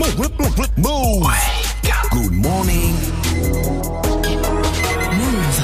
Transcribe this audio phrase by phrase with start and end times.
[0.00, 0.16] Move.
[2.10, 2.94] Good morning.
[5.12, 5.60] Move.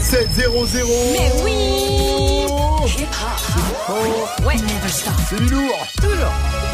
[0.00, 2.46] 7 0 0 Mais oui
[2.98, 3.06] Hip
[3.88, 4.46] hop.
[4.46, 4.56] Ouais.
[4.56, 5.14] Never stop.
[5.28, 6.73] C'est du lourd Toujours.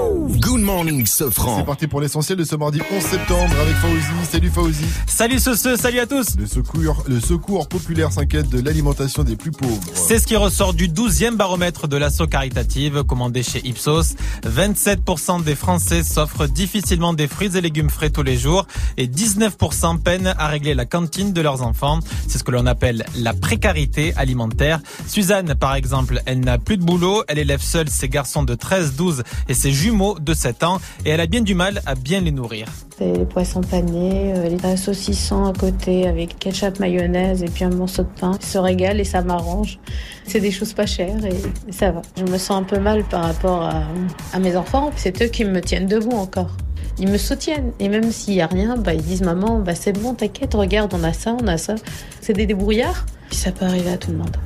[0.00, 1.62] Good morning, C'est Sofran.
[1.64, 4.26] parti pour l'essentiel de ce mardi 11 septembre avec Fauzi.
[4.30, 4.84] Salut Fauzi.
[5.06, 9.36] Salut ce, ce, salut à tous Le secours, le secours populaire s'inquiète de l'alimentation des
[9.36, 9.80] plus pauvres.
[9.94, 14.16] C'est ce qui ressort du 12e baromètre de l'asso caritative commandé chez Ipsos.
[14.46, 18.66] 27% des Français s'offrent difficilement des fruits et légumes frais tous les jours
[18.98, 22.00] et 19% peinent à régler la cantine de leurs enfants.
[22.28, 24.80] C'est ce que l'on appelle la précarité alimentaire.
[25.06, 28.94] Suzanne, par exemple, elle n'a plus de boulot, elle élève seule ses garçons de 13,
[28.94, 32.32] 12 et ses de 7 ans et elle a bien du mal à bien les
[32.32, 32.66] nourrir.
[32.98, 38.02] Les poissons panés, euh, les saucissons à côté avec ketchup, mayonnaise et puis un morceau
[38.02, 38.32] de pain.
[38.40, 39.78] Je se régale et ça m'arrange.
[40.26, 42.02] C'est des choses pas chères et, ça va.
[42.16, 44.90] Je me sens un peu mal par rapport à, mes enfants.
[44.96, 46.56] C'est eux qui me tiennent debout encore.
[46.98, 49.92] Ils me soutiennent et même s'il y a rien, bah, ils disent maman, bah, c'est
[49.92, 51.76] bon, t'inquiète, regarde, on a ça, on a ça.
[52.20, 53.06] C'est des débrouillards.
[53.30, 54.36] Ça peut arriver à tout le monde.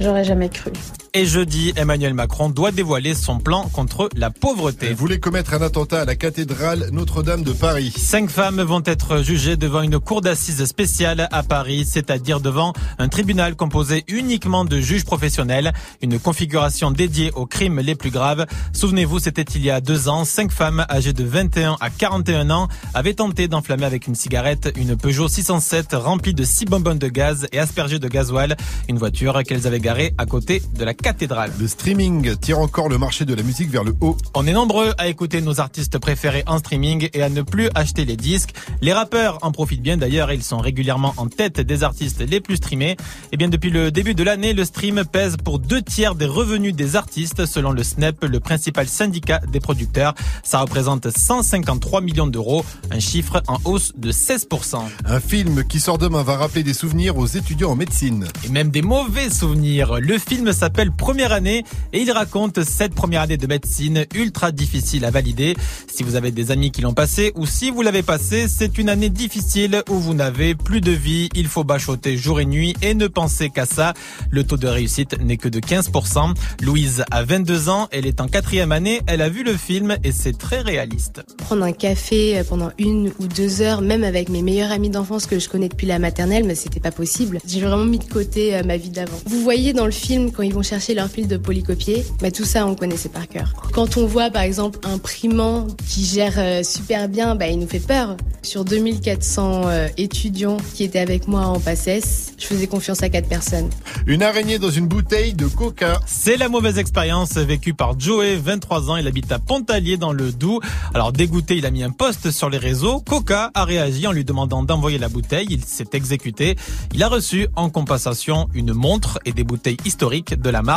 [0.00, 0.72] J'aurais jamais cru.
[1.12, 4.86] Et jeudi, Emmanuel Macron doit dévoiler son plan contre la pauvreté.
[4.90, 7.92] Elle voulait commettre un attentat à la cathédrale Notre-Dame de Paris.
[7.96, 13.08] Cinq femmes vont être jugées devant une cour d'assises spéciale à Paris, c'est-à-dire devant un
[13.08, 18.46] tribunal composé uniquement de juges professionnels, une configuration dédiée aux crimes les plus graves.
[18.72, 22.68] Souvenez-vous, c'était il y a deux ans, cinq femmes âgées de 21 à 41 ans
[22.94, 27.48] avaient tenté d'enflammer avec une cigarette une Peugeot 607 remplie de six bonbonnes de gaz
[27.50, 28.56] et aspergée de gasoil,
[28.88, 31.52] une voiture qu'elles avaient garée à côté de la cathédrale.
[31.58, 34.16] Le streaming tire encore le marché de la musique vers le haut.
[34.34, 38.04] On est nombreux à écouter nos artistes préférés en streaming et à ne plus acheter
[38.04, 38.54] les disques.
[38.80, 42.56] Les rappeurs en profitent bien d'ailleurs, ils sont régulièrement en tête des artistes les plus
[42.56, 42.96] streamés.
[43.32, 46.74] Et bien depuis le début de l'année, le stream pèse pour deux tiers des revenus
[46.74, 50.14] des artistes selon le SNEP, le principal syndicat des producteurs.
[50.42, 54.78] Ça représente 153 millions d'euros, un chiffre en hausse de 16%.
[55.04, 58.26] Un film qui sort demain va rappeler des souvenirs aux étudiants en médecine.
[58.44, 60.00] et même des mauvais souvenirs.
[60.00, 65.04] Le film s'appelle Première année et il raconte cette première année de médecine ultra difficile
[65.04, 65.56] à valider.
[65.88, 68.88] Si vous avez des amis qui l'ont passé ou si vous l'avez passé, c'est une
[68.88, 72.94] année difficile où vous n'avez plus de vie, il faut bachoter jour et nuit et
[72.94, 73.94] ne penser qu'à ça.
[74.30, 76.34] Le taux de réussite n'est que de 15%.
[76.62, 80.12] Louise a 22 ans, elle est en quatrième année, elle a vu le film et
[80.12, 81.22] c'est très réaliste.
[81.38, 85.26] prendre un café euh, pendant une ou deux heures, même avec mes meilleurs amis d'enfance
[85.26, 87.38] que je connais depuis la maternelle, mais c'était pas possible.
[87.46, 89.18] J'ai vraiment mis de côté euh, ma vie d'avant.
[89.26, 92.44] Vous voyez dans le film quand ils vont chercher leur fil de polycopier, bah tout
[92.44, 93.52] ça on connaissait par cœur.
[93.72, 97.68] Quand on voit par exemple un primant qui gère euh, super bien, bah il nous
[97.68, 98.16] fait peur.
[98.42, 103.28] Sur 2400 euh, étudiants qui étaient avec moi en PACES, je faisais confiance à quatre
[103.28, 103.68] personnes.
[104.06, 106.00] Une araignée dans une bouteille de coca.
[106.06, 108.96] C'est la mauvaise expérience vécue par Joey, 23 ans.
[108.96, 110.60] Il habite à Pontalier dans le Doubs.
[110.94, 113.00] Alors dégoûté, il a mis un post sur les réseaux.
[113.00, 115.48] Coca a réagi en lui demandant d'envoyer la bouteille.
[115.50, 116.56] Il s'est exécuté.
[116.94, 120.69] Il a reçu en compensation une montre et des bouteilles historiques de la marque.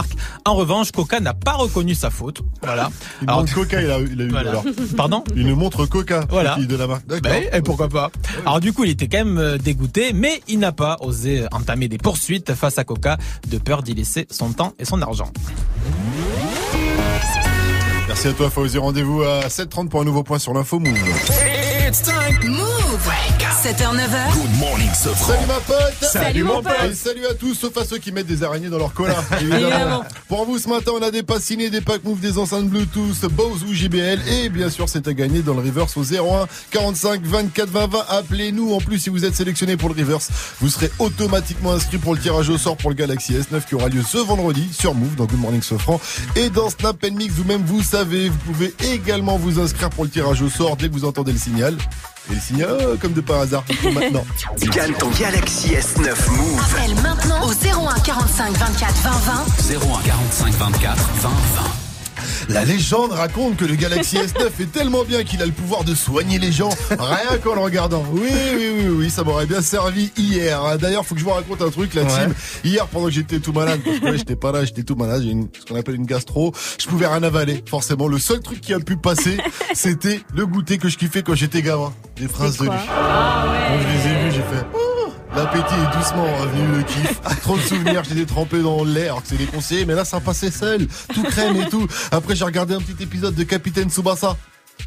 [0.45, 2.41] En revanche, Coca n'a pas reconnu sa faute.
[2.61, 2.89] Voilà.
[3.21, 4.49] Une Alors, montre coca, il a, il a eu voilà.
[4.51, 4.63] alors.
[4.97, 6.25] Pardon Une montre coca.
[6.29, 6.55] Voilà.
[6.57, 7.05] De la marque.
[7.07, 7.31] D'accord.
[7.31, 8.11] Ben, et pourquoi pas
[8.45, 11.87] Alors du coup, il était quand même euh, dégoûté, mais il n'a pas osé entamer
[11.87, 13.17] des poursuites face à Coca,
[13.49, 15.31] de peur d'y laisser son temps et son argent.
[18.07, 18.77] Merci à toi, Fauzi.
[18.77, 20.97] Rendez-vous à 7h30 pour un nouveau point sur l'info Move.
[21.87, 22.49] It's time.
[22.49, 23.09] Move.
[23.63, 24.33] 7h, 9h.
[24.33, 25.35] Good morning, Sofran.
[25.35, 26.73] Salut ma pote Salut, mon pote.
[26.83, 29.15] Et salut à tous, sauf à ceux qui mettent des araignées dans leur cola.
[29.39, 30.03] Évidemment.
[30.27, 33.25] Pour vous ce matin, on a des passes ciné, des packs move, des enceintes Bluetooth,
[33.31, 34.19] Bose ou JBL.
[34.27, 38.05] Et bien sûr, c'est à gagner dans le reverse au 01 45 24 20 20.
[38.09, 38.73] Appelez-nous.
[38.73, 40.29] En plus, si vous êtes sélectionné pour le reverse,
[40.59, 43.87] vous serez automatiquement inscrit pour le tirage au sort pour le Galaxy S9 qui aura
[43.87, 46.01] lieu ce vendredi sur Move dans Good Morning Sofran.
[46.35, 50.41] Et dans Snap Mix, vous-même, vous savez, vous pouvez également vous inscrire pour le tirage
[50.41, 51.77] au sort dès que vous entendez le signal.
[52.31, 53.63] Et le signal, euh, comme de par hasard,
[53.93, 54.25] maintenant.
[54.73, 56.61] Gagne ton Galaxy S9 Move.
[56.63, 59.95] Appelle maintenant au 01 45 24 20 20.
[59.97, 61.92] 01 45 24 20 20.
[62.49, 65.95] La légende raconte que le Galaxy S9 est tellement bien qu'il a le pouvoir de
[65.95, 68.03] soigner les gens rien qu'en le regardant.
[68.11, 70.77] Oui, oui, oui, oui, ça m'aurait bien servi hier.
[70.77, 72.33] D'ailleurs, faut que je vous raconte un truc, la team.
[72.63, 75.23] Hier, pendant que j'étais tout malade, parce que ouais, j'étais pas là, j'étais tout malade,
[75.23, 77.63] j'ai une, ce qu'on appelle une gastro, je pouvais rien avaler.
[77.69, 79.37] Forcément, le seul truc qui a pu passer,
[79.73, 81.93] c'était le goûter que je kiffais quand j'étais gamin.
[82.17, 82.71] Des princes de Luche.
[82.87, 84.82] Quand je les ai vus, j'ai fait...
[85.35, 87.21] L'appétit est doucement revenu, le kiff.
[87.41, 90.87] Trop de souvenirs, j'étais trempé dans l'air, que c'est déconseillé, mais là ça passait seul,
[91.13, 91.87] tout crème et tout.
[92.11, 94.37] Après j'ai regardé un petit épisode de Capitaine Tsubasa.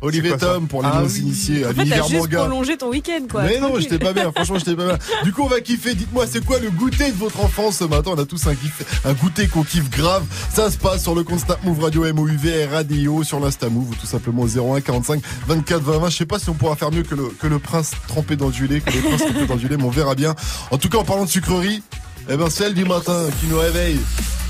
[0.00, 2.38] Olivier Tom pour les ah, initiés à En fait, l'univers juste manga.
[2.38, 3.42] prolongé ton week-end, quoi.
[3.42, 4.30] Mais non, j'étais pas bien.
[4.32, 4.98] Franchement, j'étais pas bien.
[5.24, 5.94] Du coup, on va kiffer.
[5.94, 8.10] Dites-moi, c'est quoi le goûter de votre enfance ce matin?
[8.14, 10.24] On a tous un kiff, un goûter qu'on kiffe grave.
[10.52, 14.06] Ça se passe sur le compte Move Radio MOUV Radio sur l'Insta Move ou tout
[14.06, 16.10] simplement au 01 45 24 20 20.
[16.10, 18.50] Je sais pas si on pourra faire mieux que le, que le prince trempé dans
[18.50, 20.34] du lait, que les princes trempés dans du lait, mais on verra bien.
[20.70, 21.82] En tout cas, en parlant de sucrerie,
[22.28, 23.98] eh ben, celle du matin qui nous réveille.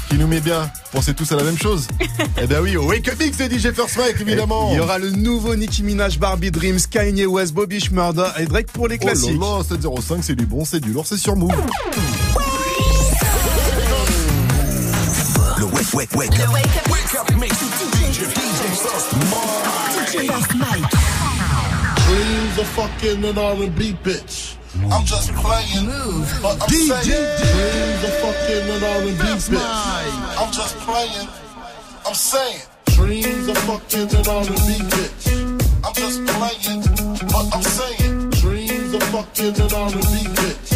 [0.08, 1.88] Qui nous met bien, pensez tous à la même chose
[2.40, 4.98] Eh ben oui, au Wake Up Mix de DJ First Mike évidemment Il y aura
[4.98, 9.06] le nouveau Nicki Minaj, Barbie Dreams, Kanye West, Bobby Schmurda et Drake pour les Oh
[9.06, 9.40] là classiques.
[9.40, 11.50] là, 705 c'est du bon, c'est du lourd, c'est sur Move
[15.58, 16.30] Le wake, wake, wake.
[16.38, 16.90] Le wake up.
[16.90, 19.10] Wake up, make DJ, DJ First
[22.06, 24.54] Dreams of fucking an R&B bitch.
[24.92, 25.86] I'm just playing,
[26.42, 30.36] but I'm saying dreams of fucking an R&B bitch.
[30.38, 31.28] I'm just playing,
[32.06, 35.22] I'm saying dreams of fucking an R&B bitch.
[35.84, 36.82] I'm just playing,
[37.32, 40.68] but I'm saying dreams of fucking an R&B bitch.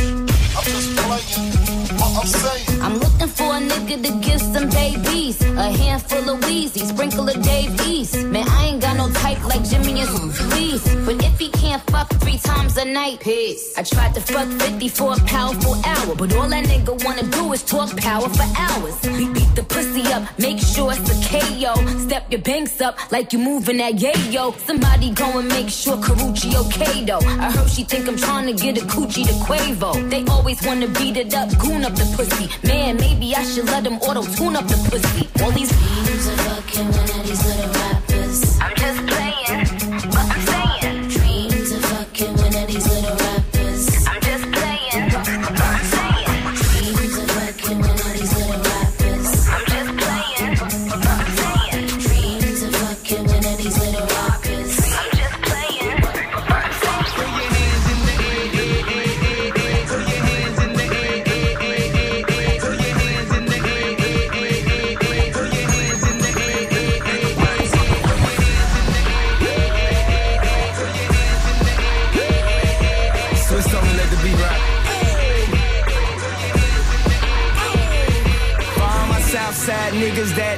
[0.57, 1.51] I'm just playing,
[1.99, 2.83] but I'm saying.
[2.83, 5.41] I'm looking for a nigga to give some babies.
[5.43, 8.25] A handful of Wheezy, sprinkle of Dave East.
[8.27, 10.09] Man, I ain't got no type like Jimmy and
[10.51, 10.83] please.
[11.05, 13.77] But if he can't fuck three times a night, peace.
[13.77, 16.15] I tried to fuck 50 for a powerful hour.
[16.15, 18.99] But all that nigga wanna do is talk power for hours.
[19.03, 21.75] Beat, beat the pussy up, make sure it's a KO.
[22.07, 24.59] Step your banks up like you moving that yayo.
[24.67, 27.25] Somebody go and make sure Karuchi okay though.
[27.45, 30.11] I heard she think I'm trying to get a coochie to Quavo.
[30.11, 32.49] They always wanna beat it up, goon up the pussy.
[32.67, 35.29] Man, maybe I should let them auto tune up the pussy.
[35.43, 37.80] All these dreams of fucking one of these little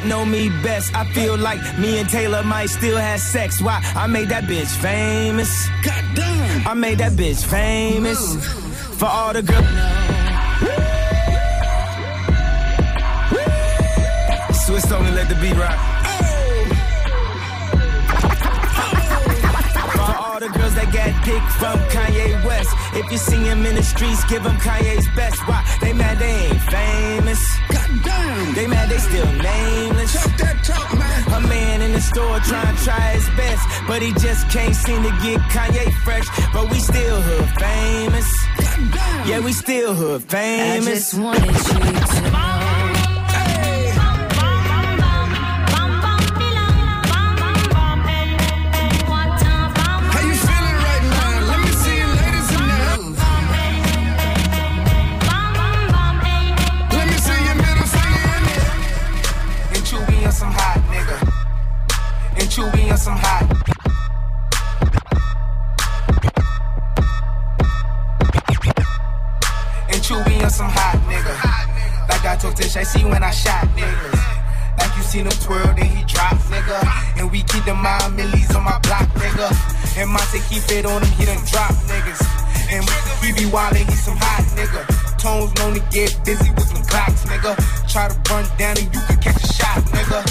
[0.03, 3.61] that know me best, I feel like me and Taylor might still have sex.
[3.61, 3.81] Why?
[3.95, 5.69] I made that bitch famous.
[5.83, 6.67] Goddamn.
[6.67, 8.37] I made that bitch famous.
[8.99, 9.67] For all the girls.
[14.65, 15.92] Swiss on let the beat rock.
[20.73, 22.71] All the girls that got dick from Kanye West.
[22.95, 25.41] If you see him in the streets, give him Kanye's best.
[25.49, 25.65] Why?
[25.81, 27.43] They mad they ain't famous.
[27.69, 28.55] Goddamn.
[28.55, 30.13] They mad they still nameless.
[30.13, 31.45] Talk that talk, man.
[31.45, 33.63] A man in the store trying to try his best.
[33.87, 36.27] But he just can't seem to get Kanye fresh.
[36.53, 38.29] But we still hood famous.
[38.59, 39.29] Goddamn.
[39.29, 40.63] Yeah, we still hood famous.
[40.63, 41.11] I famous.
[41.11, 42.32] just wanted you to
[80.73, 82.23] Monte keep it on him, he done drop niggas.
[82.73, 82.85] And
[83.21, 84.81] he be wildin', he some hot nigga.
[85.19, 87.53] Tones known to get busy with some clocks, nigga.
[87.89, 90.25] Try to run down and you can catch a shot, nigga.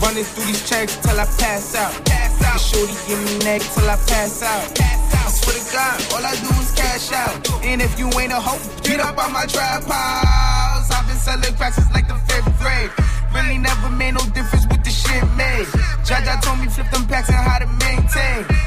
[0.00, 1.92] Running through these checks till I pass out.
[2.06, 2.60] Pass out.
[2.60, 4.70] Shorty give me neck till I pass out.
[4.80, 7.64] I swear to God, all I do is cash out.
[7.64, 10.90] And if you ain't a hoe, get up on my trap house.
[10.90, 12.90] I've been selling cracks since like the fifth grade.
[13.34, 15.66] Really never made no difference with the shit made.
[16.06, 18.61] Jaja told me flip them packs and how to maintain.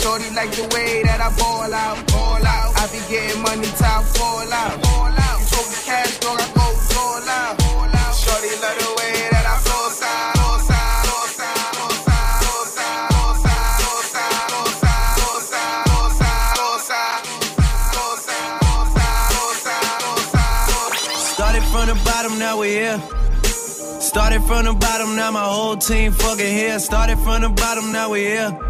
[0.00, 2.72] Shorty like the way that I ball out, ball out.
[2.80, 5.40] I be getting money top fall out, fall out.
[5.40, 8.14] You talk cash, dog, I go fall out, all out.
[8.16, 10.40] Shorty love the way that I flow out.
[21.70, 22.98] From the bottom, now we're here.
[24.00, 26.78] Started from the bottom, now my whole team fucking here.
[26.80, 28.69] Started from the bottom, now we're here.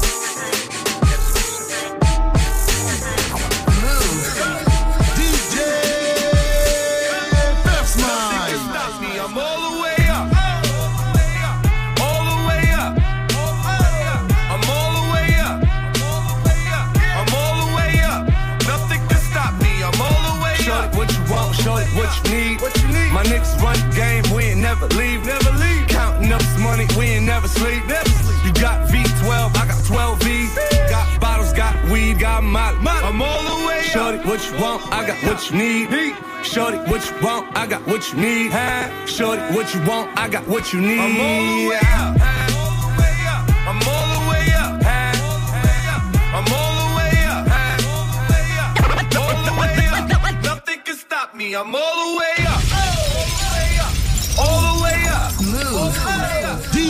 [23.11, 25.25] My niggas run the game, we ain't never leave.
[25.25, 25.87] Never leave.
[25.87, 27.85] Counting up this money, we ain't never sleep.
[27.85, 28.45] Never sleep.
[28.45, 30.55] You got V12, I got 12 V's.
[30.89, 32.77] Got bottles, got weed, got molly.
[32.87, 33.85] I'm all the way up.
[33.85, 36.15] Shorty, what you want, I got what you need.
[36.43, 38.51] Shorty, what you want, I got what you need.
[39.07, 40.99] Shorty, what you want, I got what you need.
[40.99, 42.15] I'm all the way up.
[43.67, 44.73] I'm all the way up.
[46.31, 47.43] I'm all the way up.
[49.19, 50.43] All the way up.
[50.43, 51.53] Nothing can stop me.
[51.53, 52.60] I'm all the way up.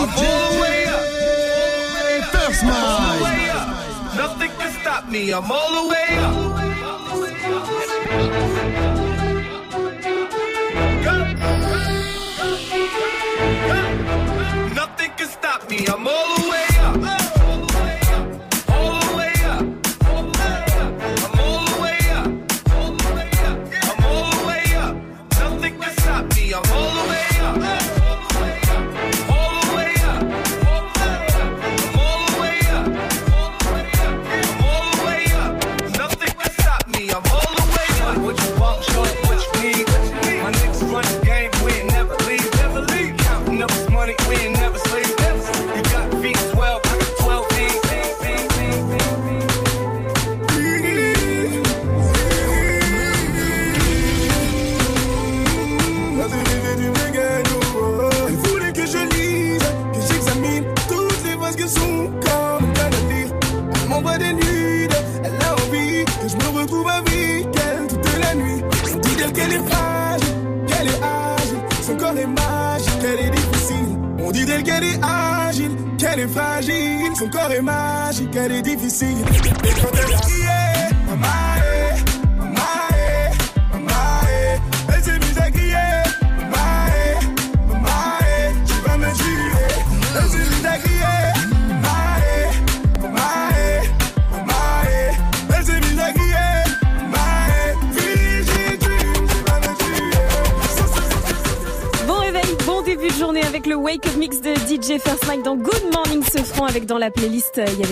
[0.01, 0.09] Up.
[2.33, 4.15] First up.
[4.15, 5.31] Nothing can stop me.
[5.31, 6.35] I'm all the way up.
[14.75, 15.85] Nothing can stop me.
[15.87, 16.50] I'm all the way up.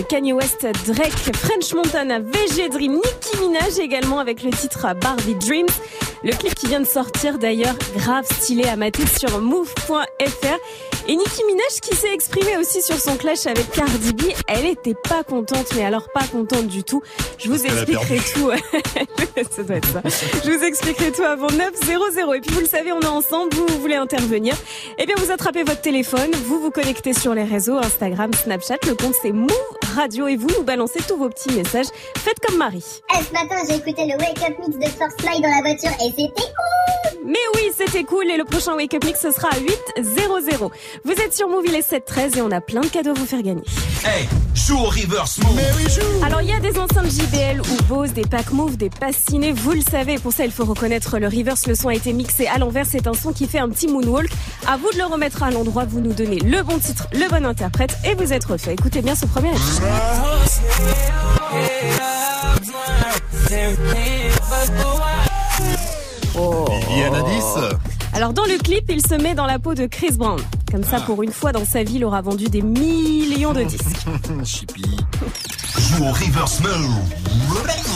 [0.10, 5.70] Kanye West, Drake, French Montana, VG Dream, Nicki Minaj également avec le titre Barbie Dreams.
[6.24, 10.58] Le clip qui vient de sortir d'ailleurs, grave stylé à mater sur move.fr.
[11.08, 14.96] Et Nicki Minaj qui s'est exprimée aussi sur son clash avec Cardi B, elle était
[14.96, 17.04] pas contente, mais alors pas contente du tout.
[17.38, 18.51] Je vous expliquerai tout.
[19.51, 20.01] ça doit être ça.
[20.44, 21.72] Je vous expliquerai tout avant 9
[22.13, 22.34] 00.
[22.34, 24.56] Et puis vous le savez, on est ensemble, vous, vous voulez intervenir.
[24.98, 28.96] Eh bien, vous attrapez votre téléphone, vous vous connectez sur les réseaux, Instagram, Snapchat, le
[28.96, 31.88] compte c'est Move Radio et vous nous balancez tous vos petits messages.
[32.20, 33.01] Faites comme Marie.
[33.13, 35.91] Eh, ce matin, j'ai écouté le Wake Up Mix de First Fly dans la voiture
[36.00, 36.48] et c'était
[37.79, 40.71] c'était cool et le prochain Wake Up Mix ce sera à 8 00.
[41.05, 43.25] Vous êtes sur Move, il est 7-13 et on a plein de cadeaux à vous
[43.25, 43.63] faire gagner.
[44.03, 45.59] Hey, joue au reverse move.
[46.25, 49.53] Alors il y a des enceintes JBL ou Bose, des packs Move, des passes ciné,
[49.53, 50.15] vous le savez.
[50.15, 51.67] Pour ça, il faut reconnaître le reverse.
[51.67, 52.86] Le son a été mixé à l'envers.
[52.86, 54.29] C'est un son qui fait un petit moonwalk.
[54.67, 55.86] À vous de le remettre à l'endroit.
[55.86, 58.74] Vous nous donnez le bon titre, le bon interprète et vous êtes refait.
[58.74, 59.51] Écoutez bien ce premier
[66.89, 67.43] Viviane 10.
[68.13, 70.39] Alors dans le clip, il se met dans la peau de Chris Brown.
[70.72, 74.05] Comme ça, pour une fois dans sa vie, il aura vendu des millions de disques.
[74.46, 74.84] Chippy.
[75.78, 76.96] Joue au reverse move.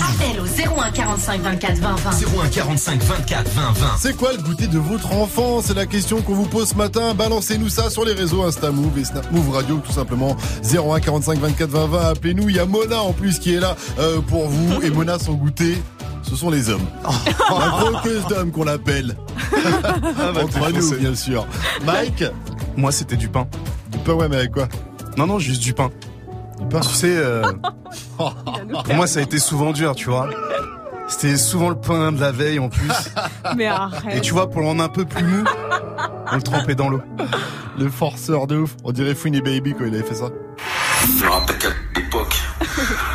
[0.03, 2.11] Appel au 01 45 24 20 20.
[2.43, 3.87] 01 45 24 20 20.
[3.99, 5.61] C'est quoi le goûter de votre enfant?
[5.61, 7.13] C'est la question qu'on vous pose ce matin.
[7.13, 10.35] Balancez-nous ça sur les réseaux Insta Move et Snap Move Radio, tout simplement.
[10.63, 11.99] 01 45 24 20 20.
[12.09, 12.49] Appelez-nous.
[12.49, 14.81] Il y a Mona en plus qui est là euh, pour vous.
[14.81, 15.81] Et Mona, son goûter,
[16.23, 16.85] ce ce sont les hommes.
[17.03, 19.15] La croqueuse d'hommes qu'on l'appelle.
[19.53, 21.45] Entre nous, bien sûr.
[21.85, 22.23] Mike?
[22.75, 23.47] Moi, c'était du pain.
[23.91, 24.67] Du pain, ouais, mais avec quoi?
[25.17, 25.91] Non, non, juste du pain.
[26.69, 27.43] Pain Tu sais, euh,
[28.17, 30.29] pour moi, ça a été souvent dur, tu vois.
[31.07, 32.89] C'était souvent le pain de la veille en plus.
[33.55, 34.15] Mais arrête.
[34.15, 35.43] Et tu vois, pour le rendre un peu plus mou,
[36.31, 37.01] on le trempait dans l'eau.
[37.77, 38.75] Le forceur de ouf.
[38.83, 40.29] On dirait Fouine Baby quand il avait fait ça.
[41.19, 42.35] Je me rappelle qu'à l'époque,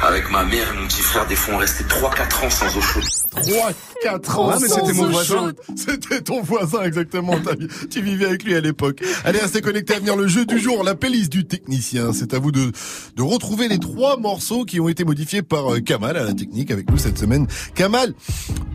[0.02, 2.80] avec ma mère et mon petit frère, des fois on restait 3-4 ans sans eau
[2.80, 3.04] chaude.
[3.30, 3.71] 3,
[4.02, 4.49] 4 ans.
[4.49, 5.37] Ouais, mais c'était sans mon eau voisin.
[5.38, 5.57] chaude.
[5.76, 7.35] C'était ton voisin, exactement.
[7.90, 9.02] Tu vivais avec lui à l'époque.
[9.25, 12.12] Allez, restez connectés à venir le jeu du jour, la playlist du technicien.
[12.12, 12.73] C'est à vous de,
[13.16, 16.71] de retrouver les trois morceaux qui ont été modifiés par euh, Kamal à la technique
[16.71, 17.47] avec nous cette semaine.
[17.75, 18.14] Kamal,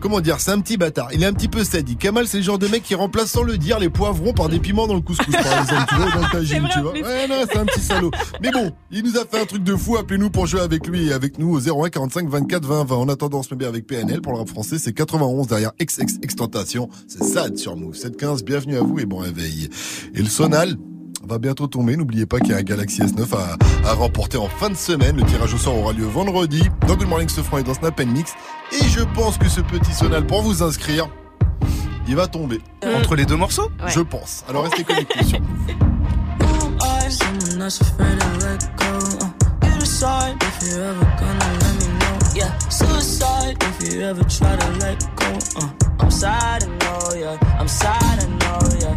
[0.00, 1.08] comment dire, c'est un petit bâtard.
[1.12, 1.98] Il est un petit peu sadique.
[1.98, 4.58] Kamal, c'est le genre de mec qui remplace sans le dire les poivrons par des
[4.60, 5.84] piments dans le couscous, par exemple.
[5.88, 6.92] Tu vois, dans le tagine, vrai, tu en vois.
[6.92, 7.02] plus.
[7.02, 8.10] Ouais, non, c'est un petit salaud.
[8.42, 9.96] Mais bon, il nous a fait un truc de fou.
[9.96, 12.96] Appelez-nous pour jouer avec lui et avec nous au 01 45 24 20 20.
[12.96, 14.20] En attendant, on se met bien avec PNL.
[14.20, 16.88] Pour le rap français, c'est 91 derrière XX Extentation.
[17.06, 17.94] C'est SAD sur Move.
[17.94, 19.68] 715, bienvenue à vous et bon réveil.
[20.14, 20.76] Et le sonal
[21.26, 21.96] va bientôt tomber.
[21.96, 23.56] N'oubliez pas qu'il y a un Galaxy S9 à,
[23.88, 25.16] à remporter en fin de semaine.
[25.16, 28.32] Le tirage au sort aura lieu vendredi dans Good Morning Sofran et dans Snap Mix.
[28.72, 31.08] Et je pense que ce petit sonal, pour vous inscrire,
[32.08, 32.60] il va tomber.
[32.96, 33.70] Entre les deux morceaux?
[33.88, 34.44] Je pense.
[34.48, 35.74] Alors restez connectés sur Move.
[39.84, 42.16] Decide if you're ever gonna let me know.
[42.34, 45.30] Yeah, suicide if you ever try to let go.
[45.60, 47.58] Uh, I'm sad, I know, yeah.
[47.60, 48.96] I'm sad, I know, yeah.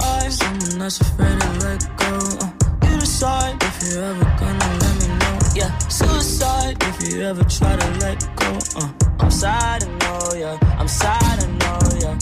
[0.00, 2.12] I, someone that's afraid to let go.
[2.40, 2.50] Uh,
[2.86, 5.38] you decide if you're ever gonna let me know.
[5.60, 8.50] Yeah, suicide if you ever try to let go.
[8.80, 10.78] Uh, I'm sad, I know, yeah.
[10.80, 12.16] I'm sad, I know, yeah.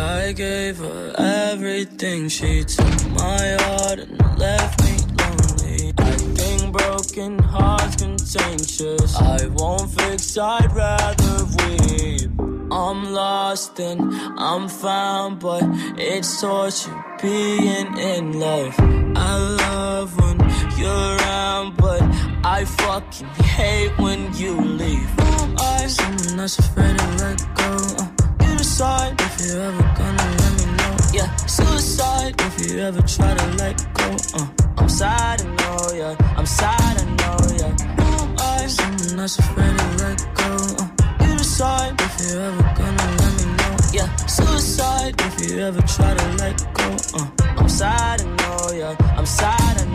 [0.00, 2.28] I gave her everything.
[2.28, 5.01] She took my heart and left me
[7.12, 9.16] broken hearts contentious.
[9.16, 12.30] I won't fix, I'd rather weep.
[12.70, 14.00] I'm lost and
[14.38, 15.62] I'm found, but
[15.98, 18.74] it's torture being in love.
[19.16, 20.38] I love when
[20.78, 22.02] you're around, but
[22.44, 25.10] I fucking hate when you leave.
[25.58, 27.76] I'm someone that's afraid to let go.
[27.98, 30.61] Uh, you decide if you're ever gonna let me.
[31.12, 34.16] Yeah, suicide if you ever try to let go.
[34.34, 34.46] Uh,
[34.78, 36.16] I'm sad, I know, yeah.
[36.38, 37.76] I'm sad, I know, yeah.
[38.38, 40.56] I'm someone that's afraid to let go.
[40.80, 43.76] Uh, you decide if you're ever gonna let me know.
[43.92, 46.96] Yeah, suicide if you ever try to let go.
[47.12, 48.96] Uh, I'm sad, I know, yeah.
[49.18, 49.91] I'm sad, I know,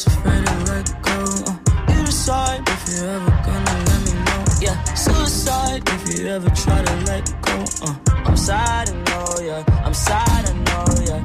[0.00, 1.18] that's afraid to let go.
[1.46, 4.44] Uh, you decide if you're ever gonna let me know.
[4.60, 7.64] Yeah, suicide if you ever try to let go.
[7.82, 9.84] Uh, I'm sad, I know, yeah.
[9.84, 11.24] I'm sad, I know, yeah.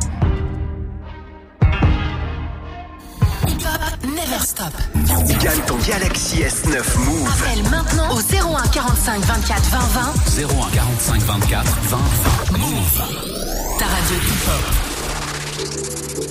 [4.03, 4.73] Never stop.
[5.41, 7.29] Gagne ton Galaxy S9 Move.
[7.29, 10.47] Appelle maintenant au 01 45 24 20 20.
[10.47, 11.97] 01 45 24 20
[12.51, 12.57] 20.
[12.57, 13.01] Move.
[13.77, 14.95] Ta radio hip-hop.
[15.57, 16.24] Je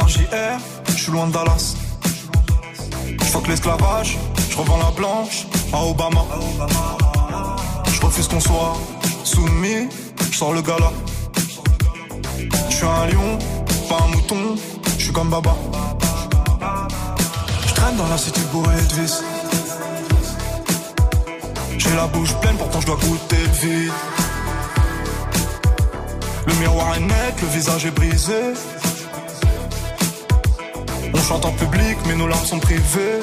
[0.00, 1.74] par je suis loin de Dallas.
[3.20, 4.18] Je fuck l'esclavage,
[4.50, 6.24] je revends la blanche à Obama.
[7.92, 8.76] Je refuse qu'on soit
[9.24, 9.88] soumis,
[10.30, 10.92] je sors le gala.
[12.70, 13.38] Je suis un lion,
[13.88, 14.56] pas un mouton,
[14.98, 15.54] je suis comme Baba.
[17.66, 18.76] Je traîne dans la cité bourrée.
[21.78, 23.92] J'ai la bouche pleine, pourtant je dois goûter le vide.
[26.46, 28.54] Le miroir est net, le visage est brisé.
[31.20, 33.20] On chante en public, mais nos larmes sont privées.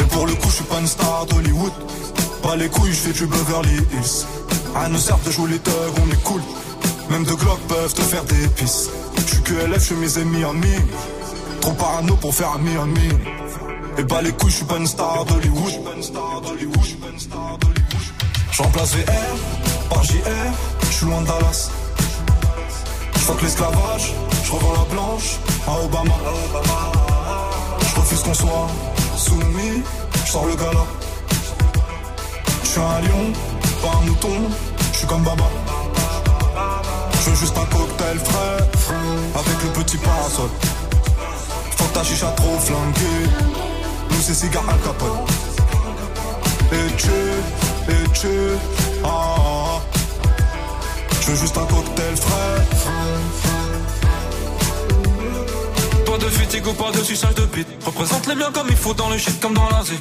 [0.00, 1.72] Et pour le coup, je suis pas une star d'Hollywood.
[2.42, 4.26] Pas les couilles, je fais du Beverly Hills.
[4.74, 6.42] À nous sert de jouer les thugs, on est cool.
[7.10, 8.90] Même deux Glock peuvent te faire des pisses.
[9.16, 10.86] Je suis que LF, je mes amis en mine.
[11.60, 13.08] Trop parano pour faire un Miami.
[13.98, 15.72] Et bah les couilles, je suis pas une star d'Hollywood.
[18.50, 20.12] Je remplace VR par JR,
[20.82, 21.70] je suis loin de Dallas.
[23.14, 24.14] Je fuck l'esclavage,
[24.52, 26.14] je revends la blanche à Obama.
[27.80, 28.68] Je refuse qu'on soit
[29.16, 29.82] soumis,
[30.24, 30.84] je sors le gala.
[32.62, 33.32] Je suis un lion,
[33.82, 34.50] pas un mouton,
[34.92, 35.44] je suis comme Baba.
[37.12, 38.94] Je veux juste un cocktail frais,
[39.34, 40.50] avec le petit parasol.
[41.76, 43.30] Faut que ta chicha trop flanquée,
[44.10, 45.24] nous c'est cigare Al Capone.
[46.72, 47.10] Et tu,
[47.90, 48.28] et tu,
[49.04, 49.80] ah, ah, ah.
[51.20, 53.51] Je veux juste un cocktail frais.
[56.22, 57.66] De fatigue ou pas de suçage de bite.
[57.84, 60.00] Représente les miens comme il faut dans le shit comme dans la zik.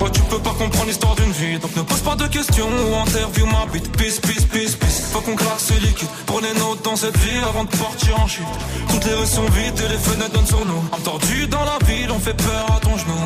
[0.00, 2.94] Ouais, tu peux pas comprendre l'histoire d'une vie, donc ne pose pas de questions ou
[2.96, 3.94] interview ma bite.
[3.98, 5.10] Peace, peace, peace, peace.
[5.12, 6.08] Faut qu'on claque ce liquide.
[6.24, 8.46] Prenez notes dans cette vie avant de partir en chute.
[8.88, 10.82] Toutes les rues sont vides et les fenêtres donnent sur nous.
[10.92, 13.20] Entendu dans la ville, on fait peur à ton genou.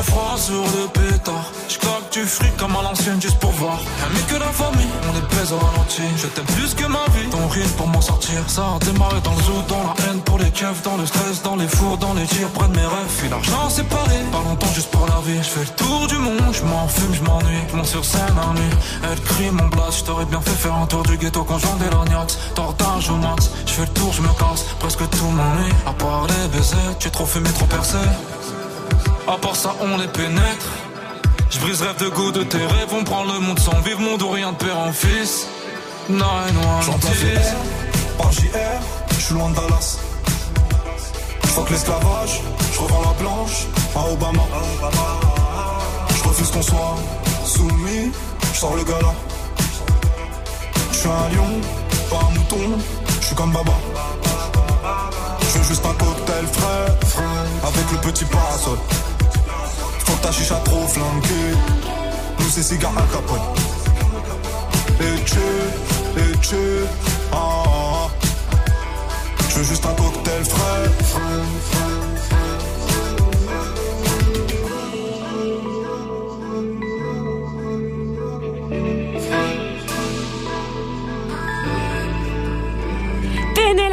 [0.00, 1.50] Regard froid sur le pétard.
[1.68, 3.78] J'claque du fric comme à l'ancienne juste pour voir.
[4.06, 6.02] Ami que la famille, on est baise au ralenti.
[6.16, 7.28] Je t'aime plus que ma vie.
[7.30, 10.38] Ton rythme pour m'en sortir, ça a démarré dans le zoo, dans la haine pour
[10.38, 13.14] les keufs, dans le stress, dans les fours, dans les tirs, près de mes rêves.
[13.18, 15.38] Puis l'argent séparé, pas longtemps juste pour la vie.
[15.42, 17.64] Je fais le tour du monde, je m'en fume, je m'ennuie.
[17.74, 18.74] Mon sur scène en nuit,
[19.10, 20.00] elle crie mon blast.
[20.00, 22.38] Je t'aurais bien fait faire un tour du ghetto quand j'en des lorgnax.
[22.54, 24.64] Tortage au max, je fais le tour, je me casse.
[24.78, 26.96] Presque tout m'ennuie, à part les baisers.
[26.98, 27.98] Tu es trop fumé, trop percé.
[29.28, 30.66] À part ça, on les pénètre.
[31.50, 34.22] Je brise rêve de goût de tes rêves, on prend le monde sans vivre, monde
[34.22, 35.46] ou rien de père en fils.
[36.08, 38.80] Nine, one, J'en place VR, par JR,
[39.10, 39.98] je suis loin de Dallas.
[41.44, 42.40] Fuck l'esclavage,
[42.72, 44.42] je revends la blanche à Obama.
[46.16, 46.96] Je refuse qu'on soit
[47.44, 48.12] soumis,
[48.52, 49.14] je sors le gala.
[50.92, 51.60] Je suis un lion,
[52.08, 52.78] pas un mouton,
[53.20, 53.72] je suis comme Baba.
[55.52, 56.86] Je veux juste un cocktail frais,
[57.64, 58.78] avec le petit parasol.
[60.06, 61.56] Faut que ta chicha trop flanquée,
[62.38, 63.40] nous c'est cigare Al Capone.
[65.00, 65.38] Et tu,
[66.20, 66.56] et tu,
[67.32, 68.08] ah, ah, ah.
[69.48, 71.89] Je veux juste un cocktail frais.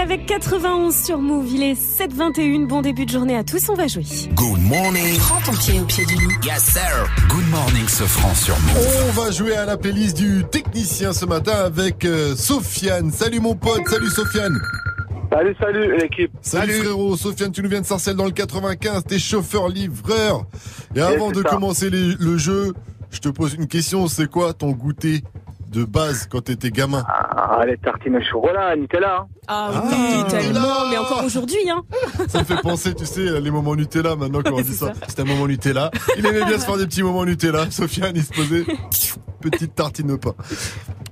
[0.07, 1.47] Avec 91 sur Move.
[1.51, 2.65] Il est 7h21.
[2.65, 3.67] Bon début de journée à tous.
[3.67, 4.03] On va jouer.
[4.35, 5.17] Good morning.
[5.19, 6.33] Prends ton pied au pied du lit.
[6.45, 7.09] Yes, sir.
[7.27, 8.87] Good morning, ce franc sur Move.
[9.09, 13.11] On va jouer à la playlist du technicien ce matin avec euh, Sofiane.
[13.11, 14.57] Salut mon pote, salut Sofiane.
[15.29, 16.31] Salut, salut l'équipe.
[16.41, 20.45] Salut, frérot, Sofiane, tu nous viens de Sarcelles dans le 95, t'es chauffeur-livreur.
[20.95, 21.49] Et avant de ça.
[21.49, 22.73] commencer les- le jeu,
[23.11, 25.21] je te pose une question, c'est quoi ton goûter
[25.69, 29.19] de base quand t'étais gamin Ah, les tartines au chocolat, Nutella.
[29.19, 29.27] hein.
[29.47, 30.89] Ah oui, tellement.
[30.89, 31.81] Mais encore aujourd'hui, hein.
[32.27, 34.93] Ça me fait penser, tu sais, les moments Nutella, maintenant qu'on Ouais, dit c'est ça.
[34.93, 35.05] ça.
[35.07, 35.91] C'était un moment Nutella.
[36.17, 37.69] Il aimait bien se faire des petits moments Nutella.
[37.71, 38.65] Sofiane, il se posait
[39.39, 40.33] petite tartine au pain.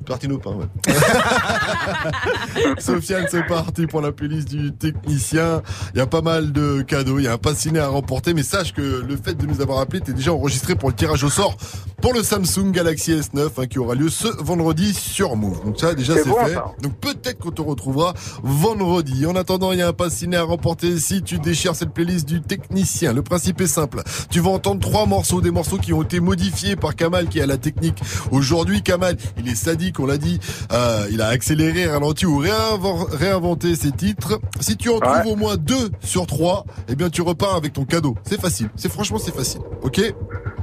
[0.06, 0.66] Tartine au pain, ouais.
[2.80, 5.62] Sofiane, c'est parti pour la playlist du technicien.
[5.94, 8.34] Il y a pas mal de cadeaux, il y a un pass ciné à remporter,
[8.34, 11.24] mais sache que le fait de nous avoir appelé, t'es déjà enregistré pour le tirage
[11.24, 11.58] au sort
[12.06, 15.66] pour le Samsung Galaxy S9 hein, qui aura lieu ce vendredi sur Move.
[15.66, 16.54] Donc ça, déjà, C'est bon, fait.
[16.54, 16.66] ça.
[16.80, 19.26] Donc peut-être qu'on te retrouvera vendredi.
[19.26, 22.28] En attendant, il y a un pass ciné à remporter si tu déchires cette playlist
[22.28, 23.12] du technicien.
[23.12, 24.04] Le principe est simple.
[24.30, 27.48] Tu vas entendre trois morceaux, des morceaux qui ont été modifiés par Kamal qui a
[27.48, 28.00] la technique.
[28.32, 30.40] Aujourd'hui, Kamal, il est sadique, on l'a dit.
[30.72, 34.40] Euh, il a accéléré, ralenti ou réinven- réinventé ses titres.
[34.60, 37.86] Si tu en trouves au moins deux sur trois, eh bien tu repars avec ton
[37.86, 38.16] cadeau.
[38.24, 38.70] C'est facile.
[38.76, 39.62] C'est franchement c'est facile.
[39.82, 40.02] Ok?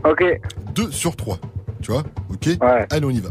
[0.04, 0.22] Ok.
[0.74, 1.38] Deux sur trois.
[1.82, 2.02] Tu vois?
[2.30, 2.48] Ok?
[2.90, 3.30] Allez, on y va.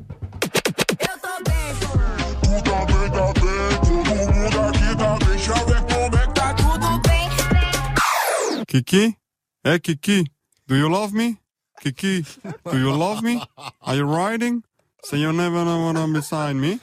[8.67, 9.15] Kiki?
[9.63, 10.25] Hey, Kiki,
[10.67, 11.40] do you love me?
[11.82, 12.24] Kiki,
[12.72, 13.41] do you love me?
[13.86, 14.63] Are you riding?
[15.04, 16.80] So you never know what I'm beside me?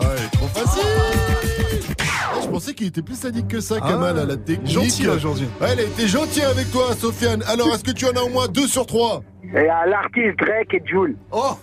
[0.00, 0.82] Ouais, trop facile
[2.42, 4.72] Je pensais qu'il était plus sadique que ça, Kamal, à la technique.
[4.72, 5.46] gentil, aujourd'hui.
[5.60, 7.44] Ouais, il a été gentil avec toi, Sofiane.
[7.46, 9.22] Alors, est-ce que tu en as au moins deux sur trois?
[9.54, 11.16] Et à l'artiste Drake et Jules.
[11.30, 11.56] Oh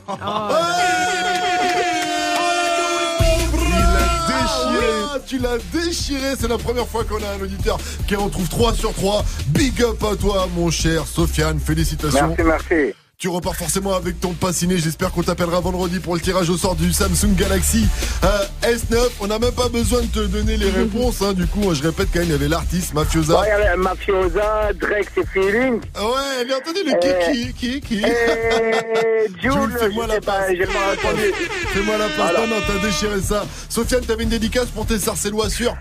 [4.48, 5.22] Déchiré.
[5.26, 8.74] Tu l'as déchiré, c'est la première fois qu'on a un auditeur qui en trouve 3
[8.74, 9.24] sur 3.
[9.48, 12.36] Big up à toi, mon cher Sofiane, félicitations.
[12.38, 12.96] Merci, merci.
[13.20, 14.78] Tu repars forcément avec ton passiné.
[14.78, 17.88] J'espère qu'on t'appellera vendredi pour le tirage au sort du Samsung Galaxy
[18.24, 18.28] euh,
[18.62, 18.96] S9.
[19.22, 21.24] On n'a même pas besoin de te donner les réponses.
[21.24, 21.34] hein.
[21.34, 23.40] Du coup, je répète quand même, il y avait l'artiste Mafiosa.
[23.42, 25.82] Ouais, Mafiosa, Drake, c'est Feeling.
[25.96, 28.04] Ouais, bien entendu, le Euh, qui, qui, qui, qui.
[28.04, 30.52] Et Jules, fais-moi la passe.
[30.56, 31.34] j'ai pas répondu.
[31.74, 32.16] Fais-moi la passe.
[32.18, 32.42] Voilà.
[32.42, 33.48] Non, non, t'as déchiré ça.
[33.68, 35.76] Sofiane, t'avais une dédicace pour tes sarcellois sûrs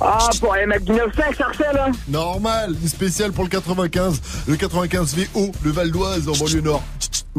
[0.00, 4.20] Ah, pour les mecs du 9-5, Sarcelles, hein Normal, une spéciale pour le 95.
[4.46, 6.82] Le 95 VO, le Val d'Oise en banlieue nord.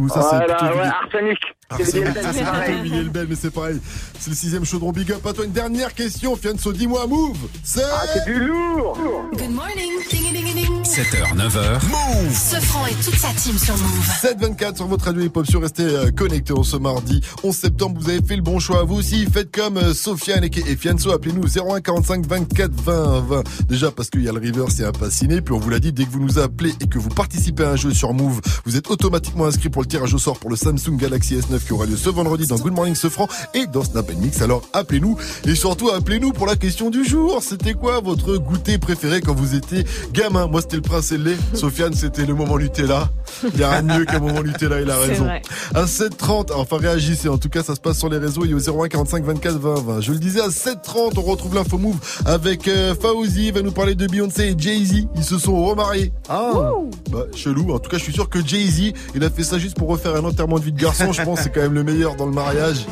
[0.08, 1.38] Ça, c'est Voilà, plutôt ouais, du- arsenic.
[1.84, 2.82] C'est le Bell, c'est pareil.
[2.82, 3.80] Villiers le Bel, mais c'est pareil.
[4.20, 5.24] C'est le sixième chaudron Big Up.
[5.26, 6.36] À toi, une dernière question.
[6.36, 7.38] Fianso, dis-moi, move.
[7.64, 7.84] C'est.
[7.84, 8.98] Ah, c'est du lourd.
[9.34, 9.92] Good morning.
[10.10, 10.82] Ding, ding, ding.
[10.84, 11.74] 7h, 9h.
[11.90, 14.06] Move Sofran et toute sa team sur Move.
[14.22, 18.10] 724 sur votre radio hip-hop sur restez euh, connectés en ce mardi 11 septembre vous
[18.10, 21.82] avez fait le bon choix vous aussi faites comme euh, Sofiane et, Fianso appelez-nous 01
[21.82, 25.54] 45 24 20 20 déjà parce qu'il y a le river c'est un passionné puis
[25.54, 27.76] on vous l'a dit dès que vous nous appelez et que vous participez à un
[27.76, 30.98] jeu sur Move vous êtes automatiquement inscrit pour le tirage au sort pour le Samsung
[30.98, 34.42] Galaxy S9 qui aura lieu ce vendredi dans Good Morning Sofran et dans Snap Mix.
[34.42, 35.18] Alors appelez-nous.
[35.46, 37.42] Et surtout appelez-nous pour la question du jour.
[37.42, 40.48] C'était quoi votre goûter préféré quand vous étiez gamin?
[40.48, 43.10] Moi c'était le prince et le lait Sofiane c'était le moment Nutella.
[43.54, 45.26] Il y a rien de mieux qu'un moment Nutella il a raison.
[45.26, 45.42] vrai.
[45.74, 48.46] à 7h30, enfin réagissez, en tout cas ça se passe sur les réseaux.
[48.46, 50.02] Et au 01 45 24 20 20.
[50.02, 53.72] Je le disais à 7h30, on retrouve l'info move avec euh, Fauzi, il va nous
[53.72, 56.14] parler de Beyoncé et Jay-Z, ils se sont remariés.
[56.30, 56.72] Ah,
[57.10, 59.69] bah chelou, en tout cas je suis sûr que Jay-Z, il a fait ça juste
[59.74, 62.16] pour refaire un enterrement de vie de garçon, je pense c'est quand même le meilleur
[62.16, 62.86] dans le mariage.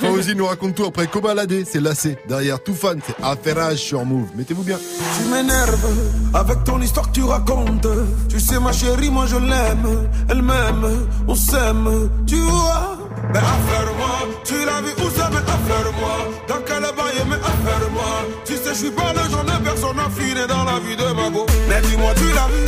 [0.00, 4.28] Fauzi nous raconte tout après Kobalade, c'est Lassé, derrière tout fan, c'est Affairage sur Move,
[4.36, 4.78] mettez-vous bien.
[5.16, 5.86] Tu m'énerves
[6.34, 7.86] avec ton histoire que tu racontes.
[8.28, 10.08] Tu sais, ma chérie, moi je l'aime.
[10.28, 12.98] Elle m'aime, on s'aime, tu vois?
[13.32, 16.16] Mais affaire-moi, tu l'as vu où ça, mais affaire-moi.
[16.48, 18.26] Dans quel bail, mais affaire-moi.
[18.44, 21.30] Tu sais, je suis pas le genre de personne affinée dans la vie de ma
[21.30, 21.46] go.
[21.68, 22.64] Mais dis-moi, tu l'as vu,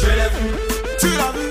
[0.00, 0.54] je l'ai vu.
[0.98, 1.45] Tu l'as vu,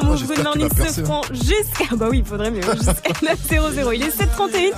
[0.00, 0.26] sur Move.
[0.26, 2.92] Good morning percé, prend jusqu'à, bah oui, il faudrait, mais jusqu'à
[3.34, 3.94] 9.00.
[3.94, 4.72] Il est 7.31.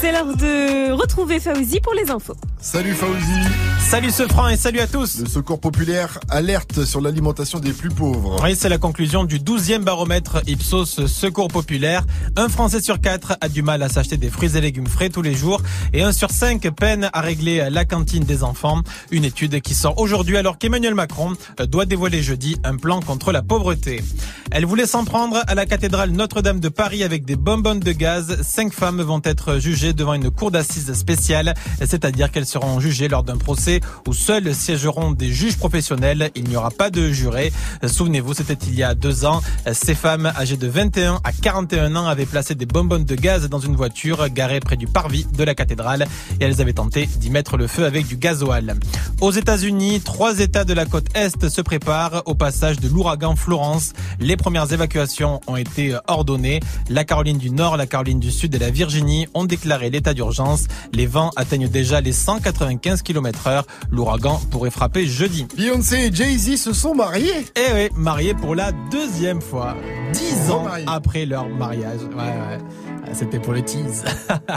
[0.00, 2.36] C'est l'heure de retrouver Fauzi pour les infos.
[2.60, 3.75] Salut Fauzi.
[3.88, 5.20] Salut ce franc et salut à tous.
[5.20, 8.36] Le Secours populaire alerte sur l'alimentation des plus pauvres.
[8.42, 12.02] Oui, c'est la conclusion du 12e baromètre Ipsos Secours Populaire.
[12.34, 15.22] Un Français sur quatre a du mal à s'acheter des fruits et légumes frais tous
[15.22, 18.82] les jours et un sur cinq peine à régler la cantine des enfants.
[19.12, 21.34] Une étude qui sort aujourd'hui alors qu'Emmanuel Macron
[21.68, 24.02] doit dévoiler jeudi un plan contre la pauvreté.
[24.50, 28.42] Elle voulait s'en prendre à la cathédrale Notre-Dame de Paris avec des bonbonnes de gaz.
[28.42, 33.22] Cinq femmes vont être jugées devant une cour d'assises spéciale, c'est-à-dire qu'elles seront jugées lors
[33.22, 33.75] d'un procès
[34.06, 36.30] où seuls siégeront des juges professionnels.
[36.34, 37.52] Il n'y aura pas de jurés.
[37.86, 39.42] Souvenez-vous, c'était il y a deux ans.
[39.72, 43.60] Ces femmes âgées de 21 à 41 ans avaient placé des bonbonnes de gaz dans
[43.60, 46.06] une voiture garée près du parvis de la cathédrale
[46.40, 48.76] et elles avaient tenté d'y mettre le feu avec du gasoil.
[49.20, 53.92] Aux États-Unis, trois États de la côte Est se préparent au passage de l'ouragan Florence.
[54.20, 56.60] Les premières évacuations ont été ordonnées.
[56.90, 60.64] La Caroline du Nord, la Caroline du Sud et la Virginie ont déclaré l'état d'urgence.
[60.92, 63.55] Les vents atteignent déjà les 195 km
[63.90, 65.46] L'ouragan pourrait frapper jeudi.
[65.56, 67.46] Beyoncé et Jay-Z se sont mariés.
[67.56, 69.76] Eh oui, mariés pour la deuxième fois.
[70.12, 72.00] Dix ans après leur mariage.
[72.02, 72.58] Ouais, ouais.
[73.06, 74.04] Ah, C'était pour le tease.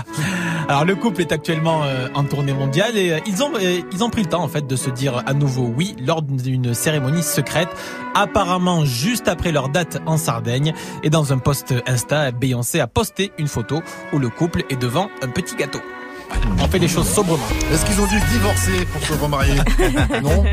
[0.68, 4.04] Alors le couple est actuellement euh, en tournée mondiale et euh, ils ont euh, ils
[4.04, 7.24] ont pris le temps en fait de se dire à nouveau oui lors d'une cérémonie
[7.24, 7.70] secrète,
[8.16, 10.74] apparemment juste après leur date en Sardaigne.
[11.04, 13.82] Et dans un post Insta, Beyoncé a posté une photo
[14.14, 15.80] où le couple est devant un petit gâteau.
[16.62, 17.44] On fait les choses sobrement.
[17.72, 19.56] Est-ce qu'ils ont dû divorcer pour se remarier
[20.24, 20.44] Non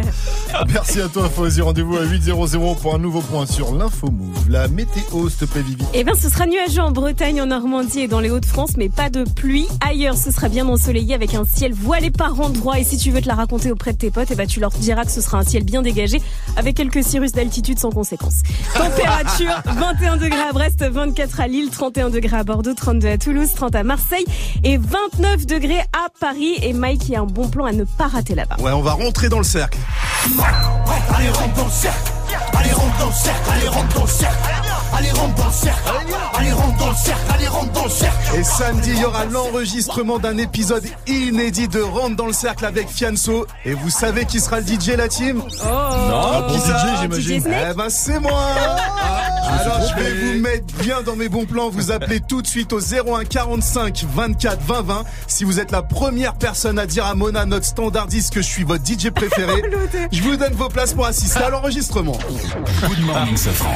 [0.72, 1.60] Merci à toi, Fauzi.
[1.60, 4.48] Rendez-vous à 8.00 pour un nouveau point sur l'info move.
[4.48, 5.84] La météo, s'il te plaît, Vivi.
[5.94, 9.10] Eh bien, ce sera nuageux en Bretagne, en Normandie et dans les Hauts-de-France, mais pas
[9.10, 9.66] de pluie.
[9.86, 12.78] Ailleurs, ce sera bien ensoleillé avec un ciel voilé par endroits.
[12.78, 14.70] Et si tu veux te la raconter auprès de tes potes, eh ben, tu leur
[14.70, 16.22] diras que ce sera un ciel bien dégagé
[16.56, 18.42] avec quelques cirrus d'altitude sans conséquence.
[18.74, 23.50] Température 21 degrés à Brest, 24 à Lille, 31 degrés à Bordeaux, 32 à Toulouse,
[23.54, 24.24] 30 à Marseille
[24.64, 26.58] et 29 degrés à Paris.
[26.62, 28.56] Et Mike, il y a un bon plan à ne pas rater là-bas.
[28.60, 29.78] Ouais, on va rentrer dans le cercle.
[31.14, 32.12] Allez, rentre dans le cercle.
[32.58, 33.50] Allez, rentre dans le cercle.
[33.52, 34.36] Allez, rentre dans le cercle.
[34.96, 35.80] Allez, rentre dans le cercle.
[36.38, 37.20] Allez, rentre dans le cercle.
[37.34, 38.16] Allez, rentre dans le cercle.
[38.38, 42.88] Et samedi, il y aura l'enregistrement d'un épisode inédit de Rentre dans le cercle avec
[42.88, 43.46] Fianso.
[43.64, 47.42] Et vous savez qui sera le DJ, la team Oh Ah, bon DJ, j'imagine.
[47.46, 48.40] Eh ben, c'est moi
[49.48, 51.70] Alors, je vais vous mettre bien dans mes bons plans.
[51.70, 55.04] Vous appelez tout de suite au 01 45 24 20 20.
[55.26, 58.64] Si vous êtes la première personne à dire à Mona, notre standardiste, que je suis
[58.64, 59.62] votre DJ préféré,
[60.12, 62.15] je vous donne vos places pour assister à l'enregistrement.
[62.20, 63.74] Good morning, Safran.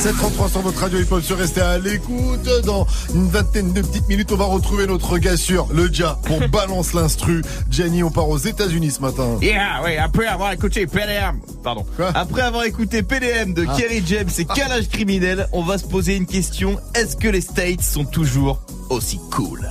[0.00, 2.48] 733 sur votre radio hip-hop sur rester à l'écoute.
[2.64, 6.46] Dans une vingtaine de petites minutes, on va retrouver notre gars sûr, le Ja, pour
[6.52, 7.42] balance l'instru.
[7.70, 9.38] Jenny, on part aux États-Unis ce matin.
[9.40, 13.74] Yeah, oui, après avoir écouté PDM, pardon, après avoir écouté PDM de Ah.
[13.76, 16.78] Kerry James et Calage criminel, on va se poser une question.
[16.94, 18.60] Est-ce que les States sont toujours
[18.90, 19.68] aussi cool?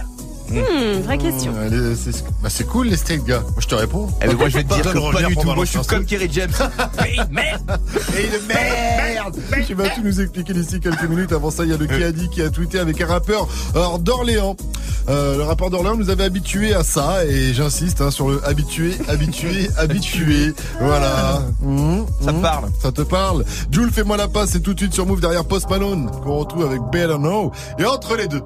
[0.51, 1.53] Hmm, vraie question.
[1.55, 3.39] Euh, les- c'est bah, c'est cool les steaks, gars.
[3.41, 4.07] Moi, je te réponds.
[4.21, 5.43] Eh ben, moi, je vais te dire que pas du tout.
[5.53, 6.05] Moi, je suis comme.
[6.05, 6.51] Kerry James.
[8.17, 11.31] Et de merde Tu vas tout nous expliquer d'ici quelques minutes.
[11.31, 14.55] Avant ça, il y a le Kiadi qui a tweeté avec un rappeur alors, d'Orléans.
[15.09, 18.93] Euh, le rappeur d'Orléans nous avait habitués à ça et j'insiste hein, sur le habitué,
[19.07, 20.53] habitué, habitué.
[20.79, 21.41] Voilà.
[21.61, 22.41] Mmh, Ça mmh.
[22.41, 22.69] parle.
[22.81, 23.45] Ça te parle.
[23.71, 24.51] Jules, fais-moi la passe.
[24.51, 27.51] C'est tout de suite sur Move derrière Post Malone qu'on retrouve avec Better Know.
[27.79, 28.41] Et entre les deux.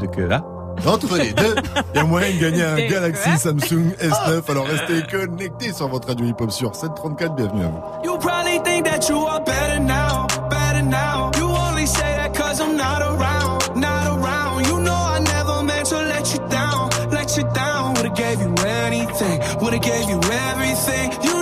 [0.00, 0.42] De que là
[0.86, 1.54] Entre les deux,
[1.94, 4.50] il y a moyen de gagner un Galaxy Samsung S9.
[4.50, 7.34] Alors restez connectés sur votre radio hip-hop sur 734.
[7.34, 7.80] Bienvenue à vous.
[8.04, 11.30] You probably think that you are better now, better now.
[11.38, 14.66] You only say that cause I'm not around, not around.
[14.66, 17.94] You know I never meant to let you down, let you down.
[17.94, 20.20] Would've gave you anything, would've gave you
[20.50, 21.12] everything.
[21.22, 21.41] You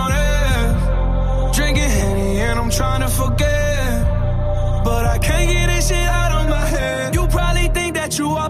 [2.81, 4.03] Trying to forget.
[4.83, 7.13] But I can't get this shit out of my head.
[7.13, 8.49] You probably think that you are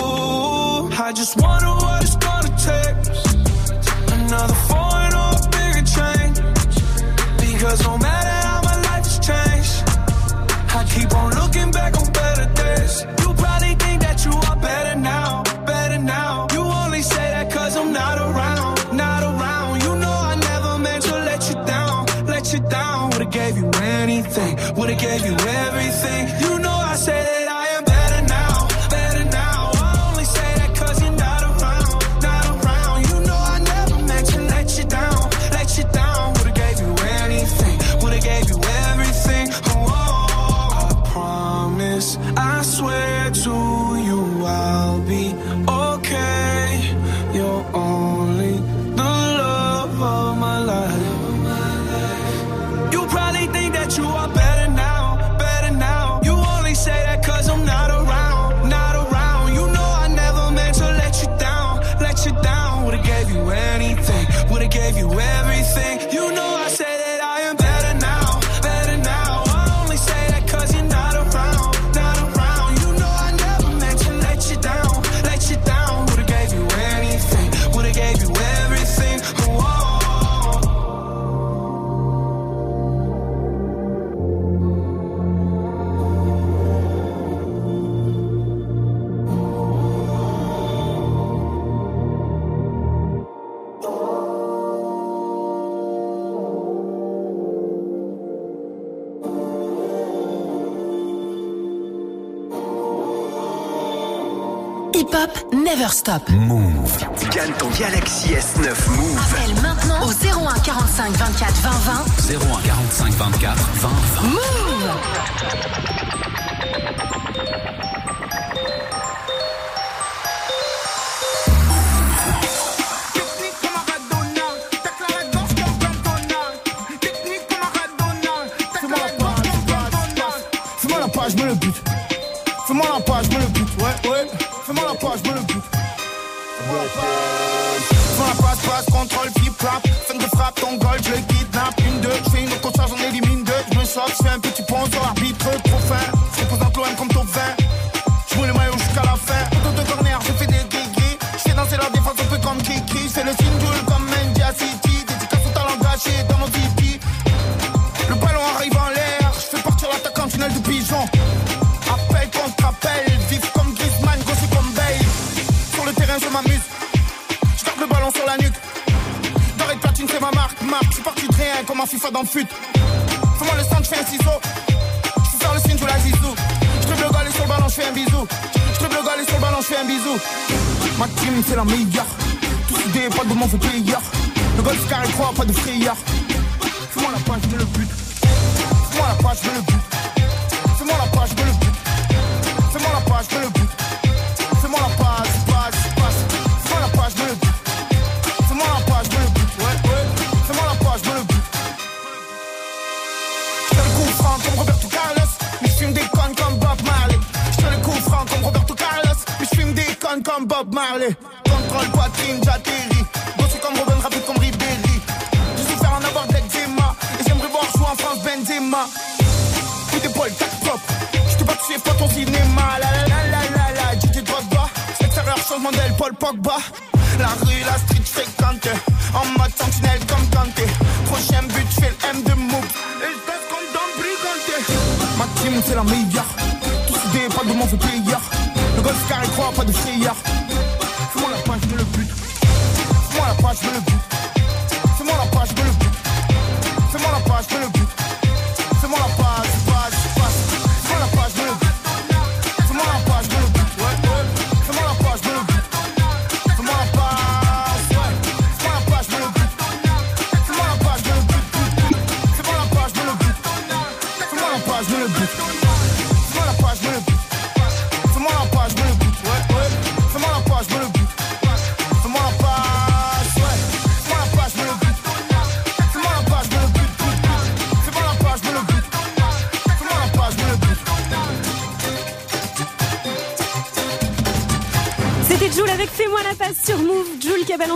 [105.91, 106.29] Stop.
[106.29, 106.97] Move.
[107.33, 109.19] Gagne ton Galaxy S9 Move.
[109.19, 112.39] Appelle maintenant au 01 45 24 20 20.
[112.39, 114.29] 01 45 24 20 20.
[114.29, 115.90] Move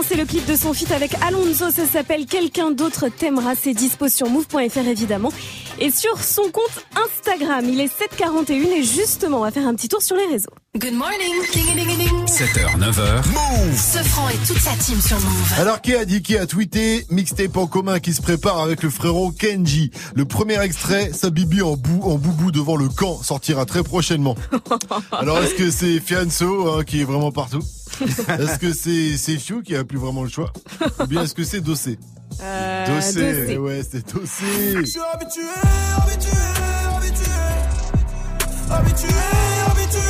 [0.06, 1.70] Balancé le clip de son feat avec Alonso.
[1.70, 3.54] Ça s'appelle Quelqu'un d'autre t'aimera.
[3.54, 5.32] C'est dispo sur move.fr évidemment.
[5.78, 7.64] Et sur son compte Instagram.
[7.68, 10.50] Il est 7h41 et justement, on va faire un petit tour sur les réseaux.
[10.76, 11.34] Good morning.
[11.52, 12.24] Ding, ding, ding.
[12.26, 13.26] 7h, 9h.
[13.28, 13.76] Move.
[13.76, 15.52] Ce franc et toute sa team sur Move.
[15.58, 17.06] Alors qui a dit qui a tweeté?
[17.10, 19.90] Mixtape en commun qui se prépare avec le frérot Kenji.
[20.14, 24.36] Le premier extrait, sa bibi en bout en boubou devant le camp sortira très prochainement.
[25.12, 27.62] Alors est-ce que c'est Fianso hein, qui est vraiment partout?
[28.28, 30.52] Est-ce que c'est c'est Fiu qui a plus vraiment le choix
[31.00, 31.98] Ou bien est-ce que c'est Dossé
[32.42, 33.58] Euh, Dossé, Dossé.
[33.58, 34.44] ouais c'est Dossé.
[34.74, 35.42] Je suis habitué,
[35.96, 36.30] habitué,
[36.96, 37.30] habitué.
[38.68, 39.08] Habitué,
[39.66, 40.00] habitué,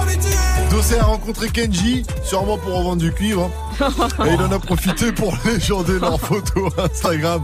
[0.00, 0.30] habitué.
[0.70, 3.50] Dossé a rencontré Kenji, sûrement pour revendre du cuivre.
[3.80, 3.88] hein.
[4.26, 7.42] Et il en a profité pour légender leur photo Instagram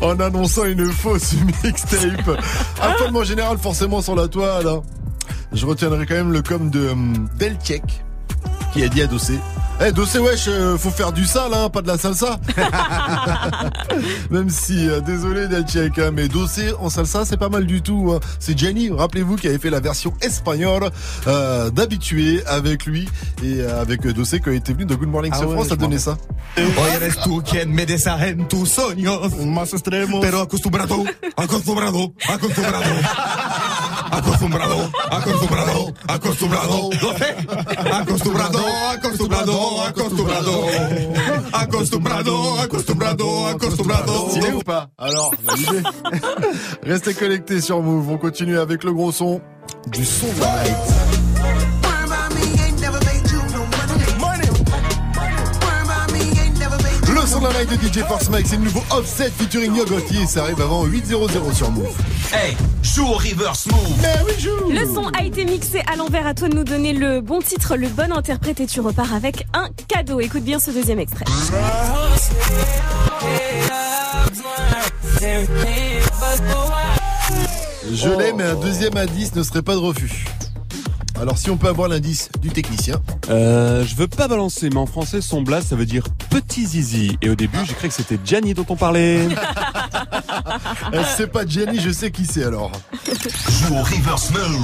[0.00, 1.32] en annonçant une fausse
[1.64, 2.38] mixtape.
[2.80, 4.66] Actuellement général forcément sur la toile.
[4.68, 4.82] hein.
[5.52, 8.01] Je retiendrai quand même le com de hum, Delchek
[8.72, 9.38] qui a dit à Dossé.
[9.84, 12.38] Eh Dossé wesh, euh, faut faire du sale, hein, pas de la salsa.
[14.30, 18.12] Même si, euh, désolé Delchek, hein, mais Dossé en salsa c'est pas mal du tout.
[18.14, 18.20] hein.
[18.38, 20.88] C'est Jenny, rappelez-vous, qui avait fait la version espagnole
[21.26, 23.08] euh, d'habitué avec lui
[23.42, 25.76] et euh, avec Dossé quand il était venu de Good Morning Ah ouais, France, m'en
[25.76, 26.16] donnait ça.
[26.56, 30.20] Hoy eres tú quien me deshace tus sueños más extremos.
[30.20, 31.02] Pero acostumbrado,
[31.36, 32.84] acostumbrado, acostumbrado.
[34.12, 36.90] Acostumbrado, acostumbrado, acostumbrado.
[37.90, 38.58] Acostumbrado,
[38.92, 40.52] acostumbrado, acostumbrado.
[41.52, 44.28] Acostumbrado, acostumbrado, acostumbrado.
[44.28, 45.32] Stylé ou pas Alors.
[46.82, 48.10] Restez connectés sur Move.
[48.10, 49.40] On continue avec le gros son
[49.90, 51.81] du son de
[57.42, 57.70] la night.
[57.70, 59.84] Le son de la night de DJ Force Mike, c'est le nouveau Offset featuring Yo
[59.84, 60.26] Gauthier.
[60.26, 61.96] Ça arrive avant 8.00 sur Move.
[62.32, 63.78] Hey, joue au reverse move.
[64.00, 64.70] Mais oui, joue.
[64.70, 66.26] Le son a été mixé à l'envers.
[66.26, 69.46] À toi de nous donner le bon titre, le bon interprète et tu repars avec
[69.52, 70.20] un cadeau.
[70.20, 71.24] Écoute bien ce deuxième extrait.
[77.92, 80.24] Je l'ai, mais un deuxième indice ne serait pas de refus.
[81.22, 83.00] Alors, si on peut avoir l'indice du technicien.
[83.30, 87.16] Euh, je veux pas balancer, mais en français, son blast, ça veut dire petit zizi.
[87.22, 89.28] Et au début, j'ai cru que c'était Gianni dont on parlait.
[90.94, 92.72] Euh, c'est pas Jenny, je sais qui c'est alors.
[93.04, 94.60] Joue au reverse move.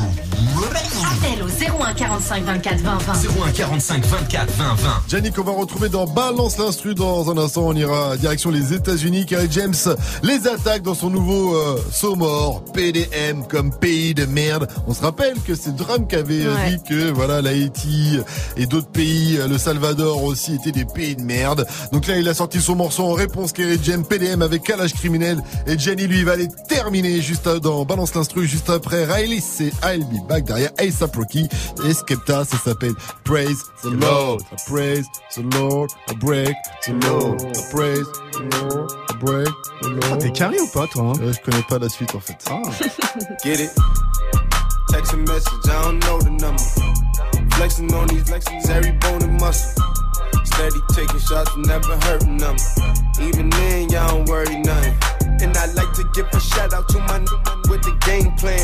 [1.04, 3.12] Appel au 01 45 24 20 20.
[3.46, 4.90] 01 45 24 20 20.
[5.12, 7.66] Yannick, on va retrouver dans Balance l'instru dans un instant.
[7.66, 9.26] On ira direction les États-Unis.
[9.26, 9.74] Kerry James
[10.22, 14.68] les attaque dans son nouveau euh, Somor PDM comme pays de merde.
[14.86, 16.70] On se rappelle que c'est Drum qui avait Ouais.
[16.70, 18.18] dit que voilà l'Haïti
[18.56, 21.66] et d'autres pays, le Salvador aussi étaient des pays de merde.
[21.92, 25.42] Donc là, il a sorti son morceau en réponse Kerry James PDM avec Calage criminel
[25.66, 30.04] et Jenny lui va aller terminer juste dans Balance l'instru juste après Riley c'est I'll
[30.04, 31.48] be back derrière Ace ASAP Rocky
[31.86, 32.92] et Skepta, ça s'appelle
[33.24, 34.40] Praise the Lord.
[34.52, 35.04] I praise
[35.36, 36.54] the Lord, I break
[36.86, 37.40] the Lord.
[37.42, 39.48] I praise the Lord, I break
[39.82, 40.04] the Lord.
[40.12, 42.36] Ah, t'es carré ou pas, toi hein Euh, Je connais pas la suite en fait.
[43.44, 43.70] Get it?
[45.08, 47.56] Text a message, I don't know the number.
[47.56, 49.82] Flexing on these flexing every bone and muscle.
[50.44, 52.56] Steady taking shots, never hurting them.
[53.18, 54.92] Even then, y'all don't worry nothing.
[55.40, 57.26] And I like to give a shout out to my n-
[57.70, 58.60] with the game plan.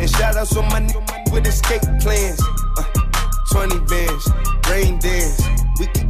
[0.00, 0.90] And shout outs to my n-
[1.30, 2.42] with escape plans.
[2.74, 2.82] Uh,
[3.52, 4.26] 20 bands,
[4.66, 5.38] rain dance.
[5.78, 6.09] We can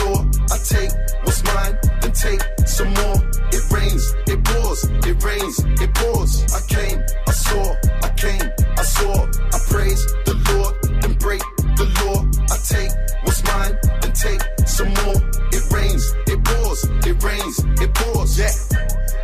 [0.00, 0.24] law.
[0.50, 0.92] I take
[1.24, 3.18] what's mine, then take some more.
[3.52, 6.44] It rains, it pours, it rains, it pours.
[6.54, 8.42] I came, I saw, I came,
[8.78, 11.42] I saw, I praise the Lord, then break
[11.76, 12.24] the law.
[12.50, 12.92] I take
[13.24, 15.20] what's mine, then take some more.
[15.52, 18.38] It rains, it pours, it rains, it pours.
[18.38, 18.52] Yeah,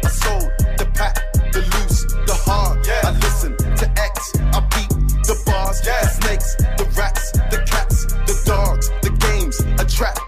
[0.04, 1.14] I sold the pack,
[1.52, 2.86] the loose, the hard.
[2.86, 4.88] Yeah, I listen to X, I beat
[5.28, 6.00] the bars, yeah.
[6.02, 10.18] the snakes, the rats, the cats, the dogs, the games, a trap,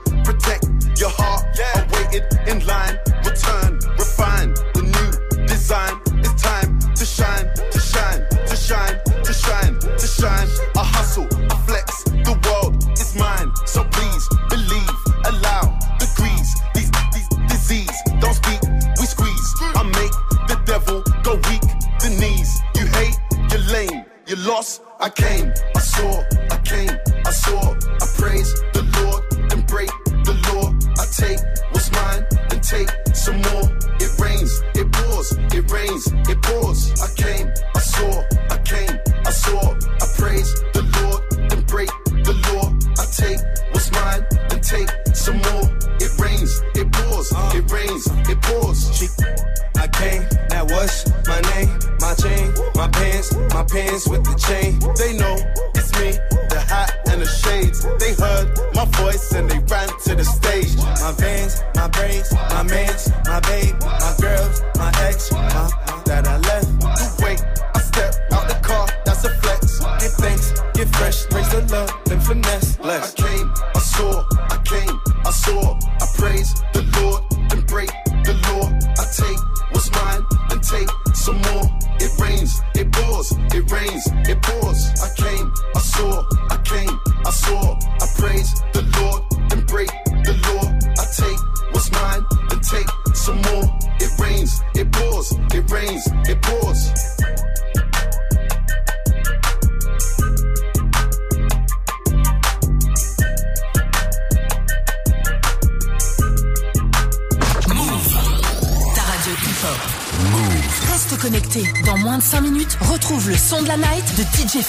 [24.47, 24.83] lost.
[24.99, 26.23] I came, I saw,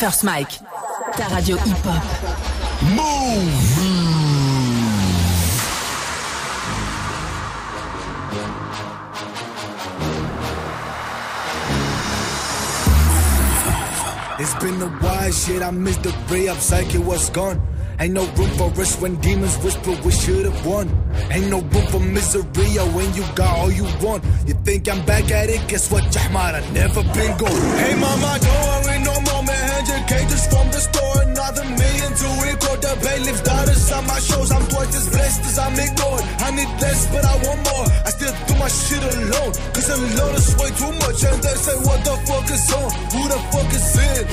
[0.01, 0.49] First Mike.
[1.15, 2.01] Ta radio hip-hop.
[14.39, 15.61] It's been a while, shit.
[15.61, 17.61] I missed the ray up, psyche was gone.
[17.99, 20.89] Ain't no room for us when demons whisper we should've won.
[21.29, 22.41] Ain't no room for misery
[22.95, 24.23] when you got all you want.
[24.47, 25.61] You think I'm back at it?
[25.67, 26.55] Guess what, Jahmar?
[26.55, 27.77] I never been gone.
[27.77, 29.20] Hey mama, don't worry no
[30.11, 34.51] cages from the store, another million to record the bailiff's daughters on my shows.
[34.51, 36.23] I'm twice as blessed as I'm ignored.
[36.43, 37.87] I need less, but I want more.
[38.03, 41.19] I still do my shit alone, cause alone is way too much.
[41.23, 42.89] And they say, what the fuck is on?
[43.15, 44.23] Who the fuck is in?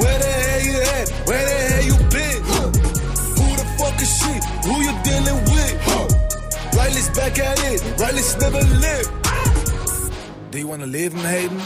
[0.00, 1.06] Where the hell you at?
[1.28, 2.40] Where the hell you been?
[3.40, 4.32] Who the fuck is she?
[4.68, 5.74] Who you dealing with?
[6.76, 7.80] Riley's back at it.
[7.98, 9.10] Riley's never lived.
[10.50, 11.60] Do you wanna live in Hayden?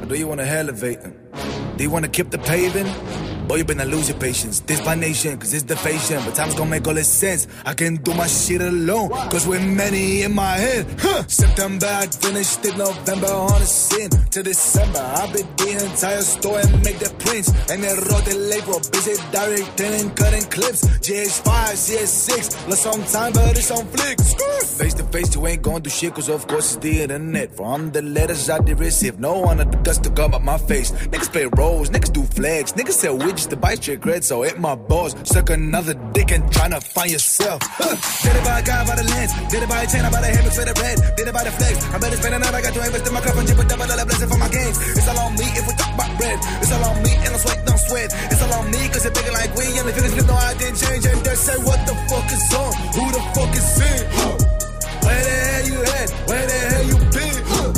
[0.00, 1.19] Or do you wanna elevate him?
[1.80, 2.86] You wanna keep the paving?
[3.48, 4.60] Boy, you better lose your patience.
[4.60, 6.22] This my nation, cause it's the fashion.
[6.26, 7.48] But time's gonna make all this sense.
[7.64, 10.86] I can do my shit alone, cause we're many in my head.
[11.28, 12.76] September, I finished it.
[12.76, 14.10] November on the scene.
[14.10, 17.48] To December, I beat the entire store and make the prints.
[17.70, 20.86] And then wrote the label, busy directing and cutting clips.
[21.00, 21.44] GH5,
[21.74, 24.34] CS6, lost some time, but it's on flicks.
[24.78, 27.54] Face to face, you ain't gonna do shit, cause of course it's the internet.
[27.54, 30.58] From the letters I did receive, no one had the guts to come up my
[30.58, 30.92] face.
[30.92, 34.58] Niggas play roles, niggas do flags, niggas sell widgets to buy straight cred, so hit
[34.58, 35.14] my balls.
[35.24, 37.60] Suck another dick and tryna find yourself.
[38.22, 40.24] Did it by a guy by the lens, did it by a chain, I bought
[40.24, 41.74] a hammock for the red, did it by the flex.
[41.92, 43.64] I better spend a night, I got to invest in my cup and chip a
[43.64, 44.76] double dollar blessing for my games.
[44.96, 46.38] It's all on me if we talk about bread.
[46.62, 48.10] It's all on me and I sweat, don't sweat.
[48.30, 51.04] It's all on me cause bigger like we and the flip, no, I didn't change.
[51.06, 52.72] And they say, what the fuck is on?
[52.94, 54.00] Who the fuck is in?
[54.18, 54.36] Huh.
[55.04, 56.08] Where the hell you at?
[56.28, 57.36] Where the hell you been?
[57.50, 57.70] Huh.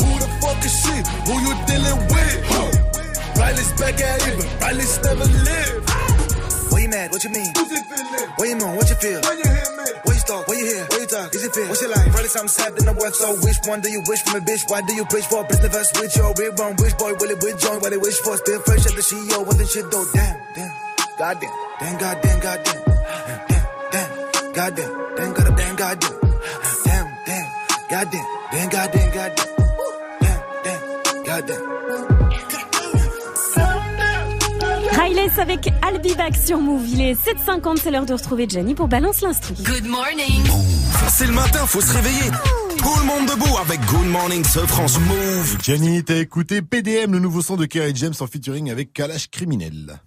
[0.00, 0.96] Who the fuck is she?
[1.28, 2.38] Who you dealing with?
[2.50, 3.40] Huh.
[3.40, 4.48] Riley's back at even.
[4.60, 5.91] Riley's never lived.
[7.10, 7.10] Why you mad?
[7.10, 7.50] What you mean?
[8.38, 8.76] Where you moan?
[8.76, 9.20] What you feel?
[9.22, 9.86] When you hear me?
[10.06, 10.46] Where you start?
[10.46, 10.84] Where you hear?
[10.86, 11.34] Where you talk?
[11.34, 11.66] Is it feel?
[11.66, 12.06] What's your life?
[12.12, 13.14] Probably something sad than the worth.
[13.16, 14.70] So which one do you wish from a bitch?
[14.70, 15.42] Why do you preach for?
[15.44, 16.76] Business verse with your real wrong.
[16.78, 17.80] Which boy will it with join?
[17.80, 18.36] What they wish for?
[18.36, 19.46] Still fresh at the CEO.
[19.46, 20.06] What the shit though?
[20.14, 20.72] Damn, damn.
[21.18, 21.50] Goddamn.
[21.80, 22.80] Damn, goddamn, goddamn.
[23.50, 24.52] Damn, damn.
[24.52, 24.90] Goddamn.
[25.16, 26.16] Damn, goddamn, damn, goddamn.
[26.86, 27.46] Damn, damn.
[27.90, 28.26] Goddamn.
[28.52, 29.48] Damn, goddamn, goddamn.
[30.22, 31.24] Damn, damn.
[31.24, 32.21] Goddamn.
[35.38, 36.84] Avec Albivac sur Move.
[36.88, 39.54] Il est 7h50, c'est l'heure de retrouver Jenny pour Balance l'instru.
[39.54, 40.42] Good morning.
[41.10, 42.30] C'est le matin, faut se réveiller.
[42.78, 45.58] Tout le monde debout avec Good Morning ce France Move.
[45.62, 50.00] Jenny, t'as écouté PDM, le nouveau son de Kerry James en featuring avec Kalash Criminel.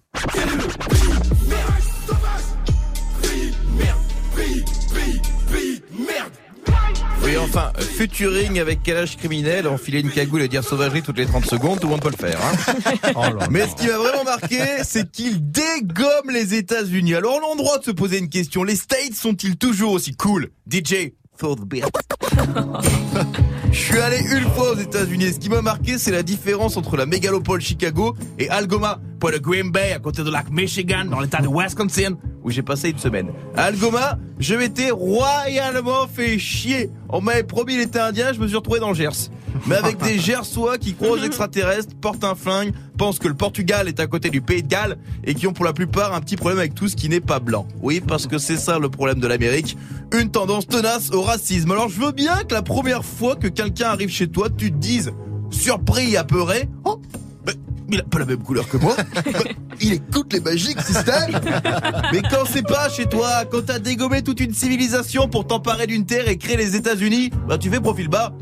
[7.26, 11.44] Oui, enfin, futuring avec calage criminel, enfiler une cagoule et dire sauvagerie toutes les 30
[11.44, 12.38] secondes, tout le monde peut le faire.
[12.40, 13.32] Hein.
[13.50, 17.16] Mais ce qui m'a vraiment marqué, c'est qu'il dégomme les États-Unis.
[17.16, 18.62] Alors on a le droit de se poser une question.
[18.62, 20.50] Les States sont-ils toujours aussi cool?
[20.70, 21.84] DJ for the beat.
[23.72, 25.32] Je suis allé une fois aux États-Unis.
[25.34, 29.38] Ce qui m'a marqué, c'est la différence entre la mégalopole Chicago et Algoma, pour le
[29.38, 32.98] Green Bay, à côté de lac Michigan, dans l'état de Wisconsin, où j'ai passé une
[32.98, 33.32] semaine.
[33.54, 36.90] À Algoma, je m'étais royalement fait chier.
[37.08, 39.30] On m'avait promis l'été indien, je me suis retrouvé dans le Gers.
[39.66, 43.88] Mais avec des Gersois qui croient aux extraterrestres, portent un flingue, pensent que le Portugal
[43.88, 46.36] est à côté du Pays de Galles et qui ont pour la plupart un petit
[46.36, 47.66] problème avec tout ce qui n'est pas blanc.
[47.82, 49.76] Oui, parce que c'est ça le problème de l'Amérique.
[50.18, 51.70] Une tendance tenace au racisme.
[51.70, 54.76] Alors je veux bien que la première fois que quelqu'un arrive chez toi, tu te
[54.76, 55.12] dises,
[55.50, 57.00] surpris apeuré, oh,
[57.90, 58.96] il a pas la même couleur que moi.
[59.80, 61.40] il écoute les magiques systèmes.
[62.12, 66.06] Mais quand c'est pas chez toi, quand t'as dégommé toute une civilisation pour t'emparer d'une
[66.06, 68.32] terre et créer les États-Unis, bah tu fais profil bas.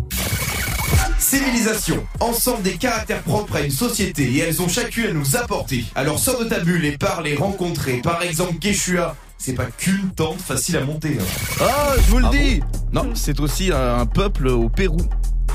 [1.18, 5.84] Civilisation, ensemble des caractères propres à une société et elles ont chacune à nous apporter.
[5.94, 7.98] Alors sors de ta bulle et parle et rencontrer.
[8.02, 11.16] Par exemple, Quechua, c'est pas qu'une tente facile à monter.
[11.20, 11.24] hein.
[11.60, 12.60] Ah, je vous le dis
[12.92, 14.98] Non, c'est aussi un, un peuple au Pérou.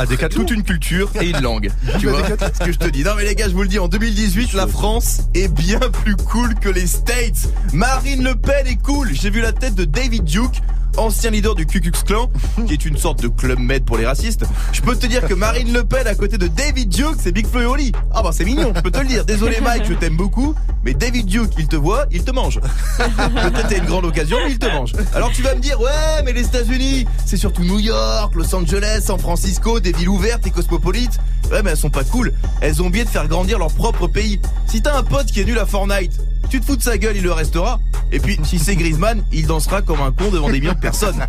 [0.07, 1.69] Des toute une culture et une langue.
[1.99, 3.03] Tu vois ce que je te dis.
[3.03, 6.15] Non mais les gars, je vous le dis, en 2018, la France est bien plus
[6.15, 7.49] cool que les States.
[7.73, 9.09] Marine Le Pen est cool.
[9.13, 10.61] J'ai vu la tête de David Duke
[10.99, 12.29] ancien leader du Ku Klux Klan,
[12.67, 14.45] qui est une sorte de club med pour les racistes.
[14.71, 17.47] Je peux te dire que Marine Le Pen à côté de David Duke, c'est Big
[17.47, 17.91] Flo et Oli.
[18.13, 19.25] Ah bah c'est mignon, je peux te le dire.
[19.25, 22.59] Désolé Mike, je t'aime beaucoup, mais David Duke, il te voit, il te mange.
[22.97, 24.93] Peut-être une grande occasion, mais il te mange.
[25.13, 29.01] Alors tu vas me dire, ouais, mais les États-Unis, c'est surtout New York, Los Angeles,
[29.05, 31.19] San Francisco, des villes ouvertes et cosmopolites.
[31.51, 32.33] Ouais, mais elles sont pas cool.
[32.61, 34.39] Elles ont oublié de faire grandir leur propre pays.
[34.67, 36.19] Si t'as un pote qui est nul à Fortnite,
[36.49, 37.79] tu te fous de sa gueule, il le restera.
[38.11, 41.25] Et puis, si c'est Griezmann, il dansera comme un con devant des millions de personnes.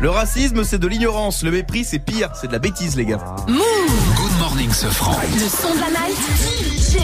[0.00, 1.42] Le racisme, c'est de l'ignorance.
[1.42, 2.30] Le mépris, c'est pire.
[2.38, 3.36] C'est de la bêtise, les gars.
[3.48, 3.58] Move
[4.16, 5.16] Good morning, ce franc.
[5.34, 6.18] Le son de la night.
[6.78, 6.98] DJ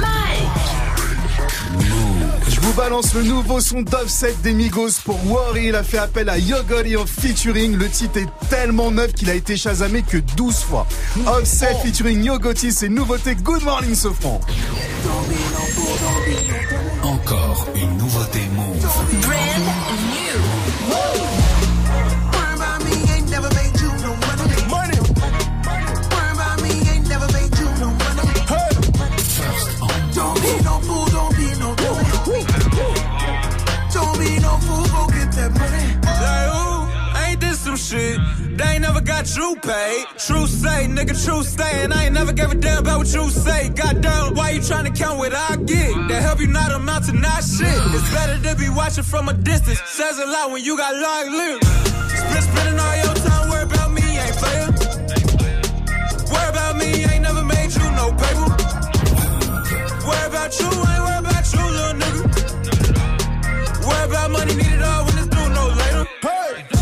[0.00, 2.07] Mike.
[2.68, 5.68] Je vous balance le nouveau son d'Offset des Migos pour Worry.
[5.68, 7.74] Il a fait appel à Yogori en featuring.
[7.74, 10.86] Le titre est tellement neuf qu'il a été chasamé que 12 fois.
[11.26, 14.42] Offset featuring Yogoti, c'est nouveauté Good Morning Sofran.
[17.02, 18.86] Encore une nouveauté Move.
[19.22, 19.77] Brand
[35.48, 35.84] that money.
[36.24, 38.18] Like, ooh, ain't this some shit?
[38.56, 40.06] They ain't never got you paid.
[40.18, 41.84] True say, nigga, true stay.
[41.84, 43.68] And I ain't never gave a damn about what you say.
[43.70, 46.08] Goddamn, why you trying to count what I get?
[46.08, 47.68] That help you not amount to not shit.
[47.94, 49.80] It's better to be watching from a distance.
[49.86, 51.66] Says a lot when you got long limbs.
[52.18, 54.66] Split spending all your time, worry about me, ain't fair.
[56.32, 58.48] Worry about me, ain't never made you no paper.
[60.08, 62.22] Worry about you, ain't worry about you, little nigga.
[63.86, 65.07] Worry about money, need it all
[66.04, 66.77] Hey!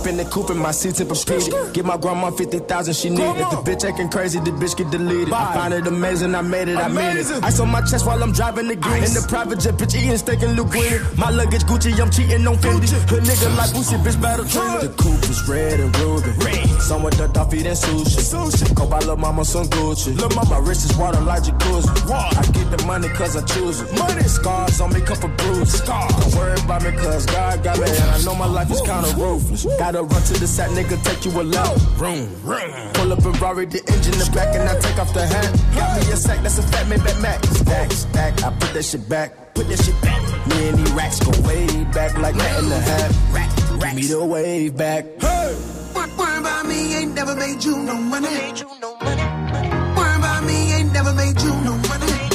[0.00, 1.52] Hop in the coupe in my seat tip speed.
[1.74, 3.20] Give my grandma 50,000 she need.
[3.20, 5.30] If the bitch acting crazy, the bitch get deleted.
[5.30, 7.28] I find it amazing, I made it, I made it.
[7.28, 7.44] Amazing.
[7.44, 9.04] Ice on my chest while I'm driving the green.
[9.04, 11.18] In the private jet, bitch eating steak and linguine.
[11.18, 12.88] My luggage Gucci, I'm cheating on Fendi.
[13.10, 14.80] Hood nigga like Boosie, bitch battle train.
[14.80, 16.32] The coupe is red and ruby.
[16.80, 18.24] Some with the Duffy than sushi.
[18.24, 18.74] sushi.
[18.74, 20.16] Go buy lil' mama some Gucci.
[20.16, 21.90] Lil' mama wrist is water like jacuzzi.
[22.10, 23.92] I get the money cause I choose it.
[23.98, 24.22] Money.
[24.22, 25.82] Scars on me, couple bruises.
[25.82, 27.84] Don't worry about me cause God got me.
[27.84, 29.66] And I know my life is kinda ruthless.
[29.90, 31.82] Gotta run to the side, nigga, take you a loud.
[31.98, 32.70] Room, room.
[32.94, 35.50] Pull up and Rari, the engine the back, and I take off the hat.
[35.74, 37.42] Got me a sack, that's a fat man back Mac.
[37.42, 39.52] Stack, stack, I put that shit back.
[39.52, 40.22] Put that shit back.
[40.46, 43.10] Me and these racks go way back like that in the hat.
[43.32, 43.50] Rack,
[43.82, 43.94] rack.
[43.96, 45.06] Me the wave back.
[45.20, 45.56] Hey!
[45.92, 48.28] Worry about me, ain't never made you no money.
[48.30, 52.30] Worry about me, ain't never made you no money.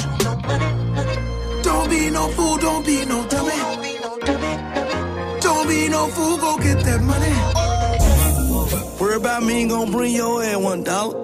[1.63, 3.29] Don't be no fool, don't be no dummy.
[3.29, 3.34] Don't be
[5.95, 7.33] no fool, go get that money.
[8.99, 11.15] Worry about me ain't gon' bring your ass one dollar.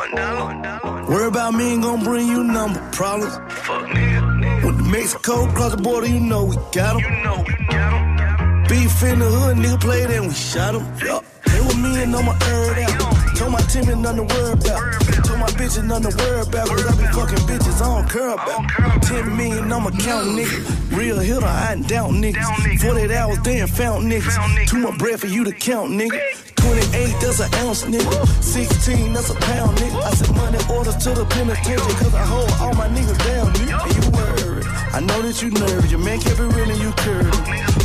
[0.00, 1.04] One dollar.
[1.10, 3.34] Worry about me ain't gon' bring you number problems.
[3.66, 4.64] Fuck nigga.
[4.64, 7.00] When the Mexico cross the border, you know we got 'em.
[7.06, 8.62] You know we got 'em.
[8.70, 10.84] Beef in the hood, nigga played and we shot 'em.
[11.04, 11.20] Yeah.
[11.50, 13.19] They with me and my earth out.
[13.40, 15.00] Told my team ain't nothing to worry about.
[15.24, 16.68] Told my bitches nothing to worry about.
[16.68, 19.02] Cause I be fucking bitches I don't care about.
[19.02, 20.94] 10 million on my count, nigga.
[20.94, 22.80] Real hitter, I ain't down niggas.
[22.82, 24.36] 48 hours, they ain't found niggas.
[24.68, 26.20] Too much bread for you to count, nigga.
[26.56, 28.26] 28, that's an ounce, nigga.
[28.44, 30.02] 16, that's a pound, nigga.
[30.02, 33.80] I send money orders to the penitentiary, cause I hold all my niggas down, nigga.
[33.86, 34.66] And you worried.
[34.92, 35.90] I know that you nervous.
[35.90, 37.34] Your man kept it real and you curved.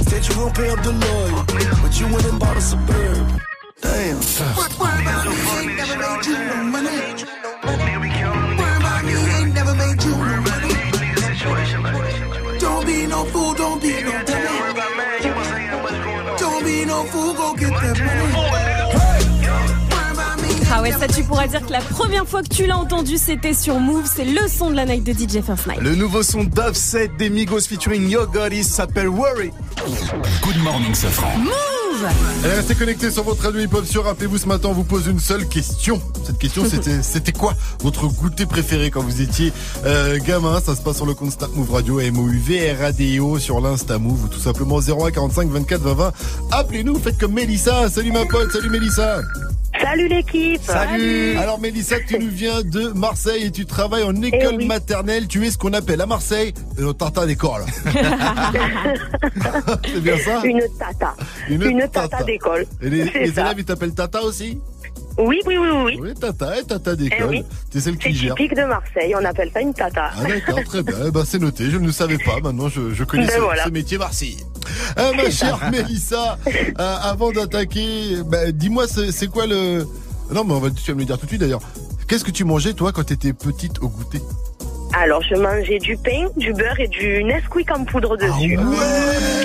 [0.03, 1.45] Said you gon' pay up the lawyer,
[1.81, 3.41] but you went and bought a suburb.
[3.85, 4.17] Damn.
[4.79, 6.89] Worry about me, ain't never made you no money.
[7.63, 8.07] Worry
[8.77, 10.73] about me, ain't never made you no money.
[12.59, 14.57] Don't be no fool, don't be no dummy.
[16.39, 18.65] Don't be no fool, go get that money.
[20.71, 23.53] Ah ouais, ça tu pourras dire que la première fois que tu l'as entendu, c'était
[23.53, 24.09] sur Move.
[24.13, 25.79] C'est le son de la night de DJ First Night.
[25.79, 29.51] Le nouveau son d'Offset des Migos featuring Yo Gotti s'appelle Worry.
[30.41, 31.37] Good morning, Safran.
[31.37, 31.74] Move
[32.43, 34.03] Allez, restez connectés sur votre radio hip-hop sur.
[34.03, 36.01] Rappelez-vous, ce matin, on vous pose une seule question.
[36.25, 39.53] Cette question, c'était, c'était quoi votre goûter préféré quand vous étiez
[39.85, 40.59] euh, gamin?
[40.59, 44.39] Ça se passe sur le compte Start Move Radio, M-O-U-V-R-A-D-I-O, sur l'Insta Move, ou tout
[44.39, 46.13] simplement 01 45 24 20 20.
[46.51, 47.89] Appelez-nous, faites comme Mélissa.
[47.89, 49.21] Salut ma pote, salut Mélissa.
[49.81, 54.55] Salut l'équipe Salut Alors Mélissa, tu nous viens de Marseille et tu travailles en école
[54.57, 54.65] oui.
[54.65, 55.27] maternelle.
[55.27, 57.63] Tu es ce qu'on appelle à Marseille le tartin d'école.
[59.85, 60.41] C'est bien ça?
[60.43, 61.15] Une tata.
[61.49, 62.65] Une, tata, d'école.
[62.81, 64.59] Et les, élèves, ils t'appellent Tata aussi?
[65.17, 65.97] Oui, oui, oui, oui.
[66.01, 67.27] Oui, Tata et Tata Eh d'école.
[67.29, 67.43] oui.
[67.71, 68.35] C'est celle C'est qui gère.
[68.35, 70.11] typique de Marseille, on appelle ça une tata.
[70.17, 70.95] Ah d'accord, très bien.
[71.07, 72.39] Eh ben, c'est noté, je ne le savais pas.
[72.41, 73.63] Maintenant, je, je connais Ben ce, voilà.
[73.63, 74.37] ce métier Marseille.
[74.97, 79.85] Euh, ma chère Mélissa, euh, avant d'attaquer, bah, dis-moi, c'est c'est quoi le...
[80.33, 81.61] Non, mais on va, tu vas me le dire tout de suite d'ailleurs.
[82.07, 84.21] Qu'est-ce que tu mangeais, toi, quand t'étais petite au goûter?
[84.97, 88.55] Alors, je mangeais du pain, du beurre et du Nesquik en poudre dessus.
[88.57, 88.85] voilà.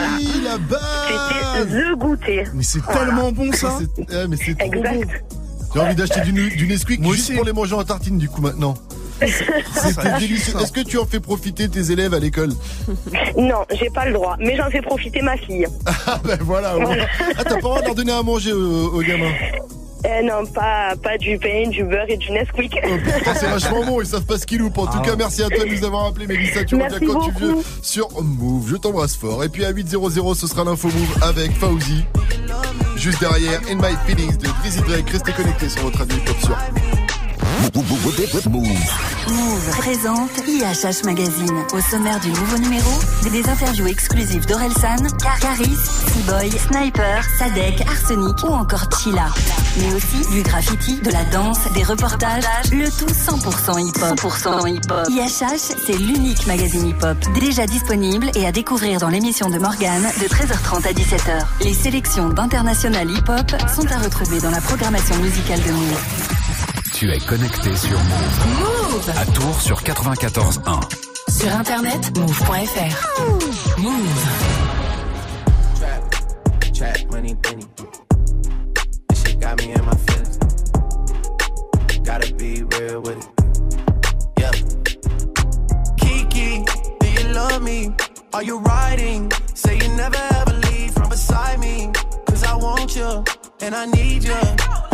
[0.54, 2.44] la base C'était le goûter.
[2.54, 3.00] Mais c'est Voilà.
[3.00, 4.94] tellement bon ça eh, mais c'est trop Exact.
[4.94, 5.36] bon.
[5.74, 8.74] J'ai envie d'acheter du, du Nesquik juste pour les manger en tartine du coup maintenant.
[9.24, 10.54] C'était délicieux.
[10.60, 12.50] Est-ce que tu en fais profiter tes élèves à l'école?
[13.38, 15.66] Non, j'ai pas le droit, mais j'en fais profiter ma fille.
[16.06, 16.76] Ah ben voilà.
[16.76, 16.96] au moins.
[17.36, 19.32] Ah t'as pas le droit de leur donner à manger aux, aux gamins
[20.06, 22.72] Eh non, pas, pas du pain, du beurre et du Nesquik.
[22.72, 24.76] Putain, c'est vachement bon, ils savent pas ce qu'ils loupent.
[24.78, 26.62] En tout cas, merci à toi de nous avoir appelé, Mélissa.
[26.64, 27.64] Tu Merci reviens quand tu veux beaucoup.
[27.82, 28.68] sur Move.
[28.70, 29.42] Je t'embrasse fort.
[29.44, 32.04] Et puis à 8.00, ce sera l'info Move avec Fauzi.
[32.96, 35.08] Juste derrière, In My Feelings de Drizzy Drake.
[35.10, 36.56] Restez connectés sur votre radio hip-hop sur.
[37.72, 41.64] Move présente IHH Magazine.
[41.72, 42.90] Au sommaire du nouveau numéro,
[43.32, 44.96] des interviews exclusives d'Orelsan,
[45.40, 45.74] Caris,
[46.12, 49.28] Seaboy, Sniper, Sadek, Arsenic ou encore Chilla.
[49.78, 54.20] Mais aussi du graffiti, de la danse, des reportages, le tout 100% hip-hop.
[54.20, 55.08] 100% hip-hop.
[55.08, 60.26] IHH, c'est l'unique magazine hip-hop déjà disponible et à découvrir dans l'émission de Morgane de
[60.26, 61.46] 13h30 à 17h.
[61.62, 66.33] Les sélections d'international hip-hop sont à retrouver dans la programmation musicale de Move.
[66.94, 68.46] Tu es connecté sur Move.
[68.60, 70.80] Move À Tours sur 94.1.
[71.28, 73.20] Sur internet, move.fr.
[73.78, 74.24] Move.
[75.74, 76.14] Trap,
[76.72, 77.66] trap, money, penny.
[79.08, 80.38] This shit got me in my feelings.
[82.04, 83.28] Gotta be real with it.
[84.38, 84.52] Yeah.
[85.96, 86.64] Kiki,
[87.00, 87.92] do you love me?
[88.32, 89.32] Are you riding?
[89.54, 91.90] Say you never ever leave from beside me.
[92.26, 93.24] Cause I want you
[93.60, 94.93] and I need you.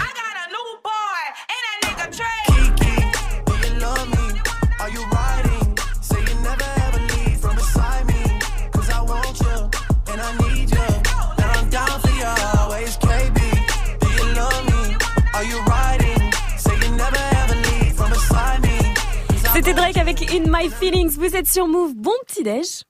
[19.71, 21.11] C'était Drake avec In My Feelings.
[21.11, 21.93] Vous êtes sur Move.
[21.95, 22.83] Bon petit déj.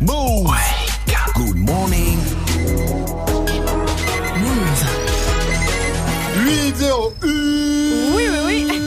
[0.00, 0.50] Move.
[1.36, 2.18] Good morning.
[6.44, 7.26] 8 0 1
[8.16, 8.66] Oui, oui, oui.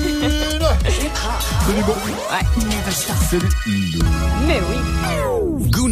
[1.65, 1.95] Salut bon.
[2.91, 3.49] Salut.
[4.45, 5.02] Mais oui.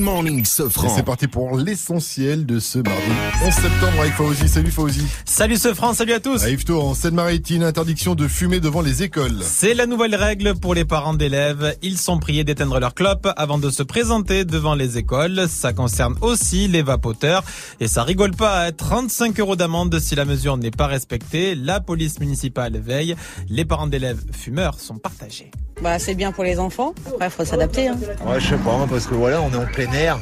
[0.02, 0.90] Good morning, Sofran.
[0.90, 3.12] c'est parti pour l'essentiel de ce mardi
[3.46, 4.48] 11 septembre avec Fauzi.
[4.48, 5.06] Salut Fauzi.
[5.26, 6.44] Salut ce France, salut à tous.
[6.44, 9.38] À Yvetot, en Seine-Maritime, interdiction de fumer devant les écoles.
[9.44, 11.78] C'est la nouvelle règle pour les parents d'élèves.
[11.84, 15.48] Ils sont priés d'éteindre leur clope avant de se présenter devant les écoles.
[15.48, 17.44] Ça concerne aussi les vapoteurs.
[17.80, 21.54] Et ça rigole pas, 35 euros d'amende si la mesure n'est pas respectée.
[21.54, 23.16] La police municipale veille.
[23.50, 25.52] Les parents d'élèves fumeurs sont partagés.
[25.82, 26.94] Bah, c'est bien pour les enfants.
[27.08, 27.88] Après, il faut s'adapter.
[27.88, 27.98] Hein.
[28.26, 30.20] Ouais, je sais pas, parce que voilà, on est en plein air.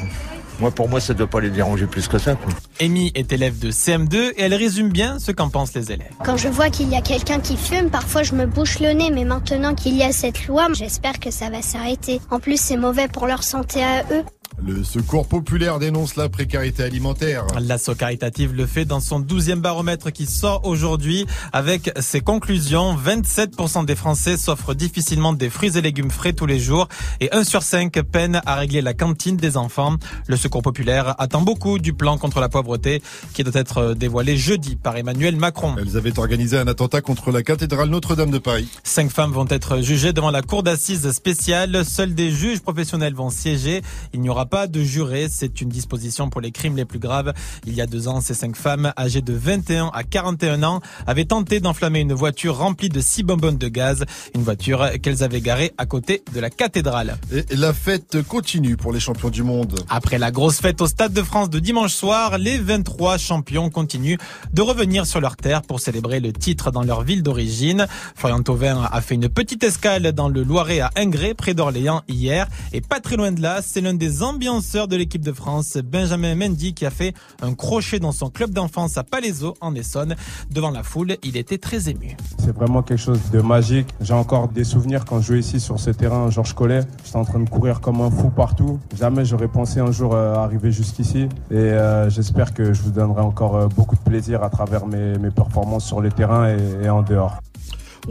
[0.60, 2.52] Moi, pour moi, ça doit pas les déranger plus que ça, quoi.
[2.82, 6.12] Amy est élève de CM2 et elle résume bien ce qu'en pensent les élèves.
[6.26, 9.10] Quand je vois qu'il y a quelqu'un qui fume, parfois je me bouche le nez,
[9.10, 12.20] mais maintenant qu'il y a cette loi, j'espère que ça va s'arrêter.
[12.30, 14.24] En plus, c'est mauvais pour leur santé à eux.
[14.66, 17.46] Le secours populaire dénonce la précarité alimentaire.
[17.62, 22.96] L'asso caritative le fait dans son 12e baromètre qui sort aujourd'hui avec ses conclusions.
[22.96, 26.90] 27% des Français s'offrent difficilement des fruits et légumes frais tous les jours
[27.22, 29.96] et 1 sur 5 peine à régler la cantine des enfants.
[30.28, 33.02] Le secours populaire attend beaucoup du plan contre la pauvreté
[33.34, 35.76] qui doit être dévoilé jeudi par Emmanuel Macron.
[35.80, 38.68] Elles avaient organisé un attentat contre la cathédrale Notre-Dame de Paris.
[38.84, 41.86] Cinq femmes vont être jugées devant la cour d'assises spéciale.
[41.86, 43.82] Seuls des juges professionnels vont siéger.
[44.14, 45.28] Il n'y aura pas de jurés.
[45.30, 47.34] C'est une disposition pour les crimes les plus graves.
[47.66, 51.26] Il y a deux ans, ces cinq femmes, âgées de 21 à 41 ans, avaient
[51.26, 54.06] tenté d'enflammer une voiture remplie de six bonbonnes de gaz.
[54.36, 57.18] Une voiture qu'elles avaient garée à côté de la cathédrale.
[57.32, 59.80] Et la fête continue pour les champions du monde.
[59.90, 64.18] Après la grosse fête au Stade de France de dimanche soir, les 23 champions continuent
[64.54, 67.88] de revenir sur leur terre pour célébrer le titre dans leur ville d'origine.
[68.16, 72.48] Florian Thauvin a fait une petite escale dans le Loiret à Ingré, près d'Orléans, hier.
[72.74, 76.34] Et pas très loin de là, c'est l'un des ambianceurs de l'équipe de France, Benjamin
[76.34, 80.16] Mendy, qui a fait un crochet dans son club d'enfance à Palaiseau, en Essonne.
[80.50, 82.16] Devant la foule, il était très ému.
[82.38, 83.90] C'est vraiment quelque chose de magique.
[84.00, 86.84] J'ai encore des souvenirs quand je jouais ici sur ce terrain Georges Collet.
[87.04, 88.80] J'étais en train de courir comme un fou partout.
[88.98, 91.28] Jamais j'aurais pensé un jour euh, arriver jusqu'ici.
[91.52, 95.18] Et euh, j'espère que je vous donnerai encore euh, beaucoup de plaisir à travers mes,
[95.36, 97.42] performances sur le terrain et en dehors.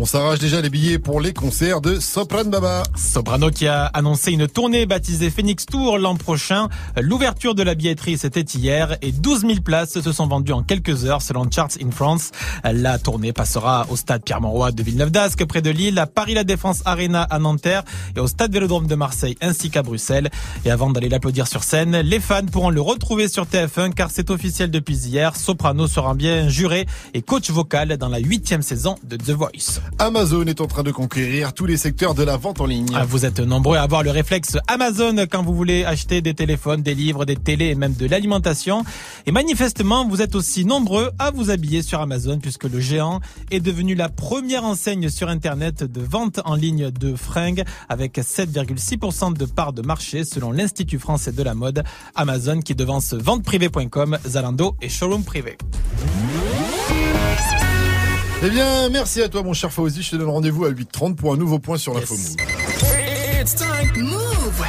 [0.01, 2.85] On s'arrache déjà les billets pour les concerts de Sopran Baba.
[2.95, 6.69] Soprano qui a annoncé une tournée baptisée Phoenix Tour l'an prochain.
[7.01, 11.05] L'ouverture de la billetterie c'était hier et 12 000 places se sont vendues en quelques
[11.05, 12.31] heures selon Charts in France.
[12.63, 16.81] La tournée passera au stade Pierre-Mauroy de Villeneuve-d'Ascq près de Lille, à Paris La Défense
[16.85, 17.83] Arena à Nanterre
[18.15, 20.31] et au stade Vélodrome de Marseille ainsi qu'à Bruxelles.
[20.65, 24.31] Et avant d'aller l'applaudir sur scène, les fans pourront le retrouver sur TF1 car c'est
[24.31, 25.35] officiel depuis hier.
[25.35, 29.81] Soprano sera bien juré et coach vocal dans la huitième saison de The Voice.
[29.99, 32.89] Amazon est en train de conquérir tous les secteurs de la vente en ligne.
[32.95, 36.83] Ah, vous êtes nombreux à avoir le réflexe Amazon quand vous voulez acheter des téléphones,
[36.83, 38.85] des livres, des télés et même de l'alimentation.
[39.27, 43.21] Et manifestement, vous êtes aussi nombreux à vous habiller sur Amazon puisque le géant
[43.51, 49.37] est devenu la première enseigne sur Internet de vente en ligne de fringues avec 7,6%
[49.37, 51.83] de part de marché selon l'Institut français de la mode.
[52.15, 55.59] Amazon qui devance venteprivée.com, Zalando et Showroom Privé.
[58.45, 60.03] Eh bien, merci à toi, mon cher Fauzi.
[60.03, 62.37] Je te donne rendez-vous à 8h30 pour un nouveau point sur l'info Move.
[63.57, 64.03] Time.
[64.05, 64.63] Move.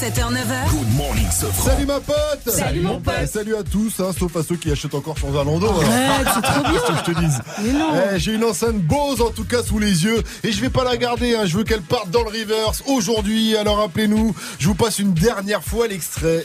[0.00, 0.70] 7h, 9h.
[0.70, 1.26] Good morning.
[1.30, 2.16] Salut ma pote
[2.46, 3.14] Salut, mon pote.
[3.22, 5.68] Et Salut à tous, hein, sauf à ceux qui achètent encore sur Zalando.
[5.68, 6.80] Arrête, c'est trop bien.
[6.80, 7.90] Que je te dise Mais non.
[8.14, 10.82] Eh, J'ai une enceinte Bose en tout cas sous les yeux et je vais pas
[10.82, 13.56] la garder, hein, je veux qu'elle parte dans le reverse aujourd'hui.
[13.56, 16.44] Alors appelez-nous, je vous passe une dernière fois l'extrait.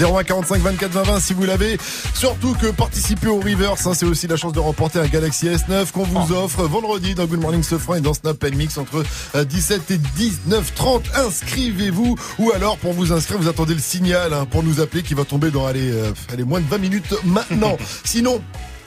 [0.00, 1.78] 0145 24 20 20 si vous l'avez.
[2.14, 5.90] Surtout que participer au Reverse, hein, c'est aussi la chance de remporter un Galaxy S9
[5.92, 9.90] qu'on vous offre vendredi dans Good Morning Sofran et dans Snap Mix entre euh, 17
[9.90, 11.02] et 19 30.
[11.26, 15.14] Inscrivez-vous ou alors pour vous inscrire, vous attendez le signal hein, pour nous appeler qui
[15.14, 17.76] va tomber dans allez, euh, allez, moins de 20 minutes maintenant.
[18.04, 18.40] Sinon,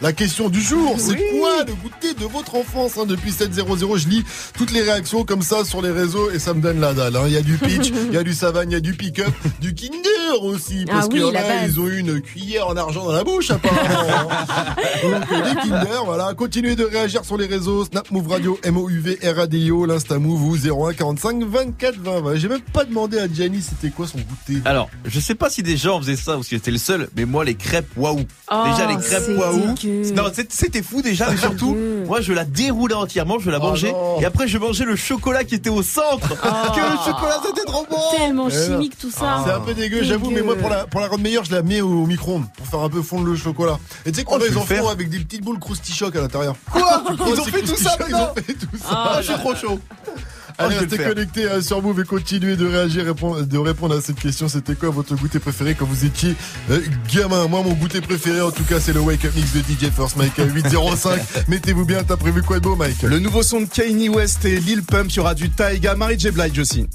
[0.04, 4.08] la question du jour, c'est quoi le goûter de votre enfance hein, Depuis 7.00, je
[4.10, 4.24] lis
[4.56, 7.16] toutes les réactions comme ça sur les réseaux et ça me donne la dalle.
[7.16, 7.24] hein.
[7.28, 9.34] Il y a du pitch, il y a du savane, il y a du pick-up,
[9.62, 10.86] du Kinder aussi.
[10.86, 11.45] Parce Ah qu'il y oui, base.
[11.68, 14.30] ils ont eu une cuillère en argent dans la bouche apparemment.
[15.04, 16.34] Donc euh, des Kinder, voilà.
[16.34, 17.86] Continuez de réagir sur les réseaux.
[17.86, 20.58] Snap Move Radio, M-O-U-V, R-A-D-I-O, l'Insta Move ou
[20.89, 22.36] 01 45 24 20 20.
[22.36, 24.62] J'ai même pas demandé à Gianni c'était quoi son goûter.
[24.66, 27.26] Alors, je sais pas si des gens faisaient ça ou si j'étais le seul, mais
[27.26, 28.22] moi, les crêpes waouh.
[28.51, 29.76] Oh, déjà, les crêpes waouh.
[30.16, 31.76] Non, c'était fou déjà, mais surtout,
[32.06, 33.94] moi, je la déroulais entièrement, je la Oh mangeais.
[34.20, 36.30] et après, je mangeais le chocolat qui était au centre.
[36.30, 37.98] Que le chocolat, c'était trop bon.
[38.18, 38.66] Tellement Eh non.
[38.66, 39.44] chimique tout ça.
[39.46, 41.62] C'est un peu dégueu, j'avoue, mais moi pour la, pour la rendre meilleure, je la
[41.64, 43.80] mets au micro-ondes pour faire un peu fondre le chocolat.
[44.06, 44.84] Et tu sais qu'on Oh, je ils vais en le faire.
[44.84, 46.56] font avec des petites boules croustichoc à l'intérieur.
[46.72, 46.82] Quoi?
[46.82, 48.88] Crois Ils ont c'est fait tout ça Ils ont fait tout ça.
[48.89, 49.80] Ah, je suis trop chaud.
[50.58, 51.10] Allez, restez faire.
[51.10, 54.47] connectés euh, sur Move et continuez de réagir, répondre, de répondre à cette question.
[54.47, 56.36] C'était quoi votre goûter préféré quand vous étiez
[56.70, 56.80] euh,
[57.14, 57.47] gamin?
[57.47, 60.18] Moi, mon goûter préféré, en tout cas, c'est le Wake Up Mix de DJ First
[60.18, 61.22] Mike à 805.
[61.47, 63.01] Mettez-vous bien, t'as prévu quoi de beau, Mike?
[63.04, 66.20] Le nouveau son de Kanye West et Lil Pump, il y aura du Taiga, Mary
[66.20, 66.32] J.
[66.32, 66.86] Blige aussi.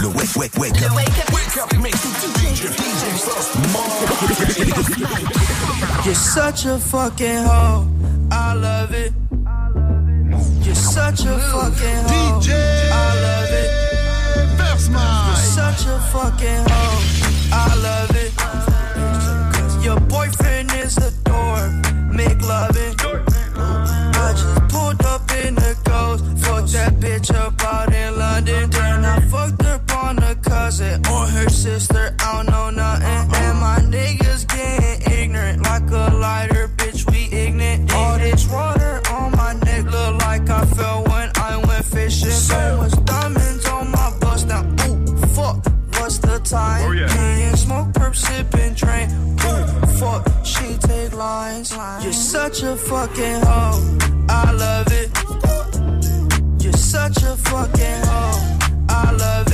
[0.00, 0.94] Le wake, wake, wake up.
[0.94, 1.70] Wake up.
[1.70, 3.50] DJ, DJ First.
[6.04, 7.86] You're such a fucking hoe.
[8.30, 9.12] I love it.
[10.64, 12.40] You're such a fucking hoe.
[12.40, 12.50] DJ
[12.90, 13.68] I love it.
[14.58, 17.00] First You're such a fucking hoe.
[17.52, 19.84] I love it.
[19.84, 21.72] Your boyfriend is a dork.
[22.12, 22.94] Make loving.
[23.56, 26.24] I just pulled up in the ghost.
[26.44, 28.70] Fucked that bitch up out in London.
[28.70, 32.14] Then I fucked up on a cousin or her sister.
[32.20, 33.33] I don't know nothing.
[42.48, 44.62] So much diamonds on my bust now.
[44.86, 45.56] Ooh, fuck.
[45.98, 46.82] What's the time?
[46.84, 49.08] Oh, Me and smoke, perp, sipping, drain.
[49.48, 49.66] Ooh,
[49.98, 50.22] fuck.
[50.44, 51.72] She take lines.
[52.02, 53.80] You're such a fucking hoe.
[54.28, 55.08] I love it.
[56.62, 58.40] You're such a fucking hoe.
[58.90, 59.53] I love it.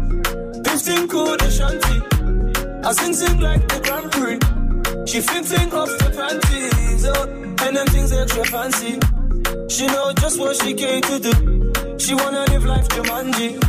[0.71, 1.97] 15 code shanty.
[2.87, 4.39] I sing sing like the Grand Prix.
[5.05, 8.93] She fling fling off the panties, oh, and them things extra fancy.
[9.67, 11.99] She know just what she came to do.
[11.99, 13.59] She wanna live life Jumanji.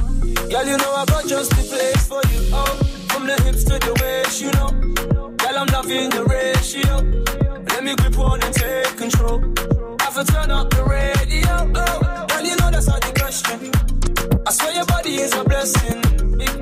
[0.49, 2.41] Girl, you know I got just the place for you.
[2.55, 2.73] Oh,
[3.11, 4.71] from the hips to the waist, you know.
[5.43, 6.95] Girl, I'm loving the ratio.
[7.67, 9.41] Let me grip on and take control.
[9.99, 11.55] Have to turn up the radio.
[11.83, 13.59] Oh, girl, you know that's not the question.
[14.47, 16.12] I swear your body is a blessing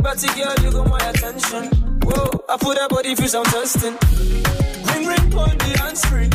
[0.01, 1.65] big body girl, you got my attention.
[2.03, 3.97] Whoa, I put that body through some testing.
[4.89, 6.31] Ring ring on the hands free.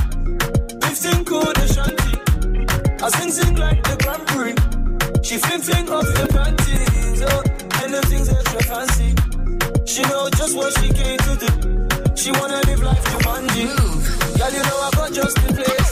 [0.81, 2.13] Fifteen cold shanty.
[3.03, 4.55] I sing sing like the Grand Prix.
[5.23, 7.21] She fling fling off the panties.
[7.23, 7.43] Oh,
[7.83, 9.09] and the things extra fancy.
[9.85, 12.15] She know just what she came to do.
[12.15, 13.65] She wanna live life to Mandy.
[14.37, 15.84] Girl, you know I got just the play.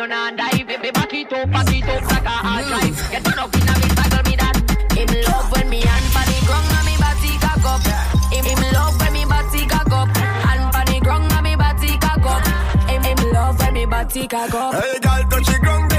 [0.00, 0.64] you not die.
[0.64, 2.96] Baby, back it up, back it up like a hard drive.
[2.96, 3.10] Mm.
[3.10, 4.56] Get on up in a bit, tackle me that.
[4.96, 7.82] Him love when me hand for the ground and me body cock up.
[8.32, 10.08] Him, him love when me body cock up.
[10.16, 12.42] Hand for the ground and me body cock up.
[12.88, 14.74] Him, him love when me body cock up.
[14.74, 15.89] Hey, girl, touch the ground.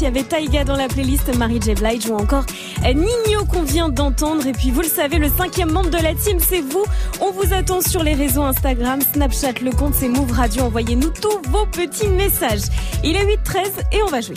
[0.00, 1.74] il y avait Taiga dans la playlist, Marie J.
[1.74, 2.44] Blige ou encore
[2.82, 4.46] Nino qu'on vient d'entendre.
[4.46, 6.84] Et puis vous le savez, le cinquième membre de la team, c'est vous.
[7.20, 10.64] On vous attend sur les réseaux Instagram, Snapchat, le compte c'est Move Radio.
[10.64, 12.62] Envoyez-nous tous vos petits messages.
[13.04, 13.58] Il est 8-13
[13.92, 14.36] et on va jouer.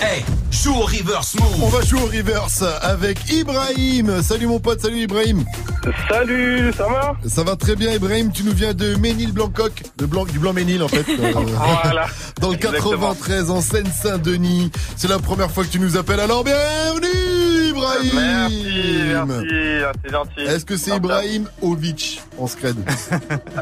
[0.00, 0.22] Hey
[0.62, 1.62] joue au reverse move.
[1.62, 4.22] On va jouer au reverse avec Ibrahim.
[4.22, 5.44] Salut mon pote, salut Ibrahim.
[6.08, 10.24] Salut, ça va Ça va très bien Ibrahim, tu nous viens de Ménil-Blancoc, de Blanc,
[10.24, 11.04] du Blanc-Ménil en fait.
[11.18, 11.32] Euh,
[11.82, 12.06] Voilà.
[12.40, 12.90] Dans le Exactement.
[13.14, 14.70] 93 en Seine-Saint-Denis.
[14.96, 17.35] C'est la première fois que tu nous appelles, alors bienvenue
[17.76, 20.40] Ibrahim Merci, merci, c'est gentil.
[20.40, 22.76] Est-ce que c'est Ibrahim Ovic en scred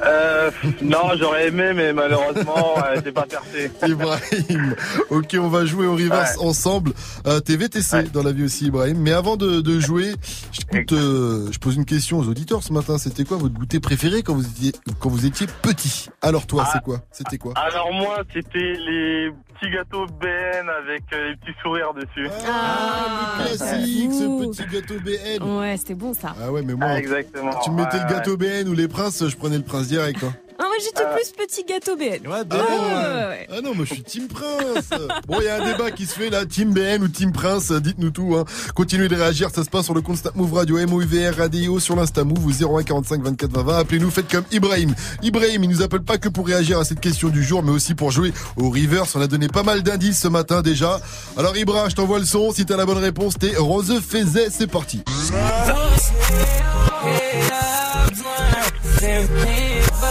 [0.04, 0.50] Euh,
[0.82, 3.70] non, j'aurais aimé, mais malheureusement, euh, j'ai pas percé.
[3.86, 4.74] Ibrahim.
[5.10, 6.44] Ok, on va jouer au reverse Ouais.
[6.46, 6.92] ensemble.
[7.26, 8.98] Euh, T'es VTC dans la vie aussi, Ibrahim.
[8.98, 10.14] Mais avant de, de jouer,
[10.52, 10.60] je,
[10.94, 12.98] euh, je pose une question aux auditeurs ce matin.
[12.98, 16.08] C'était quoi votre goûter préféré quand vous étiez, quand vous étiez petit?
[16.22, 16.70] Alors toi, Ah.
[16.74, 17.00] c'est quoi?
[17.10, 17.52] C'était quoi?
[17.56, 19.30] Alors moi, c'était les
[19.64, 22.28] petits gâteaux BN avec euh, les petits sourires dessus.
[22.46, 25.58] Ah, le classique, ce petit gâteau BN.
[25.58, 26.34] Ouais, c'était bon ça.
[26.42, 27.50] Ah ouais, mais moi, Ah, exactement.
[27.62, 30.22] tu me mettais Ouais, le gâteau BN ou les princes, je prenais le prince direct.
[30.22, 30.32] hein.
[30.58, 31.14] Ah, moi j'étais Euh.
[31.14, 32.20] plus petit gâteau BN.
[32.26, 33.48] Ah, Ouais, bon ouais, ouais.
[33.52, 34.88] Ah non, moi je suis Team Prince.
[35.26, 37.72] Bon, il y a un débat qui se fait là, Team BN ou Team Prince,
[37.72, 38.36] dites-nous tout.
[38.36, 38.44] Hein.
[38.74, 41.96] Continuez de réagir, ça se passe sur le compte Snap Move Radio, MOUVR Radio, sur
[41.96, 43.78] l'Insta Move, ou 01 45 24 20 20.
[43.78, 44.94] Appelez-nous, faites comme Ibrahim.
[45.22, 47.94] Ibrahim, il nous appelle pas que pour réagir à cette question du jour, mais aussi
[47.94, 49.14] pour jouer au reverse.
[49.16, 51.00] On a donné pas mal d'indices ce matin déjà.
[51.36, 52.52] Alors Ibra, je t'envoie le son.
[52.52, 54.48] Si t'as la bonne réponse, t'es Rose Fezet.
[54.50, 55.02] C'est parti.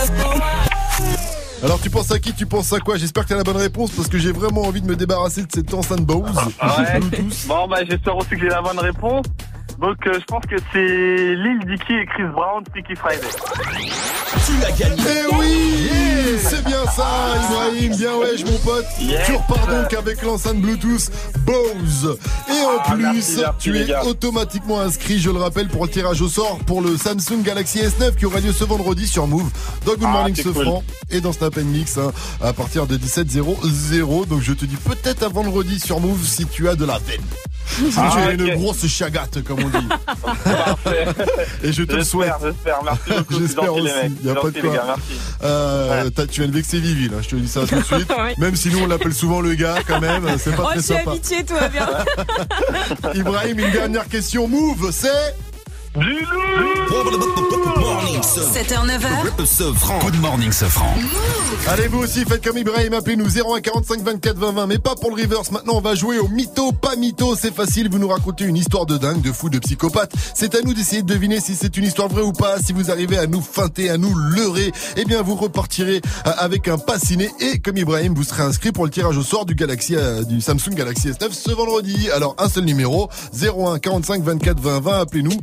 [1.64, 2.98] Alors tu penses à qui Tu penses à quoi?
[2.98, 5.52] J'espère que t'as la bonne réponse parce que j'ai vraiment envie de me débarrasser de
[5.54, 6.30] cette enceinte Bose.
[6.62, 7.00] Ouais.
[7.48, 9.26] Bon, bah, j'espère aussi que j'ai la bonne réponse.
[9.84, 13.28] Donc, euh, je pense que c'est Lil Dicky et Chris Brown, Freaky Friday.
[14.46, 14.96] Tu l'as gagné.
[15.06, 17.06] Eh oui C'est bien ça,
[17.50, 18.86] Ibrahim, bien wesh mon pote.
[19.02, 19.26] Yes.
[19.26, 21.12] Tu repars donc avec l'enceinte Bluetooth
[21.46, 22.18] Bose.
[22.48, 25.92] Et en Ah, plus, merci, merci, tu es automatiquement inscrit, je le rappelle, pour le
[25.92, 29.50] tirage au sort pour le Samsung Galaxy S9 qui aura lieu ce vendredi sur Move
[29.86, 30.64] dans Good Ah, Morning c'est ce cool.
[30.66, 32.12] franc et dans Snap Mix hein,
[32.42, 34.28] à partir de 17h00.
[34.28, 37.20] Donc je te dis peut-être à vendredi sur Move si tu as de la veine.
[37.66, 38.40] Sinon Ah, tu as ok.
[38.40, 39.73] une grosse chagate comme on dit.
[41.64, 42.32] Et je te le souhaite.
[42.42, 42.84] J'espère, j'espère.
[42.84, 43.40] Merci beaucoup.
[43.40, 43.92] J'espère aussi.
[44.22, 44.70] Il y a pas de quoi.
[44.70, 45.02] les gars, merci.
[45.44, 48.12] Euh, t'as- tu viens de vexer Vivi là, je te dis ça tout de suite.
[48.24, 48.36] Ouais.
[48.38, 50.80] Même si nous on l'appelle souvent le gars quand même, c'est pas Oh, très tu
[50.80, 51.12] es sympa.
[51.12, 51.88] habitué, toi, bien.
[53.16, 54.48] Ibrahim, une dernière question.
[54.48, 55.10] Move, c'est
[55.96, 56.26] Du
[57.80, 59.46] Morning, ce 7h, 9h.
[59.46, 60.00] ce franc.
[60.00, 60.92] Good morning, ce franc.
[61.68, 65.16] Allez vous aussi faites comme Ibrahim, appelez-nous 01 45 24 20 20 mais pas pour
[65.16, 65.52] le reverse.
[65.52, 68.88] Maintenant on va jouer au mytho pas mytho, c'est facile, vous nous racontez une histoire
[68.88, 70.14] de dingue, de fou, de psychopathe.
[70.34, 72.58] C'est à nous d'essayer de deviner si c'est une histoire vraie ou pas.
[72.60, 76.68] Si vous arrivez à nous feinter, à nous leurrer, eh bien vous repartirez euh, avec
[76.70, 79.54] un pas ciné et comme Ibrahim, vous serez inscrit pour le tirage au sort du
[79.54, 82.10] Galaxy euh, du Samsung Galaxy S9 ce vendredi.
[82.10, 83.10] Alors un seul numéro
[83.40, 85.40] 01 45 24 20 20, appelez-nous.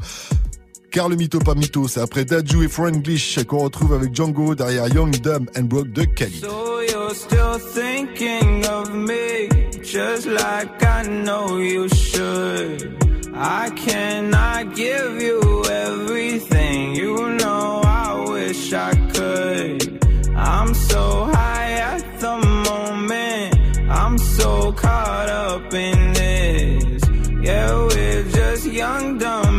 [0.90, 4.88] Car le mytho pas mytho, c'est après Daju et Franglish qu'on retrouve avec Django derrière
[4.88, 6.40] Young, Dumb and Broke de Cali.
[6.40, 9.48] So you're still thinking of me,
[9.82, 12.96] just like I know you should.
[13.32, 15.40] I cannot give you
[15.70, 20.04] everything, you know I wish I could.
[20.36, 22.36] I'm so high at the
[22.66, 23.54] moment,
[23.88, 27.02] I'm so caught up in this.
[27.42, 29.49] Yeah, we're just young, dumb,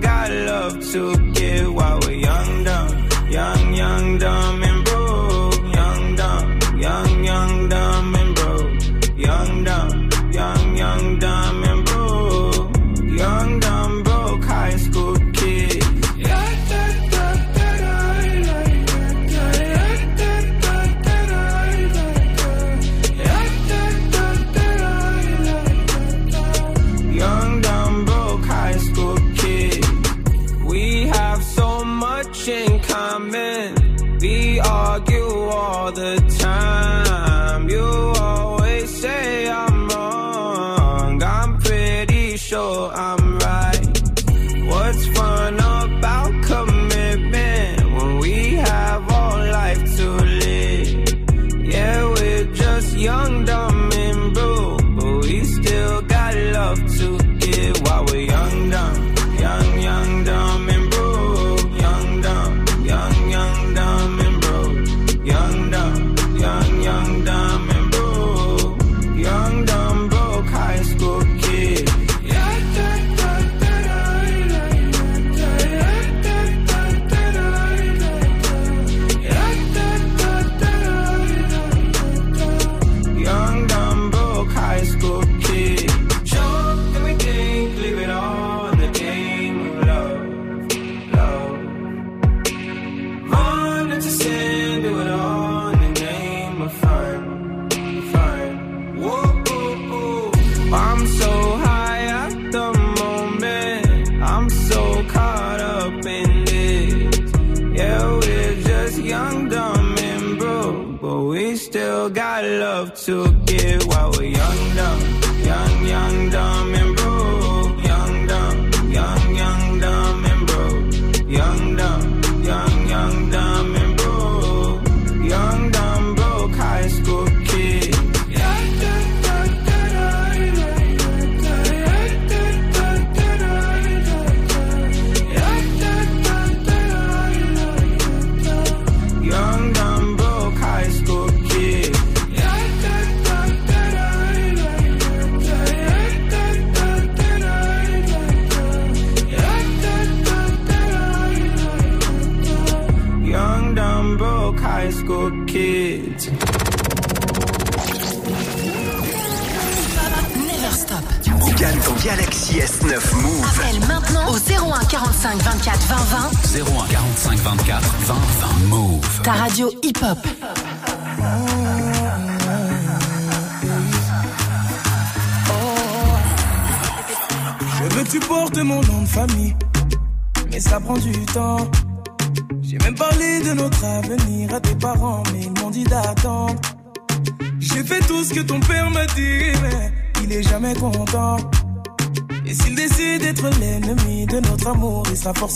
[0.00, 4.69] got love to give while we're young, dumb, young, young, dumb,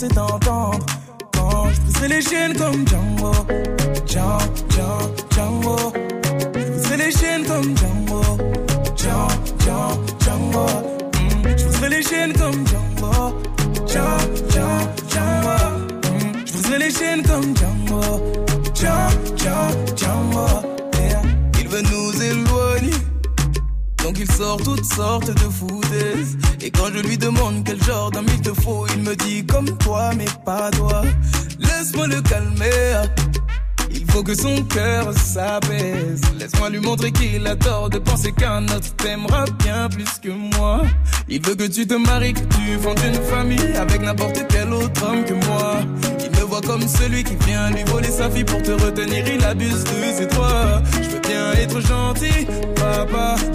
[0.03, 0.34] amour, il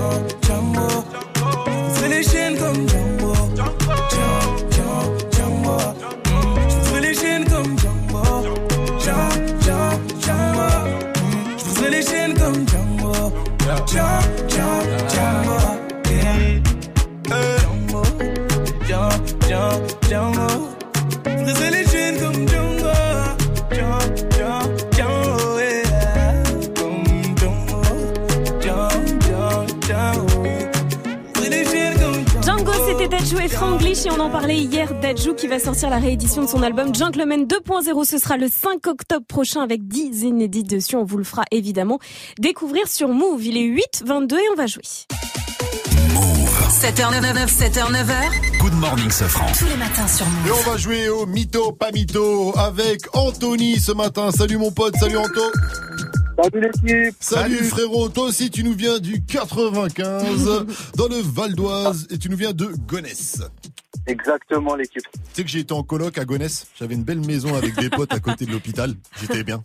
[0.00, 1.04] Django,
[1.94, 3.34] Je les chaînes comme Django
[4.10, 5.76] Django, Django,
[6.68, 7.00] Je
[7.50, 8.24] comme Django
[8.98, 10.68] Django, Django,
[11.20, 11.58] Mm,
[12.38, 13.14] comme Django,
[34.08, 34.94] on en parlait hier.
[35.00, 38.04] Dadju qui va sortir la réédition de son album Gentleman 2.0.
[38.04, 40.96] Ce sera le 5 octobre prochain avec 10 inédits dessus.
[40.96, 41.98] On vous le fera évidemment
[42.38, 43.44] découvrir sur Move.
[43.44, 44.82] Il est 8, 22 et on va jouer.
[44.82, 48.58] 7h99, 7h9h.
[48.60, 49.46] Good morning, Sofran.
[49.58, 50.46] Tous les matins sur Move.
[50.46, 54.30] Et on va jouer au mytho, pas mytho, avec Anthony ce matin.
[54.30, 55.42] Salut mon pote, salut Anto.
[56.42, 57.14] Salut l'équipe.
[57.20, 60.66] Salut, frérot, toi aussi tu nous viens du 95
[60.96, 63.42] dans le Val d'Oise et tu nous viens de Gonesse.
[64.06, 65.02] Exactement l'équipe.
[65.12, 67.90] Tu sais que j'ai été en coloc à Gonesse, j'avais une belle maison avec des
[67.90, 69.62] potes à côté de l'hôpital, j'étais bien.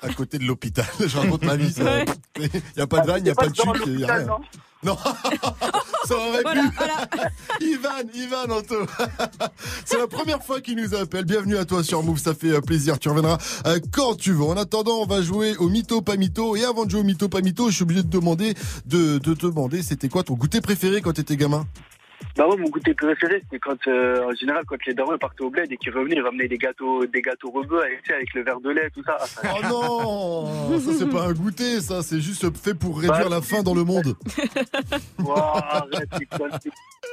[0.00, 1.74] À côté de l'hôpital, je raconte ma vie.
[2.38, 4.14] Il n'y a pas de vanne, il n'y a pas de chute, il n'y a
[4.14, 4.26] rien.
[4.84, 4.96] Non,
[6.06, 6.58] ça aurait pu.
[7.60, 8.74] Ivan, Ivan, Anto.
[9.84, 11.24] C'est la première fois qu'il nous appelle.
[11.24, 12.98] Bienvenue à toi sur Move, ça fait euh, plaisir.
[12.98, 14.42] Tu reviendras euh, quand tu veux.
[14.42, 16.56] En attendant, on va jouer au mytho pas mytho.
[16.56, 18.54] Et avant de jouer au mytho pas mytho, je suis obligé de demander,
[18.86, 21.64] de, de te demander, c'était quoi ton goûter préféré quand t'étais gamin?
[22.36, 25.50] Bah ouais, mon goûter préféré, c'était quand, euh, en général, quand les darons partaient au
[25.50, 28.70] bled et qu'ils revenaient, ils ramenaient des gâteaux, des gâteaux rebeux avec, le verre de
[28.70, 29.16] lait, tout ça.
[29.20, 29.40] Ah, ça-
[29.74, 33.62] Oh non, ça c'est pas un goûter, ça c'est juste fait pour réduire la faim
[33.62, 34.14] dans le monde.
[35.18, 36.08] Arrête,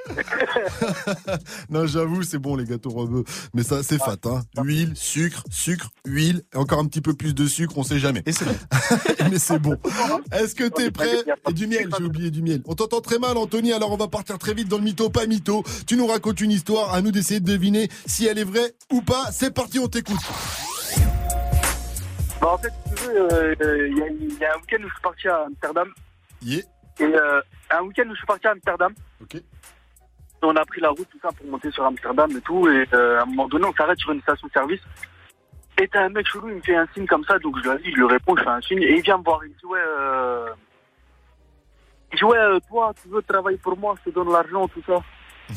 [1.69, 3.23] non, j'avoue, c'est bon les gâteaux rebeux,
[3.53, 4.41] mais ça c'est fat, hein.
[4.63, 8.23] Huile, sucre, sucre, huile, et encore un petit peu plus de sucre, on sait jamais.
[8.25, 8.45] Et c'est
[9.31, 9.75] mais c'est bon.
[10.31, 12.61] Est-ce que t'es prêt Et du miel, j'ai oublié du miel.
[12.65, 13.73] On t'entend très mal, Anthony.
[13.73, 15.63] Alors on va partir très vite dans le mytho, pas mytho.
[15.87, 19.01] Tu nous racontes une histoire, à nous d'essayer de deviner si elle est vraie ou
[19.01, 19.31] pas.
[19.31, 20.19] C'est parti, on t'écoute.
[22.41, 22.71] Bah, en fait,
[23.01, 25.27] veux, euh, euh, il y, a- il y a un week-end où je suis parti
[25.27, 25.89] à Amsterdam.
[26.41, 26.61] Yeah.
[26.99, 28.93] Et euh, un week-end où je suis parti à Amsterdam.
[29.21, 29.41] Ok.
[30.41, 32.67] On a pris la route, tout ça, pour monter sur Amsterdam et tout.
[32.69, 34.79] Et euh, à un moment donné, on s'arrête sur une station-service.
[35.81, 37.37] Et t'as un mec chelou, il me fait un signe comme ça.
[37.39, 38.81] Donc je lui dis, je lui réponds, je fais un signe.
[38.83, 40.51] Et il vient me voir, il me dit, ouais...
[42.09, 42.13] Euh...
[42.13, 44.83] Il dit, ouais, euh, toi, tu veux travailler pour moi, je te donne l'argent, tout
[44.85, 44.95] ça.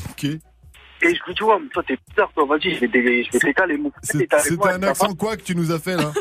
[0.09, 0.23] Ok.
[0.25, 0.39] Et
[1.01, 3.89] je lui dis, ouais, mais toi, t'es bizarre, toi, vas-y, je vais je t'étaler mon
[3.89, 6.11] t'es C'était un ça va accent quoi que tu nous as fait là?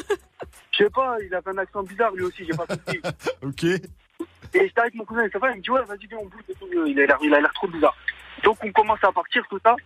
[0.72, 3.00] Je sais pas, il avait un accent bizarre lui aussi, j'ai pas compris.
[3.42, 3.64] Ok.
[3.64, 6.42] Et j'étais avec mon cousin sa femme, il me dit ouais vas-y viens on bouge
[6.48, 7.96] et tout, il a l'air il a l'air trop bizarre.
[8.44, 9.76] Donc on commence à partir tout ça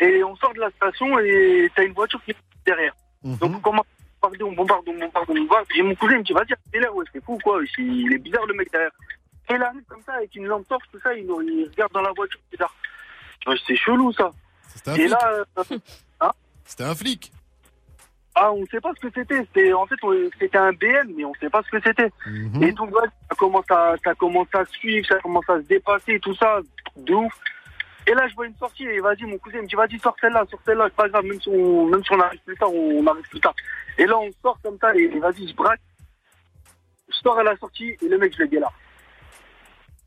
[0.00, 2.94] et on sort de la station et t'as une voiture qui est derrière.
[3.24, 3.86] Donc on commence
[4.22, 5.66] à bombarder, on bombarde, on bombarde, on bombarde.
[5.76, 8.18] Et mon cousin il me dit vas-y c'est là ouais c'est fou quoi, il est
[8.18, 8.90] bizarre le mec derrière.
[9.50, 12.02] Et il arrive comme ça avec une lampe torche tout ça, il, il regarde dans
[12.02, 12.74] la voiture bizarre.
[13.46, 14.30] Je dis, C'est chelou ça.
[14.74, 15.10] C'était un Et flic.
[15.10, 15.78] là euh,
[16.20, 16.30] hein
[16.64, 17.32] C'était un flic.
[18.34, 19.38] ah, on sait pas ce que c'était.
[19.38, 22.10] C'était en fait, on- c'était un BM, mais on sait pas ce que c'était.
[22.26, 22.62] Mhm.
[22.62, 26.20] Et donc, ouais, ça commence à, ça commence à suivre, ça commence à se dépasser,
[26.20, 26.60] tout ça,
[26.96, 27.32] de ouf.
[28.06, 30.44] Et là, je vois une sortie et vas-y, mon cousin me dit, vas-y, sors celle-là,
[30.50, 33.06] sors celle-là, c'est pas grave, même si on, même si on arrive plus tard, on,
[33.06, 33.54] arrive plus tard.
[33.98, 35.80] Et là, on sort comme ça et, et vas-y, je braque.
[37.10, 38.70] Je sors à la sortie et le mec, je l'ai là.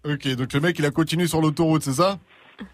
[0.05, 2.19] Ok, donc le mec il a continué sur l'autoroute, c'est ça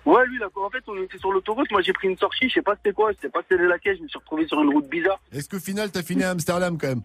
[0.05, 1.71] Ouais, lui, là, en fait, on était sur l'autoroute.
[1.71, 3.97] Moi, j'ai pris une sortie, je sais pas c'était quoi, je sais pas c'était laquelle,
[3.97, 5.19] je me suis retrouvé sur une route bizarre.
[5.31, 7.03] Est-ce qu'au final t'as fini à Amsterdam quand même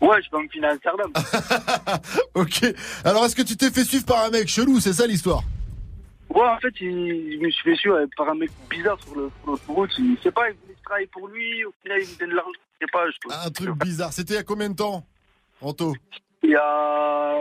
[0.00, 1.10] Ouais, je vais me finir à Amsterdam.
[2.34, 2.64] Ok.
[3.04, 5.42] Alors est-ce que tu t'es fait suivre par un mec chelou, c'est ça l'histoire
[6.28, 9.16] Ouais, en fait, il, je me suis fait suivre par un mec bizarre sur
[9.46, 9.90] l'autoroute.
[9.98, 11.64] Il sait pas, il voulait que je travaille pour lui.
[11.64, 12.50] Au final, il me donne de l'argent.
[12.80, 13.04] Je sais pas.
[13.10, 14.12] Je, Un truc bizarre.
[14.12, 15.06] C'était il y a combien de temps
[15.62, 15.94] Anto
[16.42, 17.34] Il y a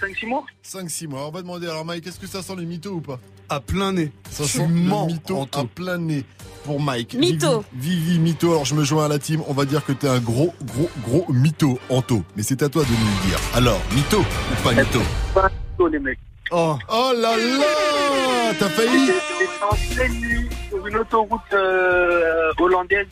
[0.00, 1.26] 5-6 mois 5-6 mois.
[1.26, 3.18] On va demander alors Mike, est-ce que ça sent les mythos ou pas?
[3.48, 4.12] À plein nez.
[4.30, 6.24] Ça Tu sent mens, le mytho à plein nez
[6.64, 7.14] pour Mike.
[7.14, 7.64] Mytho.
[7.72, 8.50] Vivi, Vivi, mytho.
[8.50, 9.42] Alors je me joins à la team.
[9.48, 12.22] On va dire que t'es un gros, gros, gros mytho, Anto.
[12.36, 13.38] Mais c'est à toi de nous le dire.
[13.54, 15.00] Alors, mytho ou pas mytho?
[15.34, 16.18] Pas tôt, les mecs.
[16.50, 16.76] Oh.
[16.88, 23.06] Oh là là T'as failli J'étais en pleine nuit sur une autoroute euh, hollandaise.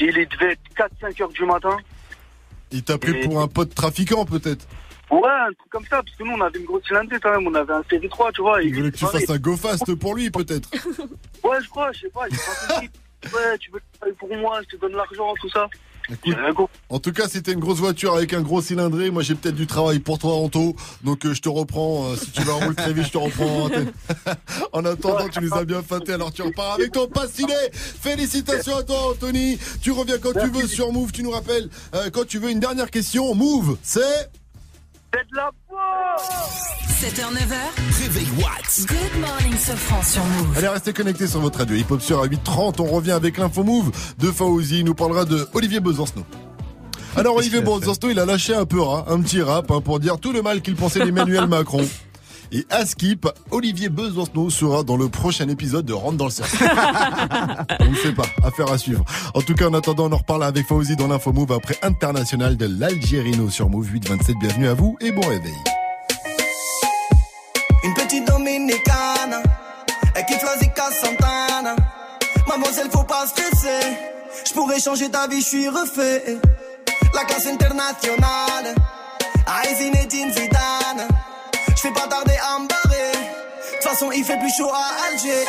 [0.00, 1.76] Il devait être 4-5 heures du matin.
[2.70, 4.66] Il t'a pris Et- pour un pote trafiquant peut-être
[5.10, 6.02] Ouais, un truc comme ça.
[6.02, 7.46] Parce que nous, on avait une grosse cylindrée quand même.
[7.46, 8.62] On avait un CV3, tu vois.
[8.62, 10.70] Il voulait que tu fasses un go fast pour lui peut-être
[11.44, 12.24] Ouais, je crois, je sais pas.
[12.28, 12.90] Compris.
[13.34, 15.66] Ouais, tu veux travailler pour moi, je te donne l'argent, tout ça.
[16.10, 16.36] Écoute.
[16.88, 19.10] En tout cas, c'était une grosse voiture avec un gros cylindré.
[19.10, 20.74] Moi, j'ai peut-être du travail pour toi, Anto.
[21.04, 22.06] Donc, euh, je te reprends.
[22.12, 23.68] euh, si tu vas rouler très vite, je te reprends.
[24.72, 26.12] en attendant, tu les as bien fâtés.
[26.12, 27.52] Alors, tu repars avec ton passiné.
[27.72, 29.58] Félicitations à toi, Anthony.
[29.82, 31.12] Tu reviens quand tu veux sur Move.
[31.12, 33.34] Tu nous rappelles euh, quand tu veux une dernière question.
[33.34, 34.30] Move, c'est.
[35.14, 35.50] C'est de la
[36.88, 38.02] 7h, 9h.
[38.02, 38.86] Réveil Watts.
[38.86, 40.58] Good morning, Sofran sur Move.
[40.58, 42.80] Allez, restez connectés sur votre radio hip-hop sur à 8h30.
[42.80, 44.80] On revient avec l'info Move de Fauzi.
[44.80, 46.26] Il nous parlera de Olivier Besancenot.
[47.16, 50.18] Alors, Olivier Besancenot, il a lâché un peu rat, un petit rap, hein, pour dire
[50.18, 51.86] tout le mal qu'il pensait d'Emmanuel Macron.
[52.50, 56.56] Et à Skip, Olivier Besancenot sera dans le prochain épisode de Rentre dans le cercle.
[57.80, 59.04] on ne sait pas, affaire à suivre.
[59.34, 62.56] En tout cas, en attendant, on en reparle avec Fauzi dans l'info Move après International
[62.56, 64.36] de l'Algérino sur Move 827.
[64.40, 65.52] Bienvenue à vous et bon réveil.
[67.84, 69.42] Une petite dominicane,
[70.14, 71.76] elle kiffe la Zika Santana.
[72.48, 73.96] Mademoiselle, faut pas stresser.
[74.46, 76.38] Je pourrais changer ta vie, je suis refait.
[77.14, 78.74] La classe internationale,
[79.46, 80.77] à Zinedine Zidane.
[81.78, 83.12] Je fais pas tarder à me barrer.
[83.12, 85.44] De toute façon, il fait plus chaud à Alger.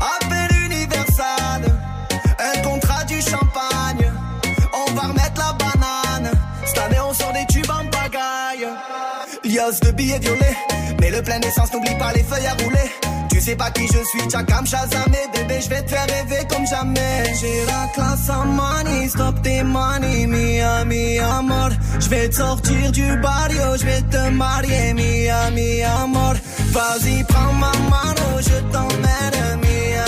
[0.00, 1.62] Appel Universal,
[2.38, 4.10] un contrat du champagne.
[4.72, 6.32] On va remettre la banane.
[6.64, 8.66] Cette année, on sort des tubes en pagaille.
[9.44, 10.56] Lios de billets violets.
[11.02, 12.90] Mais le plein d'essence, n'oublie pas les feuilles à rouler.
[13.36, 15.18] Tu sais pas qui je suis, Chakam Shazamé.
[15.34, 17.34] Bébé, je vais te faire rêver comme jamais.
[17.38, 21.68] J'ai la classe en money, stop tes money, mia, mi amor.
[22.00, 26.36] Je vais te sortir du barrio, je vais te marier, mia, mi amor.
[26.72, 30.05] Vas-y, prends ma mano, je t'emmène, mia,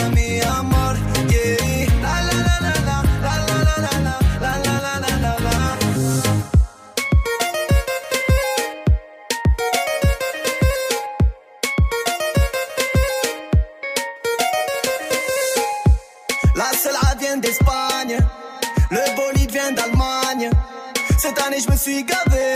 [21.49, 22.55] année, je me suis gavé.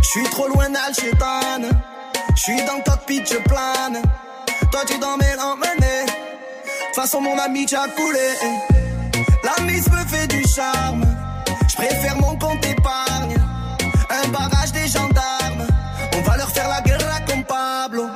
[0.00, 1.62] Je suis trop loin d'Alchétan.
[2.34, 4.02] Je suis dans le cockpit, je plane.
[4.72, 6.06] Toi, tu dormais l'emmener.
[6.90, 8.28] De façon, mon ami, tu as coulé.
[9.44, 11.04] La mise me fait du charme.
[11.68, 13.36] Je préfère mon compte épargne.
[14.10, 15.66] Un barrage des gendarmes.
[16.16, 18.06] On va leur faire la guerre comme Pablo.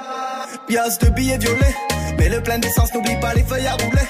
[0.67, 1.77] Pièce de billets violets.
[2.19, 4.09] Mais le plein d'essence, n'oublie pas les feuilles à rouler.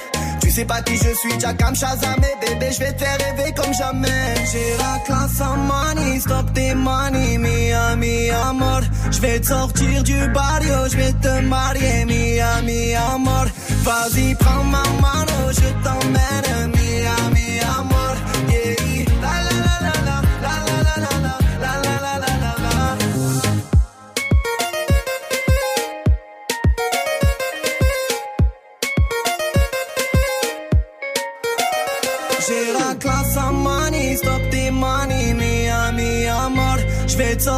[0.53, 3.73] Sais pas qui je suis, Jackam Shazam et bébé, je vais te faire rêver comme
[3.73, 4.35] jamais.
[4.51, 8.81] J'ai la classe en money, stop tes money, Miami amor.
[9.09, 13.47] Je vais te sortir du barrio, je vais te marier, Miami amor.
[13.83, 18.15] Vas-y, prends ma mano, je t'emmène, Miami amor.
[18.47, 22.42] Yeah, la la, la la la la la, la la la la la la.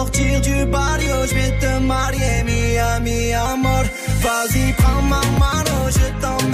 [0.05, 3.85] Sortir du barrio, je vais te marier, Miami amor.
[4.23, 6.44] Vas-y, prends ma mano, je t'emmène,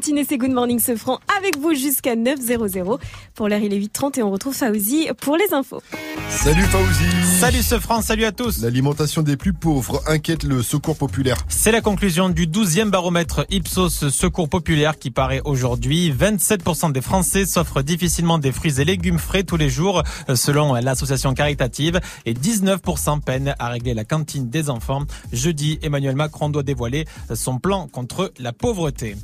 [0.00, 0.24] matinée.
[0.26, 2.98] C'est Good Morning Sofran avec vous jusqu'à 9.00.
[3.34, 5.82] Pour l'heure, il est 8h30 et on retrouve Fauzi pour les infos.
[6.30, 7.38] Salut Fauzi.
[7.38, 8.62] Salut ce France, salut à tous.
[8.62, 11.36] L'alimentation des plus pauvres inquiète le secours populaire.
[11.48, 16.10] C'est la conclusion du 12e baromètre Ipsos Secours Populaire qui paraît aujourd'hui.
[16.12, 20.74] 27% des Français s'offrent difficilement des fruits et légumes frais tous les jours, euh, selon
[20.74, 25.02] l'association caritative, et 19% peinent à régler la cantine des enfants.
[25.32, 27.04] Jeudi, Emmanuel Macron doit dévoiler
[27.34, 29.16] son plan contre la pauvreté.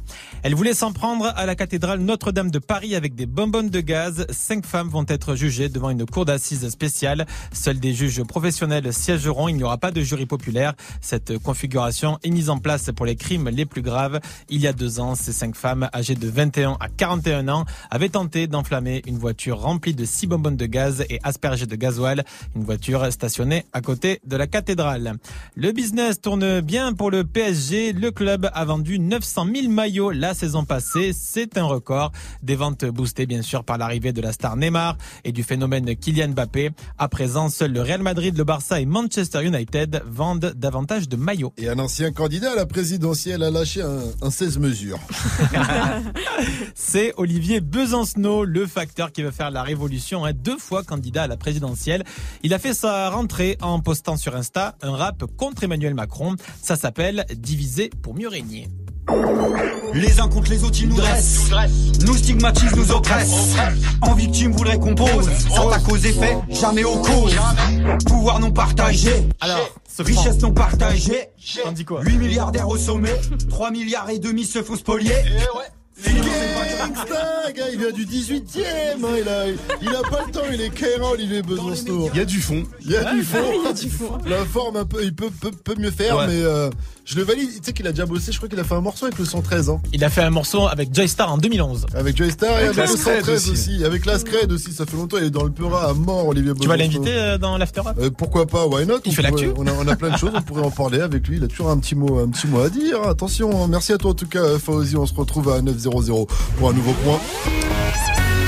[0.43, 4.27] Elle voulait s'en prendre à la cathédrale Notre-Dame de Paris avec des bonbonnes de gaz.
[4.31, 7.27] Cinq femmes vont être jugées devant une cour d'assises spéciale.
[7.53, 9.49] Seuls des juges professionnels siégeront.
[9.49, 10.75] Il n'y aura pas de jury populaire.
[11.01, 14.21] Cette configuration est mise en place pour les crimes les plus graves.
[14.49, 18.09] Il y a deux ans, ces cinq femmes âgées de 21 à 41 ans avaient
[18.09, 22.25] tenté d'enflammer une voiture remplie de six bonbonnes de gaz et aspergées de gasoil.
[22.55, 25.15] Une voiture stationnée à côté de la cathédrale.
[25.55, 27.93] Le business tourne bien pour le PSG.
[27.93, 31.13] Le club a vendu 900 000 maillots la saison passée.
[31.13, 32.13] C'est un record.
[32.43, 36.29] Des ventes boostées bien sûr par l'arrivée de la star Neymar et du phénomène Kylian
[36.29, 36.71] Mbappé.
[36.99, 41.53] À présent, seuls le Real Madrid, le Barça et Manchester United vendent davantage de maillots.
[41.59, 44.99] Et un ancien candidat à la présidentielle a lâché un, un 16 mesures.
[46.75, 51.27] C'est Olivier Besancenot, le facteur qui veut faire la révolution, hein, deux fois candidat à
[51.27, 52.05] la présidentielle.
[52.43, 56.37] Il a fait sa rentrée en postant sur Insta un rap contre Emmanuel Macron.
[56.63, 58.69] Ça s'appelle Diviser pour mieux régner.
[59.95, 61.51] Les uns contre les autres, ils nous dressent.
[62.05, 63.55] Nous stigmatisent, nous oppressent.
[64.03, 65.29] En victime, voudrait qu'on pose.
[65.55, 67.37] S'attaque aux effets, jamais aux causes.
[68.07, 69.11] Pouvoir non partagé.
[69.41, 71.29] Alors, richesse non partagée.
[71.63, 73.15] T'en dis quoi 8 milliardaires au sommet.
[73.49, 75.15] 3 milliards et demi se font spolier.
[76.79, 79.47] Gangsta, gars, il vient du 18 e hein, il, a,
[79.81, 82.11] il a pas le temps, il est Kaira, Olivier Besancenot.
[82.13, 82.65] Il y a du fond.
[82.83, 83.39] Il y a du fond.
[83.55, 84.19] Il y a du fond.
[84.27, 86.27] La forme, un peu, il peut, peut, peut mieux faire, Ouais.
[86.27, 86.69] mais euh,
[87.07, 87.49] je le valide.
[87.51, 89.25] Tu sais qu'il a déjà bossé, je crois qu'il a fait un morceau avec le
[89.25, 89.81] 113 ans.
[89.93, 91.87] Il a fait un morceau avec Joy Star en 2011.
[91.95, 93.51] Avec Joy Star et Avec le Scred 113 aussi.
[93.53, 93.85] aussi.
[93.85, 96.53] Avec la Scred aussi, ça fait longtemps, il est dans le Peura à mort, Olivier.
[96.61, 97.97] Tu vas l'inviter euh, dans l'After Up?
[98.01, 98.99] Euh, pourquoi pas, why not?
[99.05, 99.49] Il on fait l'actu?
[99.49, 101.37] pourrait- on a, on a plein de choses, on pourrait en parler avec lui.
[101.37, 103.03] Il a toujours un petit mot, un petit mot à dire.
[103.05, 103.69] Attention, hein.
[103.69, 104.97] merci à toi en tout cas, Fauzi.
[104.97, 106.27] On se retrouve à 900
[106.59, 107.21] pour un nouveau point.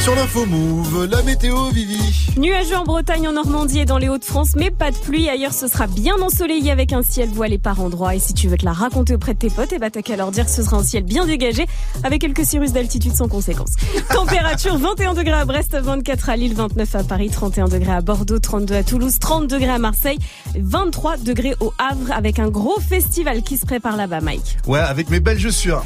[0.09, 2.01] Sur l'info Move, la météo, Vivi.
[2.39, 5.29] Nuageux en Bretagne, en Normandie et dans les Hauts-de-France, mais pas de pluie.
[5.29, 8.15] Ailleurs, ce sera bien ensoleillé avec un ciel voilé par endroits.
[8.15, 10.17] Et si tu veux te la raconter auprès de tes potes, eh bah, t'as qu'à
[10.17, 11.67] leur dire que ce sera un ciel bien dégagé
[12.05, 13.73] avec quelques cirrus d'altitude sans conséquence.
[14.15, 18.39] Température 21 degrés à Brest, 24 à Lille, 29 à Paris, 31 degrés à Bordeaux,
[18.39, 20.19] 32 à Toulouse, 30 degrés à Marseille,
[20.59, 24.57] 23 degrés au Havre avec un gros festival qui se prépare là-bas, Mike.
[24.67, 25.85] Ouais, avec mes belles chaussures.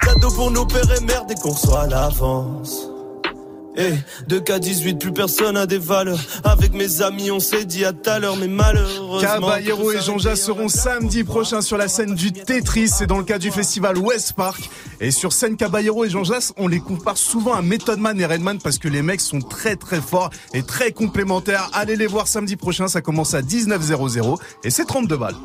[0.00, 2.88] Cadeau pour nos pères et mères dès qu'on reçoit l'avance.
[3.80, 3.94] Eh,
[4.28, 6.18] 2K18, plus personne a des valeurs.
[6.42, 9.20] Avec mes amis, on s'est dit à tout à l'heure, mais malheureusement.
[9.20, 12.88] Caballero et Jean-Jacques seront samedi prochain sur la scène du Tetris.
[12.88, 14.68] C'est dans le cadre du festival West Park.
[15.00, 18.58] Et sur scène, Caballero et Jean-Jacques, on les compare souvent à Method Man et Redman
[18.58, 21.70] parce que les mecs sont très très forts et très complémentaires.
[21.72, 22.88] Allez les voir samedi prochain.
[22.88, 25.36] Ça commence à 19.00 et c'est 32 balles.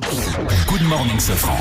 [0.68, 1.58] Good morning, Sofran.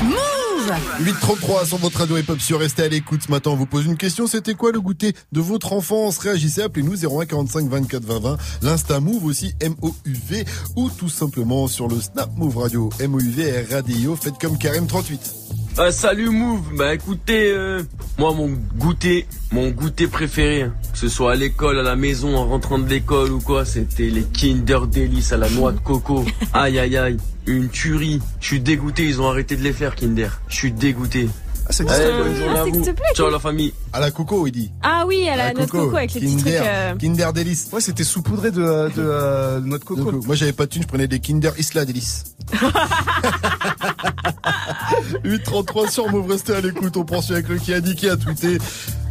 [0.63, 3.51] 8.33 sur votre radio hip-hop sur Restez à l'écoute ce matin.
[3.51, 4.27] On vous pose une question.
[4.27, 6.19] C'était quoi le goûter de votre enfance?
[6.19, 8.37] Réagissez, appelez-nous 01 45 24 20 20.
[8.61, 10.45] L'Insta Move aussi, M-O-U-V.
[10.77, 14.15] Ou tout simplement sur le Snap Move Radio, M-O-U-V Radio.
[14.15, 15.35] Faites comme Karim 38.
[15.75, 17.81] Ah, salut Move, bah écoutez, euh,
[18.19, 22.35] moi mon goûter, mon goûter préféré, hein, que ce soit à l'école, à la maison,
[22.37, 26.25] en rentrant de l'école ou quoi, c'était les Kinder Delice à la noix de coco.
[26.53, 28.19] Aïe aïe aïe, une tuerie.
[28.39, 30.29] Je suis dégoûté, ils ont arrêté de les faire Kinder.
[30.47, 31.29] Je suis dégoûté.
[31.69, 32.83] c'est Allez, Ah, bonne journée à c'est que vous.
[32.83, 33.73] s'il te plaît, Ciao la famille.
[33.93, 34.71] À la coco, il dit.
[34.81, 36.67] Ah oui, à la, À notre coco avec les petits Kinder, trucs.
[36.67, 37.69] euh, Kinder Délice.
[37.71, 40.11] Ouais, c'était saupoudré de, de, euh, de notre coco.
[40.11, 42.23] Donc, moi, j'avais pas de thune, je prenais des Kinder Isla Délice.
[45.23, 46.97] 8.33 sur Move, restez à l'écoute.
[46.97, 48.57] On poursuit avec le qui a dit qui a tweeté.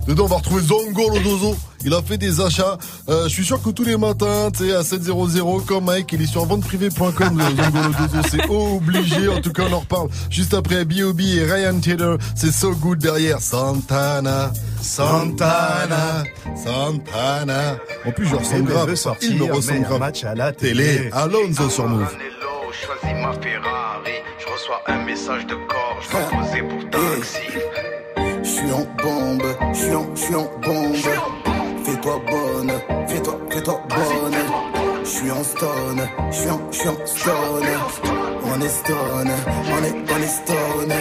[0.06, 1.56] Dedans, on va retrouver Zongo Lodozo.
[1.84, 2.76] Il a fait des achats.
[3.08, 6.22] Euh, je suis sûr que tous les matins, tu sais, à 700, comme Mike, il
[6.22, 8.28] est sur venteprivée.com, le Zongo Lodozo.
[8.30, 9.28] C'est obligé.
[9.28, 11.20] En tout cas, on en reparle juste après B.O.B.
[11.20, 12.18] et Ryan Taylor.
[12.34, 13.40] C'est so good derrière.
[13.40, 16.24] Santana, Santana,
[16.56, 17.76] Santana.
[18.06, 18.88] En plus, je ressemble Bébé grave.
[18.90, 19.98] veut sortir, Il me ressemble grave.
[20.00, 20.96] match à la télé.
[20.96, 21.10] télé.
[21.12, 22.06] Alonso sur Move.
[22.72, 24.12] choisis ma Ferrari.
[24.38, 27.38] Je reçois un message de corps, je dois poser pour taxi.
[28.62, 30.94] Je suis en bombe, je suis en, je suis en bombe.
[31.84, 32.72] Fais-toi bonne,
[33.08, 34.38] fais-toi, fais-toi bonne.
[35.02, 37.66] Je suis en stone, je suis en, je suis en stone.
[38.44, 39.32] On est stone,
[39.66, 40.94] on est, on est stone.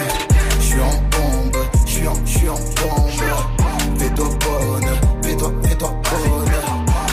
[0.58, 4.00] Je suis en bombe, je suis en, je suis en bombe.
[4.00, 4.90] Fais-toi bonne,
[5.22, 6.54] fais-toi, fais-toi bonne.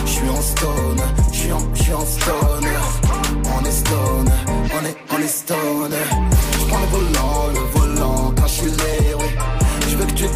[0.06, 2.68] Je suis en stone, je suis en, je suis en stone.
[3.54, 4.32] On est stone,
[4.72, 6.27] on est, on est stone.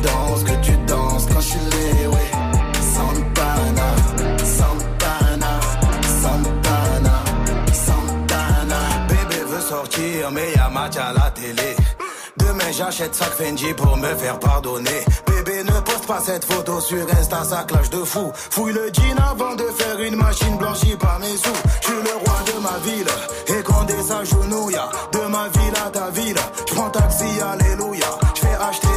[0.00, 2.26] Que tu danses quand je suis lé, oui.
[2.94, 3.88] Santana,
[4.38, 5.60] Santana,
[6.22, 7.22] Santana,
[7.72, 8.78] Santana.
[9.08, 11.76] Bébé veut sortir, mais y'a match à la télé.
[12.36, 15.04] Demain j'achète sac Fendi pour me faire pardonner.
[15.26, 18.32] Bébé ne poste pas cette photo sur Insta, ça clash de fou.
[18.34, 21.60] Fouille le jean avant de faire une machine blanchie par mes sous.
[21.80, 24.80] Je suis le roi de ma ville, et quand des s'agenouille,
[25.12, 26.40] de ma ville à ta ville.
[26.68, 28.06] Je prends taxi, alléluia.
[28.34, 28.91] Je acheter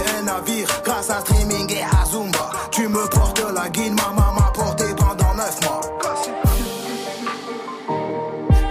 [0.84, 2.52] grâce à streaming et à Zumba.
[2.72, 5.82] Tu me portes la guine, ma maman m'a porté pendant 9 mois.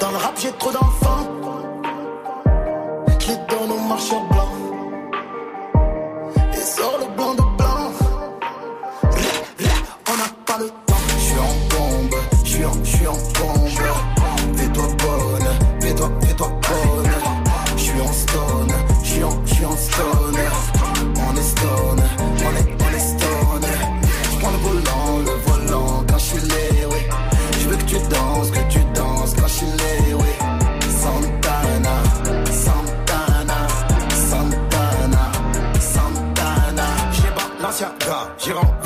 [0.00, 1.28] Dans le rap, j'ai trop d'enfants.
[3.18, 4.20] Je les donne au marcheur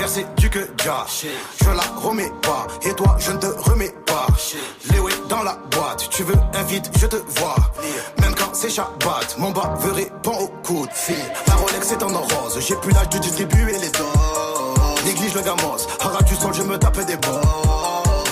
[0.08, 1.06] renversé du que déjà.
[1.60, 4.26] Je la remets pas, et toi je ne te remets pas.
[4.92, 7.56] Léo est dans la boîte, tu veux un vide, je te vois.
[8.20, 11.14] Même quand c'est Shabbat, mon bas veut répond au coup de.
[11.46, 15.04] La Rolex est en rose, j'ai plus l'âge de distribuer les doses.
[15.04, 17.40] Néglige le gamos, hara du sol, je me tape des balles.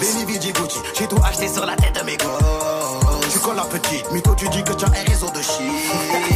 [0.01, 3.33] Benny Vidi Gucci, j'ai tout acheté sur la tête de mes gosses.
[3.33, 6.36] Tu colles la petite, mytho, tu dis que tu as un réseau de shit.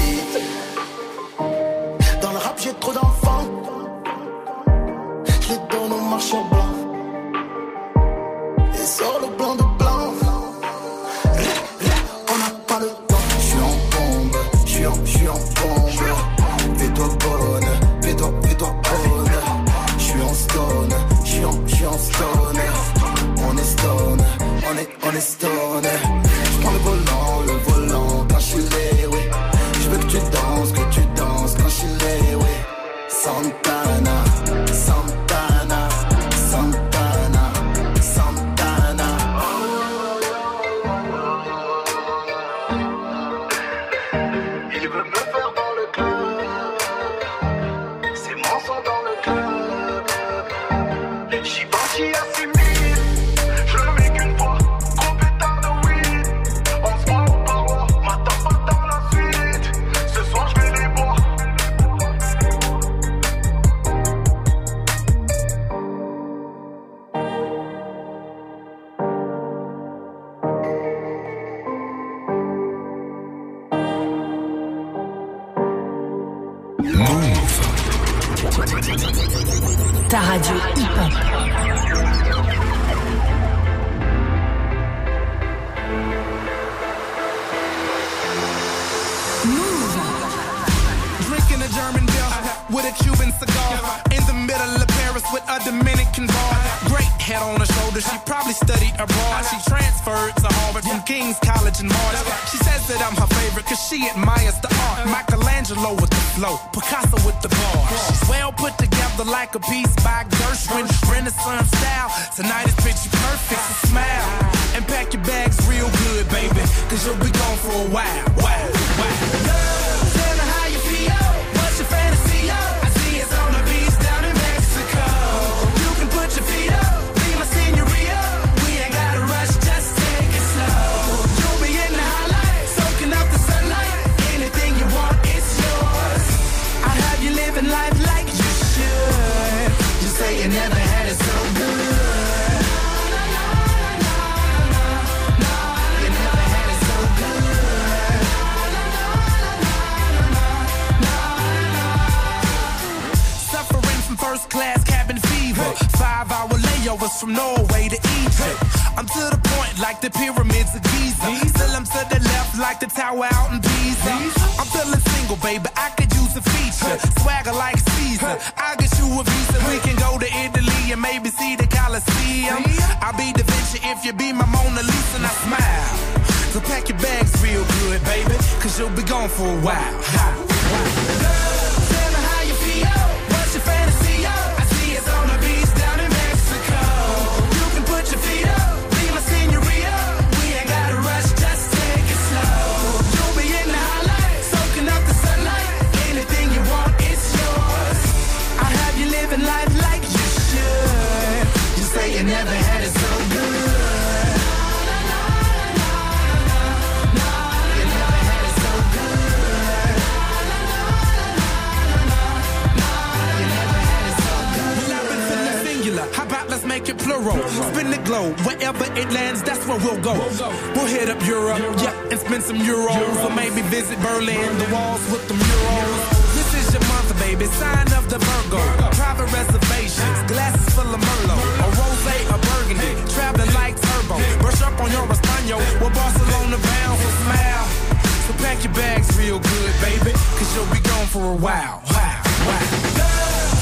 [239.20, 241.82] Real good, baby, cause you'll be gone for a while.
[241.92, 242.16] Wow,
[242.48, 242.64] wow.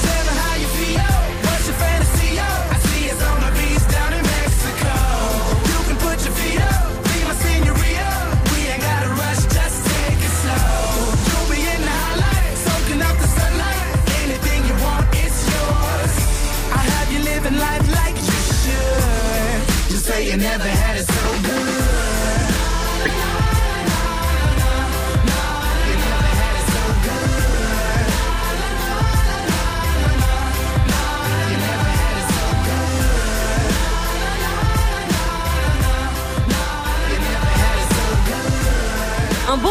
[0.07, 1.15] Tell me how you feel.
[1.47, 2.31] What's your fantasy?
[2.39, 4.95] I see on the beach down in Mexico.
[5.71, 6.87] You can put your feet up,
[7.27, 8.11] my senorita.
[8.55, 10.71] We ain't gotta rush, just take it slow.
[11.27, 11.99] You'll be in the
[12.67, 13.83] soaking up the sunlight.
[14.23, 16.15] Anything you want, it's yours.
[16.81, 19.59] I have you living life like you should.
[19.91, 20.78] You say you never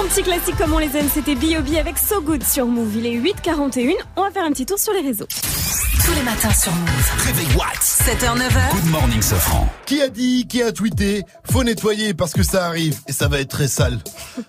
[0.08, 1.76] petit classique comme on les aime, c'était B.O.B.
[1.78, 2.96] avec So Good sur Move.
[2.96, 5.28] Il est 8h41, on va faire un petit tour sur les réseaux.
[6.06, 7.12] Tous les matins sur Move.
[7.26, 8.72] Réveil What 7h, 9h.
[8.72, 9.68] Good morning, Sofran.
[9.86, 13.40] Qui a dit, qui a tweeté Faut nettoyer parce que ça arrive et ça va
[13.40, 14.00] être très sale.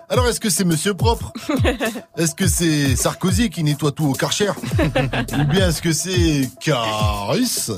[0.09, 1.33] Alors est-ce que c'est Monsieur Propre
[2.17, 7.71] Est-ce que c'est Sarkozy qui nettoie tout au Karcher Ou bien est-ce que c'est Caris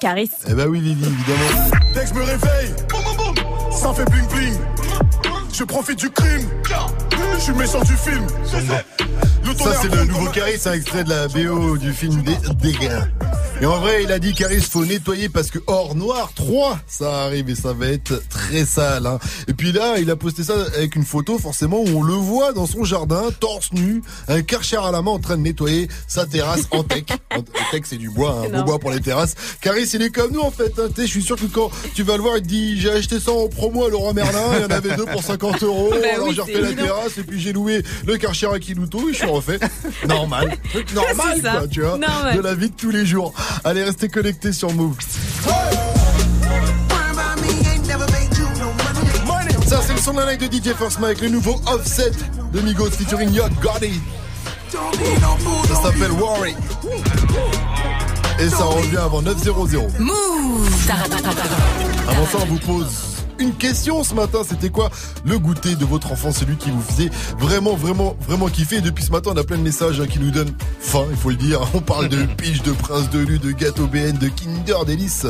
[0.00, 0.30] Caris.
[0.46, 1.70] Eh ben oui, Vivi, évidemment.
[1.94, 4.75] Dès que je me réveille, boum, boum, boum, ça fait bling bling.
[5.58, 6.46] Je profite du crime,
[7.36, 8.26] je suis méchant du film.
[9.58, 12.90] Ça, c'est le nouveau Caris, un extrait de la BO du film des dégâts.
[13.60, 17.22] Et en vrai, il a dit Caris, faut nettoyer parce que hors noir 3, ça
[17.22, 19.06] arrive et ça va être très sale.
[19.06, 19.18] hein.
[19.48, 22.52] Et puis là, il a posté ça avec une photo, forcément, où on le voit
[22.52, 26.26] dans son jardin, torse nu, un karcher à la main en train de nettoyer sa
[26.26, 27.04] terrasse en tech.
[27.34, 27.40] En
[27.70, 28.64] tech, c'est du bois, un beau Énorme.
[28.66, 29.34] bois pour les terrasses.
[29.62, 30.72] Caris, il est comme nous, en fait.
[30.78, 30.88] hein.
[30.96, 33.32] Je suis sûr que quand tu vas le voir, il te dit, j'ai acheté ça
[33.32, 35.90] en promo à Leroy Merlin, il y en avait deux pour 50 euros.
[35.92, 39.08] Bah Alors oui, j'ai refait la terrasse et puis j'ai loué le karcher à Kilouto
[39.08, 39.58] et je suis refait.
[40.08, 40.56] Normal.
[40.70, 41.98] Truc normal, quoi, tu vois.
[41.98, 42.36] Normal.
[42.36, 43.32] De la vie de tous les jours.
[43.64, 44.96] Allez, restez connectés sur Move.
[49.66, 52.12] Ça, c'est le son de la night de DJ First Mike, le nouveau offset
[52.52, 54.00] de Migos featuring Young Gotti.
[54.70, 56.54] Ça s'appelle Worry.
[58.38, 59.98] Et ça revient avant 9.00.
[59.98, 60.68] Move
[62.08, 64.40] Avant ça, on vous pose une question ce matin.
[64.48, 64.90] C'était quoi
[65.24, 69.04] le goûter de votre enfant, celui qui vous faisait vraiment, vraiment, vraiment kiffer Et depuis
[69.04, 71.36] ce matin, on a plein de messages hein, qui nous donnent faim, il faut le
[71.36, 71.60] dire.
[71.74, 75.26] On parle de piche, de prince de lu, de gâteau BN, de Kinder délice.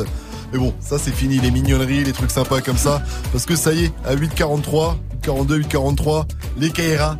[0.51, 3.01] Mais bon, ça c'est fini, les mignonneries, les trucs sympas comme ça.
[3.31, 6.25] Parce que ça y est, à 8h43, 42, 8h43,
[6.57, 7.17] les Kaira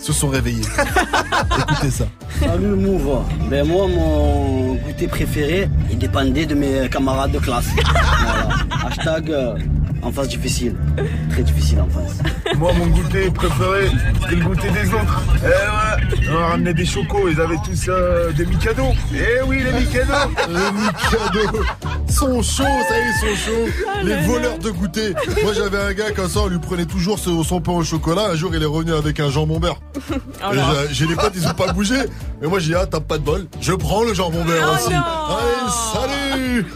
[0.00, 0.62] se sont réveillés.
[1.58, 2.06] Écoutez ça.
[2.40, 3.20] Salut Move.
[3.50, 7.66] Ben moi mon goûter préféré, il dépendait de mes camarades de classe.
[8.22, 8.48] Voilà.
[8.86, 9.54] Hashtag euh,
[10.02, 10.74] en face difficile.
[11.30, 12.18] Très difficile en face.
[12.56, 13.90] Moi, mon goûter préféré,
[14.20, 15.22] c'était le goûter des autres.
[15.42, 18.84] Eh ouais, on ramenait des chocos, ils avaient tous euh, des Mikado.
[19.14, 20.12] Eh oui, les Mikado.
[20.48, 21.64] Les Mikado
[22.08, 24.04] sont chauds, ça y est, ils sont chauds.
[24.04, 25.14] Les voleurs de goûter.
[25.42, 28.30] Moi, j'avais un gars comme ça, on lui prenait toujours son, son pain au chocolat.
[28.30, 29.80] Un jour, il est revenu avec un jambon beurre.
[29.96, 30.52] Oh
[30.92, 31.96] j'ai- les potes, ils ont pas bougé.
[32.40, 33.46] Mais moi, j'ai dit, ah, t'as pas de bol.
[33.60, 34.92] Je prends le jambon beurre aussi.
[34.94, 36.66] Allez, salut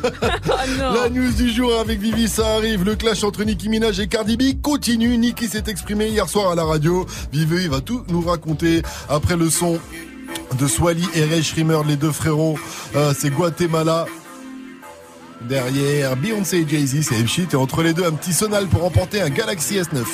[0.78, 2.84] La news du jour avec Vivi, ça arrive.
[2.84, 5.16] Le clash entre Nicki Minaj et Cardi B continue.
[5.16, 7.06] Nicki s'est exprimé hier soir à la radio.
[7.32, 9.78] Vivi, il va tout nous raconter après le son
[10.58, 12.58] de Swally et Ray Schrimmer, les deux frérots.
[12.96, 14.06] Euh, c'est Guatemala.
[15.48, 17.52] Derrière Beyoncé et Jay-Z, c'est M-Shit.
[17.54, 20.04] Et entre les deux, un petit sonal pour remporter un Galaxy S9.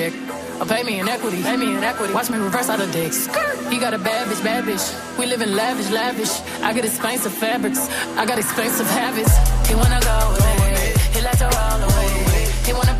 [0.00, 0.12] Check.
[0.60, 2.12] Or oh, pay me in equity, pay me in equity.
[2.12, 3.26] Watch me reverse out of dicks.
[3.72, 4.84] He got a bad bitch, bad bitch.
[5.18, 6.34] We live in lavish, lavish.
[6.62, 7.88] I got expensive fabrics.
[8.20, 9.32] I got expensive habits.
[9.68, 10.94] He wanna go away.
[11.14, 12.12] He like to roll away.
[12.66, 12.99] He wanna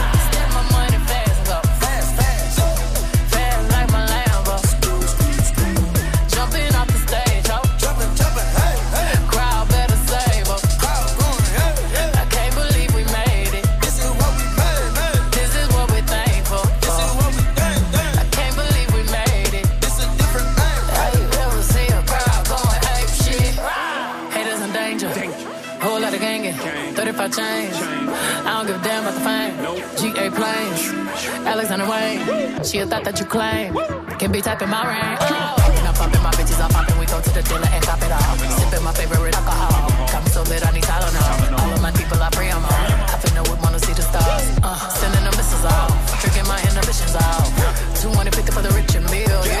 [31.71, 32.63] Alexander Wayne.
[32.65, 33.71] She a thought that you claim.
[34.19, 35.17] Can be typing my ring.
[35.23, 35.55] Oh.
[35.79, 36.99] And I'm popping my bitches, I'm popping.
[36.99, 38.35] We go to the dealer and cop it all.
[38.59, 39.87] Sipping my favorite alcohol.
[40.11, 41.59] Got so lit, I need Tylenol.
[41.63, 42.91] All of my people, I pray I'm on.
[43.07, 44.43] I finna would wanna see the stars.
[44.61, 45.95] Uh, sending the missiles out.
[46.19, 47.47] Drinking my inhibitions out.
[48.03, 49.39] 250 for the rich and meal.
[49.47, 49.60] Yeah.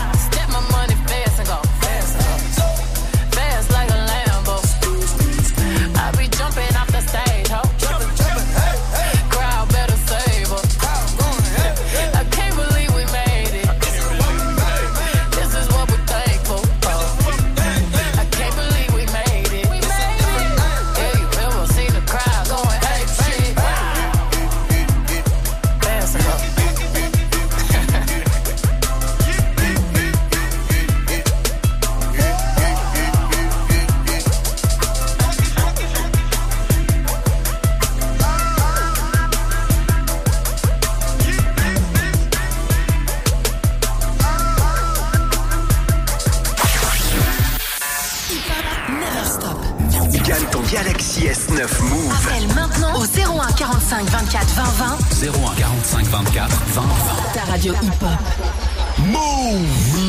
[54.29, 55.31] 24 20 20.
[55.31, 57.33] 01 45 24 20 20.
[57.33, 58.19] Ta radio hip-hop.
[58.97, 60.00] Seen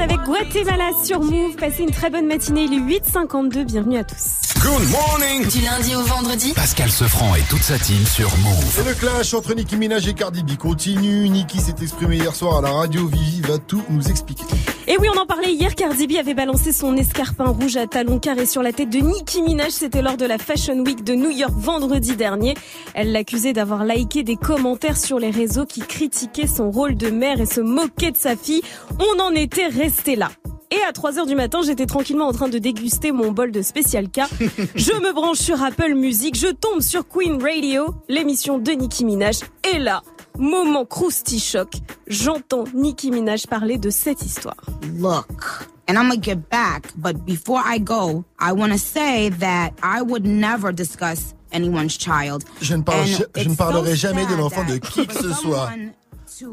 [0.00, 1.56] avec Guatemala sur Move.
[1.56, 2.64] Passez une très bonne matinée.
[2.64, 3.64] Il est 8h52.
[3.64, 4.39] Bienvenue à tous.
[4.62, 8.80] Good morning Du lundi au vendredi Pascal Sefranc et toute sa team sur Move.
[8.80, 11.30] Et le clash entre Nicki Minaj et Cardi B continue.
[11.30, 13.06] Nicki s'est exprimé hier soir à la radio.
[13.06, 14.44] Vivi va tout nous expliquer.
[14.86, 15.74] Et oui, on en parlait hier.
[15.74, 19.40] Cardi B avait balancé son escarpin rouge à talons carrés sur la tête de Nicki
[19.40, 19.70] Minaj.
[19.70, 22.54] C'était lors de la Fashion Week de New York vendredi dernier.
[22.92, 27.40] Elle l'accusait d'avoir liké des commentaires sur les réseaux qui critiquaient son rôle de mère
[27.40, 28.60] et se moquaient de sa fille.
[28.98, 30.28] On en était resté là.
[30.72, 33.60] Et à 3 heures du matin, j'étais tranquillement en train de déguster mon bol de
[33.60, 34.20] spécial K.
[34.76, 39.40] Je me branche sur Apple Music, je tombe sur Queen Radio, l'émission de Nicki Minaj.
[39.74, 40.02] Et là,
[40.38, 41.72] moment crousty choc,
[42.06, 44.54] j'entends Nicki Minaj parler de cette histoire.
[44.96, 49.70] Look, and I'm gonna get back, but before I go, I want to say that
[49.82, 52.44] I would never discuss anyone's child.
[52.62, 55.14] Je ne, parle- And je ne it's parlerai so jamais de l'enfant de qui que
[55.14, 55.68] ce soit.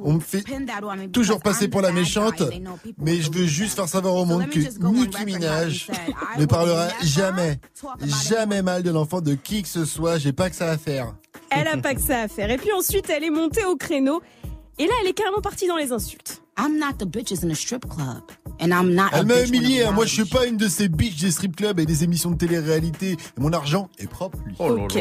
[0.04, 0.44] On me fait
[1.12, 2.42] toujours passer pour la méchante,
[2.98, 5.90] mais je veux juste faire savoir au monde que Nicki Minaj
[6.38, 7.60] ne parlera jamais,
[8.30, 10.18] jamais mal de l'enfant de qui que ce soit.
[10.18, 11.16] J'ai pas que ça à faire.
[11.50, 12.50] Elle a pas que ça à faire.
[12.50, 14.22] Et puis ensuite, elle est montée au créneau.
[14.80, 16.42] Et là, elle est carrément partie dans les insultes.
[16.58, 18.24] I'm not the bitches in a strip club.
[18.60, 19.86] And I'm not Elle m'a humilié.
[19.94, 22.38] Moi, je suis pas une de ces bitches des strip clubs et des émissions de
[22.38, 23.12] télé-réalité.
[23.12, 24.56] Et mon argent est propre, lui.
[24.60, 24.98] Ok.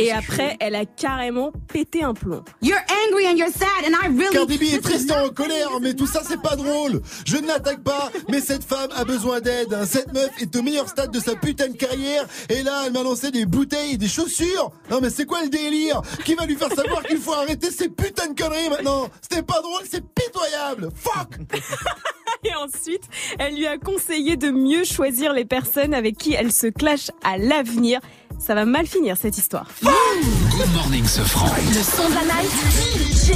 [0.00, 2.42] Et après, elle a carrément pété un plomb.
[2.60, 5.94] You're angry and you're sad and I really Cardi B est not en colère, mais
[5.94, 7.00] tout ça c'est pas drôle.
[7.24, 9.72] Je ne l'attaque pas, mais cette femme a besoin d'aide.
[9.72, 9.84] hein.
[9.86, 13.04] Cette meuf est au meilleur stade de sa putain de carrière, et là elle m'a
[13.04, 14.72] lancé des bouteilles et des chaussures.
[14.90, 16.02] Non mais c'est quoi le délire?
[16.24, 19.08] Qui va lui faire savoir qu'il faut arrêter ces putains de conneries maintenant?
[19.22, 20.73] C'était pas drôle, c'est pitoyable.
[20.94, 21.38] Fuck
[22.44, 23.04] Et ensuite,
[23.38, 27.38] elle lui a conseillé de mieux choisir les personnes avec qui elle se clash à
[27.38, 28.00] l'avenir.
[28.38, 29.66] Ça va mal finir cette histoire.
[29.82, 31.46] Good morning, Sefranc.
[31.46, 32.50] Le son de la night
[32.92, 33.32] DJ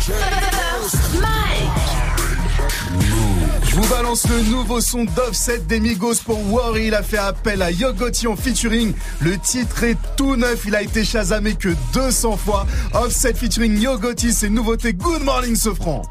[0.00, 1.89] First Mike
[3.70, 6.88] Je vous balance le nouveau son d'Offset des Migos pour Worry.
[6.88, 8.92] Il a fait appel à Yogoti en featuring.
[9.20, 10.64] Le titre est tout neuf.
[10.66, 12.66] Il a été chasamé que 200 fois.
[12.94, 14.92] Offset featuring Yogoti, c'est nouveauté.
[14.92, 16.02] Good morning, Sofran.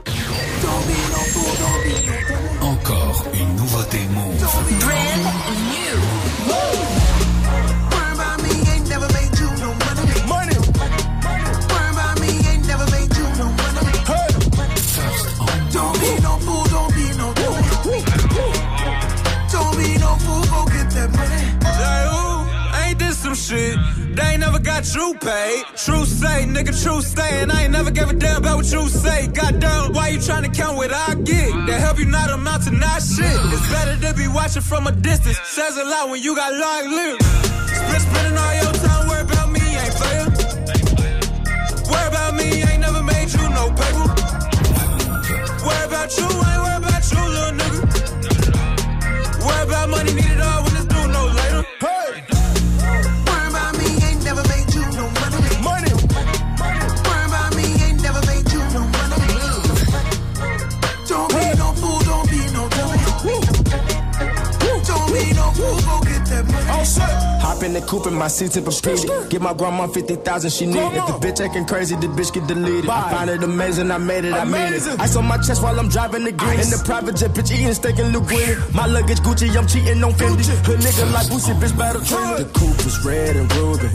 [2.62, 5.09] Encore une nouveauté Move.
[23.50, 23.78] Shit.
[24.16, 25.64] They ain't never got you paid.
[25.76, 27.42] True say, nigga, true stay.
[27.42, 29.28] And I ain't never gave a damn about what you say.
[29.28, 31.50] Goddamn, why you trying to count what I get?
[31.68, 33.38] That help you not amount to not shit.
[33.54, 35.40] It's better to be watching from a distance.
[35.46, 37.26] Says a lot when you got long lips.
[37.80, 40.24] Split spending all your time, worry about me, ain't fair.
[41.92, 44.08] Worry about me, ain't never made you no paper.
[45.66, 46.69] Worry about you, ain't
[67.42, 69.30] Hop in the coupe in my seat Tempur-Pedic.
[69.30, 70.94] Give my grandma 50,000 she need it.
[70.96, 72.90] If the bitch acting crazy, the bitch get deleted.
[72.90, 75.00] I find it amazing, I made it, I made it.
[75.00, 76.60] Ice on my chest while I'm driving the green.
[76.60, 78.74] In the private jet, bitch eating steak and linguine.
[78.74, 80.46] My luggage Gucci, I'm cheating on Fendi.
[80.66, 83.88] Her nigga like Boosie, bitch better treat The coupe is red and ruby.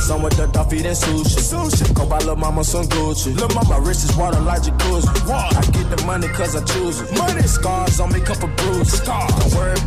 [0.00, 1.38] Some with the Duffy than sushi.
[1.38, 1.94] sushi.
[1.94, 3.36] Go buy lil' mama some Gucci.
[3.36, 5.08] Lil' mama wrist is water like jacuzzi.
[5.30, 7.16] I get the money cause I choose it.
[7.16, 7.42] Money.
[7.42, 9.00] Scars on me, couple bruises.
[9.00, 9.31] Don't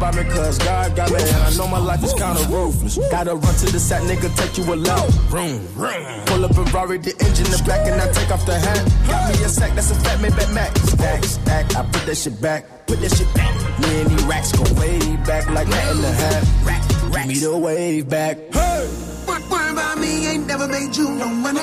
[0.05, 1.17] worry about me cause God got me.
[1.17, 2.97] And I know my life is kinda ruthless.
[3.11, 5.09] Gotta run to the side, nigga, take you a lap.
[5.31, 6.25] Room, room.
[6.25, 8.83] Pull up and Rari, the engine in black, and I take off the hat.
[9.07, 10.77] Got me a sack, that's a fat Maybach Mac.
[10.77, 12.65] Stack, stack, I put that shit back.
[12.87, 13.53] Put that shit back.
[13.79, 16.43] Me and these racks go way back like that in the hat.
[16.63, 16.81] Rack,
[17.13, 18.37] Give me the wave back.
[18.53, 18.87] Hey!
[19.27, 21.59] Worry about me, ain't never made you no money.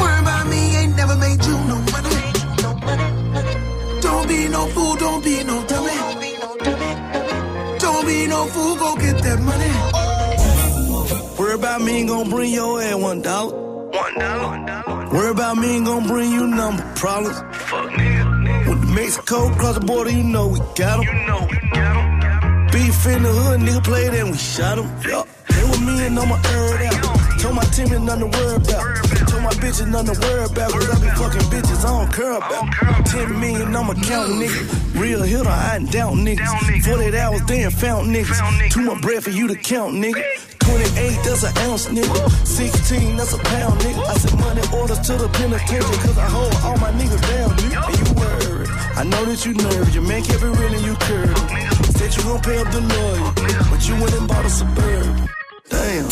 [0.00, 2.16] Worry about me, ain't never made you no money.
[4.00, 6.05] Don't be no fool, don't be no dummy.
[8.06, 9.72] Don't be no fool, go get that money.
[11.36, 13.52] Worry about me, ain't gon' bring your ass one dollar.
[13.90, 14.82] One dollar.
[14.86, 17.36] One Worry about me, ain't gon' bring you number problems.
[17.40, 18.68] Fuck nigga.
[18.68, 21.02] When the Mexico cross the border, you know we got 'em.
[21.02, 22.66] You know we got 'em.
[22.70, 24.88] Beef in the hood, nigga played and we shot 'em.
[25.04, 25.24] Yeah.
[25.48, 27.25] They with me and my herb out.
[27.38, 28.82] Told my team it's nothing to worry about.
[29.28, 30.72] Told my bitches nothing to worry about.
[30.72, 33.06] Cause I be fucking bitches I don't care about.
[33.06, 35.00] 10 million on my count, nigga.
[35.00, 36.84] Real hitter, I ain't down niggas.
[36.84, 38.70] 48 hours, they ain't found niggas.
[38.70, 40.22] Too much bread for you to count, nigga.
[40.60, 42.30] 28, that's an ounce, nigga.
[42.46, 44.02] 16, that's a pound, nigga.
[44.04, 47.86] I send money orders to the penitentiary, cause I hold all my niggas down, nigga.
[47.86, 48.70] And you worried.
[48.96, 49.94] I know that you nervous.
[49.94, 51.96] Your man kept it and you curved.
[51.98, 53.32] Said you gon' pay up the lawyer,
[53.70, 55.25] but you went and bought a suburb.
[55.70, 56.06] Damn.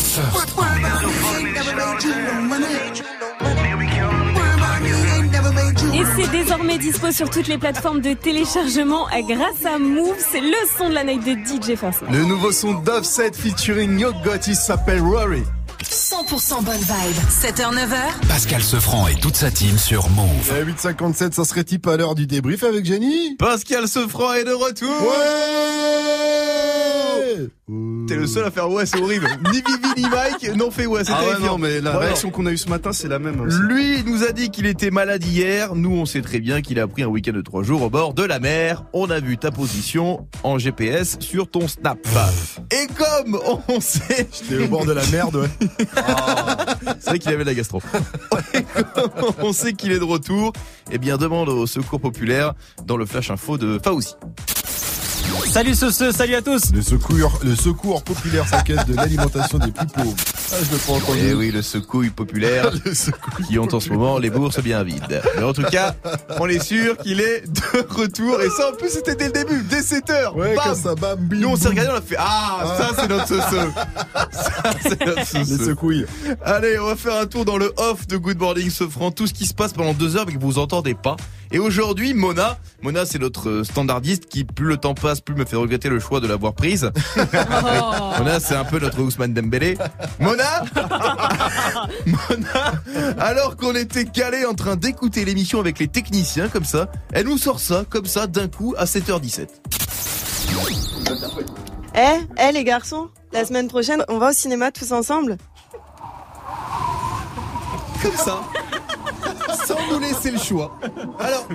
[0.55, 2.65] Worry about me, ain't never made you no money.
[3.41, 8.01] Worry about me, ain't never made you Et c'est désormais dispo sur toutes les plateformes
[8.01, 10.15] de téléchargement grâce à Move.
[10.31, 11.95] C'est le son de la night de DJ Mike.
[12.11, 15.43] Le nouveau son d'Offset featuring Yo Gotti s'appelle Rory.
[15.83, 17.17] 100% bonne vibe.
[17.29, 18.27] 7h, 9h.
[18.27, 20.51] Pascal Sefranc et toute sa team sur Move.
[20.51, 24.53] À 8h57, ça serait type à l'heure du débrief avec Jenny Pascal Sefranc est de
[24.53, 24.89] retour.
[24.89, 25.75] Ouais
[28.07, 29.27] T'es le seul à faire ouais, c'est horrible.
[29.51, 32.07] Ni Vivi ni Mike n'ont fait ouais, c'est Ah ouais, non, mais la Voilà.
[32.07, 33.41] réaction qu'on a eue ce matin, c'est la même.
[33.41, 33.57] aussi.
[33.61, 35.73] Lui, il nous a dit qu'il était malade hier.
[35.75, 38.13] Nous, on sait très bien qu'il a pris un week-end de trois jours au bord
[38.13, 38.83] de la mer.
[38.93, 41.97] On a vu ta position en GPS sur ton Snap.
[42.71, 44.27] Et comme on sait...
[44.31, 45.49] J'étais au bord de la merde, ouais.
[46.99, 47.81] C'est vrai qu'il avait de la gastro.
[48.53, 48.61] Et
[48.93, 49.09] comme
[49.41, 50.53] on sait qu'il est de retour.
[50.91, 52.53] Eh bien, demande au secours populaire
[52.85, 54.15] dans le flash info de Faouzi.
[55.43, 56.71] Salut ce, ce, salut à tous.
[56.73, 60.15] Le secours, le secours populaire s'inquiète de l'alimentation des plus pauvres.
[60.51, 61.19] Ah, je le prends entendu.
[61.29, 62.71] Eh oui, le secouille populaire
[63.47, 65.21] qui ont en ce moment les bourses bien vides.
[65.37, 65.95] Mais en tout cas,
[66.39, 68.41] on est sûr qu'il est de retour.
[68.41, 70.33] Et ça, en plus, c'était dès le début, dès 7h.
[70.35, 72.89] Ouais, Bam quand ça bam, bim, Nous, on s'est regardé, on a fait Ah, ça,
[72.99, 76.05] c'est notre ce Ça, c'est notre Les ce secouilles.
[76.43, 79.11] Allez, on va faire un tour dans le off de Good Morning Sofran.
[79.11, 81.15] Tout ce qui se passe pendant deux heures mais que vous entendez pas.
[81.55, 85.55] Et aujourd'hui, Mona, Mona, c'est notre standardiste qui, plus le temps passe, plus me fait
[85.55, 86.91] regretter le choix de l'avoir prise.
[88.17, 89.77] Mona, c'est un peu notre Ousmane Dembélé.
[90.19, 90.65] Mona
[92.05, 92.73] Mona,
[93.17, 97.37] alors qu'on était calé en train d'écouter l'émission avec les techniciens comme ça, elle nous
[97.37, 99.47] sort ça comme ça d'un coup à 7h17.
[101.95, 102.01] Eh,
[102.37, 105.37] eh les garçons, la semaine prochaine, on va au cinéma tous ensemble?
[108.01, 108.41] Comme ça.
[109.65, 110.77] Sans nous laisser le choix.
[111.19, 111.47] Alors,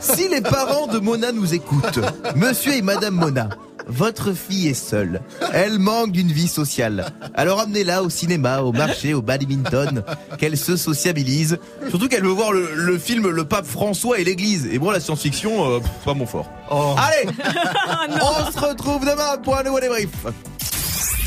[0.00, 2.00] si les parents de Mona nous écoutent,
[2.36, 3.48] monsieur et madame Mona,
[3.86, 5.22] votre fille est seule.
[5.52, 7.10] Elle manque d'une vie sociale.
[7.34, 10.04] Alors amenez-la au cinéma, au marché, au badminton,
[10.38, 11.58] qu'elle se sociabilise.
[11.88, 14.68] Surtout qu'elle veut voir le, le film Le Pape François et l'Église.
[14.70, 16.46] Et moi, la science-fiction, euh, pas mon fort.
[16.70, 17.30] Allez,
[18.20, 20.10] on se retrouve demain pour un nouveau débrief.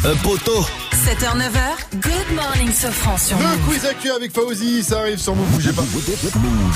[0.05, 0.63] Un poteau.
[1.01, 1.99] 7h, 9h.
[1.99, 3.57] Good morning, Sofran sur Le Move.
[3.67, 5.81] quiz actu avec Fauzi, ça arrive sur Move, bougez pas.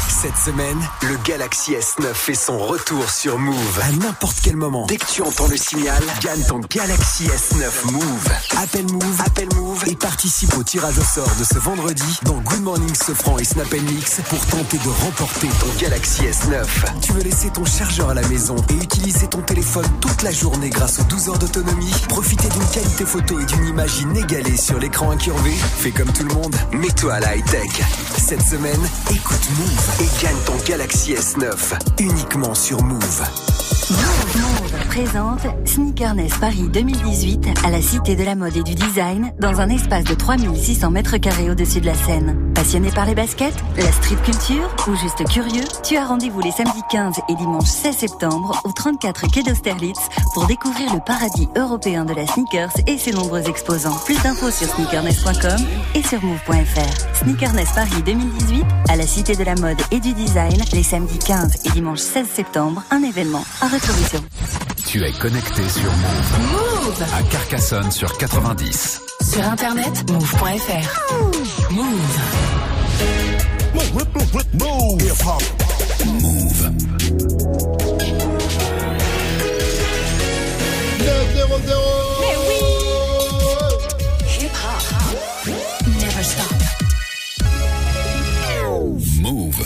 [0.10, 3.80] Cette semaine, le Galaxy S9 fait son retour sur Move.
[3.84, 8.30] À n'importe quel moment, dès que tu entends le signal, gagne ton Galaxy S9 Move.
[8.64, 12.64] appelle Move, appelle Move et participe au tirage au sort de ce vendredi dans Good
[12.64, 16.66] Morning Sofran et Snap Mix pour tenter de remporter ton Galaxy S9.
[17.02, 20.72] Tu veux laisser ton chargeur à la maison et utiliser ton téléphone toute la journée
[20.72, 21.92] grâce aux 12 heures d'autonomie?
[22.10, 26.34] Profiter d'une qualité photo et d'une image inégalée sur l'écran incurvé Fais comme tout le
[26.34, 27.70] monde, mets-toi à la high-tech.
[28.18, 28.82] Cette semaine,
[29.12, 31.54] écoute Move et gagne ton Galaxy S9
[32.00, 33.75] uniquement sur Move.
[34.88, 39.70] Présente Sneakerness Paris 2018 à la Cité de la mode et du design dans un
[39.70, 42.52] espace de 3600 mètres carrés au-dessus de la Seine.
[42.56, 46.82] Passionné par les baskets, la street culture ou juste curieux, tu as rendez-vous les samedis
[46.90, 50.00] 15 et dimanche 16 septembre au 34 quai d'Austerlitz
[50.34, 53.98] pour découvrir le paradis européen de la sneakers et ses nombreux exposants.
[54.06, 55.64] Plus d'infos sur sneakerness.com
[55.94, 57.24] et sur move.fr.
[57.24, 61.66] Sneakerness Paris 2018 à la Cité de la mode et du design les samedis 15
[61.66, 63.44] et dimanche 16 septembre, un événement
[64.88, 66.40] tu es connecté sur Move.
[66.54, 69.02] Move À Carcassonne sur 90.
[69.22, 71.12] Sur internet, move.fr.
[71.72, 71.84] Move.
[73.74, 73.94] Move.
[73.94, 74.46] Move.
[74.54, 75.12] Move.
[76.06, 76.56] Move.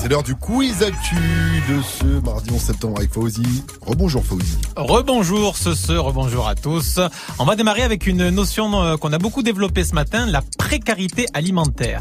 [0.02, 3.66] C'est l'heure du quiz actu de ce mardi 11 septembre avec Fauzi.
[3.82, 4.58] Rebonjour Fauzi.
[4.78, 7.02] Rebonjour ce ce, rebonjour à tous.
[7.38, 11.26] On va démarrer avec une notion euh, qu'on a beaucoup développée ce matin, la précarité
[11.34, 12.00] alimentaire.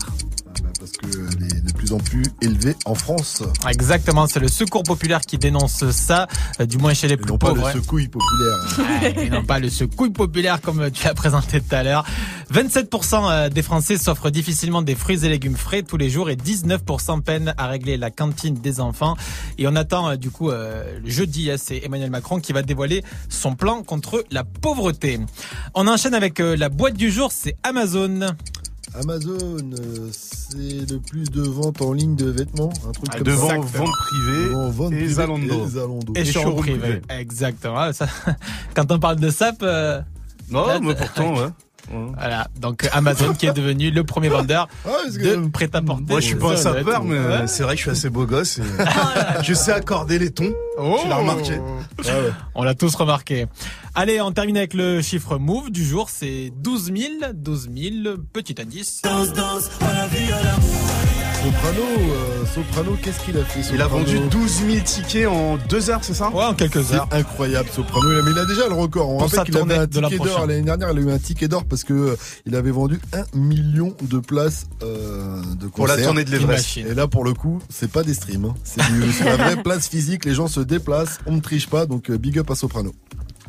[0.78, 1.57] Parce qu'elle est de
[1.88, 2.24] plus en plus
[2.84, 3.42] en France.
[3.68, 6.26] Exactement, c'est le Secours populaire qui dénonce ça,
[6.60, 7.62] euh, du moins chez les plus Non pas pauvres.
[7.62, 7.72] le hein.
[7.72, 8.78] secouille populaire.
[9.02, 12.04] Ouais, et non pas le secouille populaire comme tu l'as présenté tout à l'heure.
[12.52, 17.22] 27% des Français s'offrent difficilement des fruits et légumes frais tous les jours et 19%
[17.22, 19.16] peinent à régler la cantine des enfants.
[19.58, 23.04] Et on attend euh, du coup euh, jeudi, hein, c'est Emmanuel Macron qui va dévoiler
[23.28, 25.20] son plan contre la pauvreté.
[25.74, 28.34] On enchaîne avec euh, la boîte du jour, c'est Amazon.
[28.94, 33.26] Amazon, euh, c'est le plus de ventes en ligne de vêtements, un truc Ah, comme
[33.26, 33.56] devant ça.
[33.56, 35.64] vente privée Devant vente et privée Zalando.
[35.64, 36.12] et Zalando.
[36.16, 36.78] Et, showroom showroom privé.
[37.00, 37.20] privé.
[37.20, 37.92] Exactement.
[37.92, 38.06] Ça,
[38.74, 40.00] quand on parle de SAP, euh,
[40.50, 41.48] Non, là, mais pourtant, ouais.
[42.16, 46.04] Voilà, donc Amazon qui est devenu le premier vendeur Ah, de prêt-à-porter.
[46.08, 47.46] Moi, je suis pas un sapeur, mais Ouais.
[47.46, 48.62] c'est vrai que je suis assez beau gosse et
[49.42, 50.52] je sais accorder les tons.
[50.78, 50.98] Oh.
[51.02, 51.58] Tu l'as remarqué.
[52.54, 53.46] On l'a tous remarqué.
[53.94, 57.32] Allez, on termine avec le chiffre move du jour, c'est 12 000.
[57.34, 57.70] 12
[58.04, 59.02] 000, petit indice.
[61.42, 65.88] Soprano, euh, Soprano, qu'est-ce qu'il a fait Il a vendu 12 000 tickets en deux
[65.88, 67.08] heures, c'est ça Ouais, en quelques C'est heures.
[67.12, 69.08] incroyable Soprano, Il a- mais il a déjà le record.
[69.10, 70.90] On Pour rappelle qu'il avait un ticket d'or l'année dernière.
[70.92, 74.18] Il a eu un ticket d'or parce que euh, il avait vendu un million de
[74.18, 76.06] places euh, de Pour la concert.
[76.08, 76.76] tournée de l'Everest.
[76.78, 78.46] Et là, pour le coup, c'est pas des streams.
[78.46, 78.54] hein.
[78.64, 80.24] C'est la vraie place physique.
[80.24, 81.18] Les gens se déplacent.
[81.26, 81.86] On ne triche pas.
[81.86, 82.92] Donc, euh, big up à Soprano.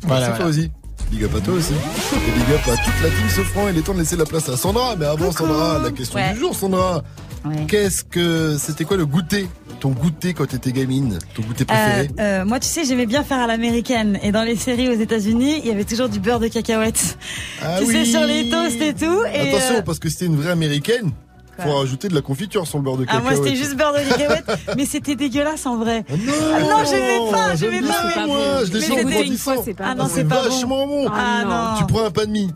[0.02, 0.52] Voilà, Merci voilà.
[0.54, 0.70] Fauzi.
[1.10, 1.72] Big up à toi aussi.
[1.72, 3.68] Et big up à toute la team Sofran.
[3.68, 4.94] Il est temps de laisser la place à Sandra.
[4.96, 6.32] Mais avant, Sandra, la question Ouais.
[6.34, 7.02] du jour, Sandra.
[7.44, 7.64] Ouais.
[7.68, 9.48] Qu'est-ce que c'était quoi le goûter?
[9.80, 11.18] Ton goûter quand t'étais gamine?
[11.34, 12.10] Ton goûter Euh, préféré?
[12.20, 14.18] euh, moi, tu sais, j'aimais bien faire à l'américaine.
[14.22, 17.16] Et dans les séries aux États-Unis, il y avait toujours du beurre de cacahuète.
[17.62, 19.24] Ah tu sais, sur les toasts et tout.
[19.32, 21.12] Et Attention, euh, parce que c'était une vraie américaine.
[21.62, 23.36] Faut rajouter de la confiture sur le beurre de Ah, cacahuète.
[23.38, 24.46] moi, c'était juste beurre de cacahuète.
[24.78, 26.04] mais c'était dégueulasse en vrai.
[26.10, 28.26] non, Ah non, j'aimais pas, j'aimais pas.
[28.26, 29.64] moi, je l'ai Mais fait en c'était- grandissant.
[29.78, 30.48] Ah non, Ah, c'est c'est pas bon.
[30.48, 31.06] vachement bon.
[31.10, 31.78] Ah non.
[31.78, 32.50] Tu prends un pain de mie.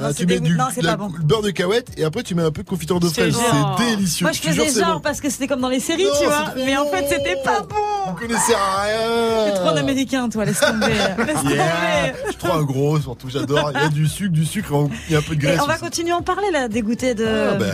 [0.00, 1.10] Ah non, Ah, tu mets du non, la- bon.
[1.22, 3.36] beurre de cacahuète et après tu mets un peu de confiture de fraise.
[3.78, 4.24] C'est délicieux.
[4.24, 5.00] Moi, je faisais genre bon.
[5.00, 6.54] parce que c'était comme dans les séries, Non, tu vois.
[6.56, 7.76] Mais en fait, c'était pas bon.
[8.08, 9.44] Vous connaissez rien.
[9.46, 10.86] T'es trop américain, toi, laisse tomber.
[11.26, 11.64] Laisse Yeah.
[11.64, 12.14] tomber.
[12.24, 13.72] Je suis trop un gros, surtout j'adore.
[13.74, 15.60] Il y a du sucre, du sucre, il y a un peu de Et graisse.
[15.62, 17.66] on va continuer à en parler là, des goûters de, Ah, bah,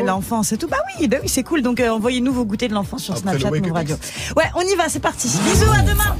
[0.00, 0.68] de l'enfance et tout.
[0.68, 1.62] Bah oui, bah oui, c'est cool.
[1.62, 3.96] Donc euh, envoyez-nous vos goûters de l'enfance sur Snapchat, Move Radio.
[4.36, 5.28] Ouais, on y va, c'est parti.
[5.28, 6.16] Bisous, à demain.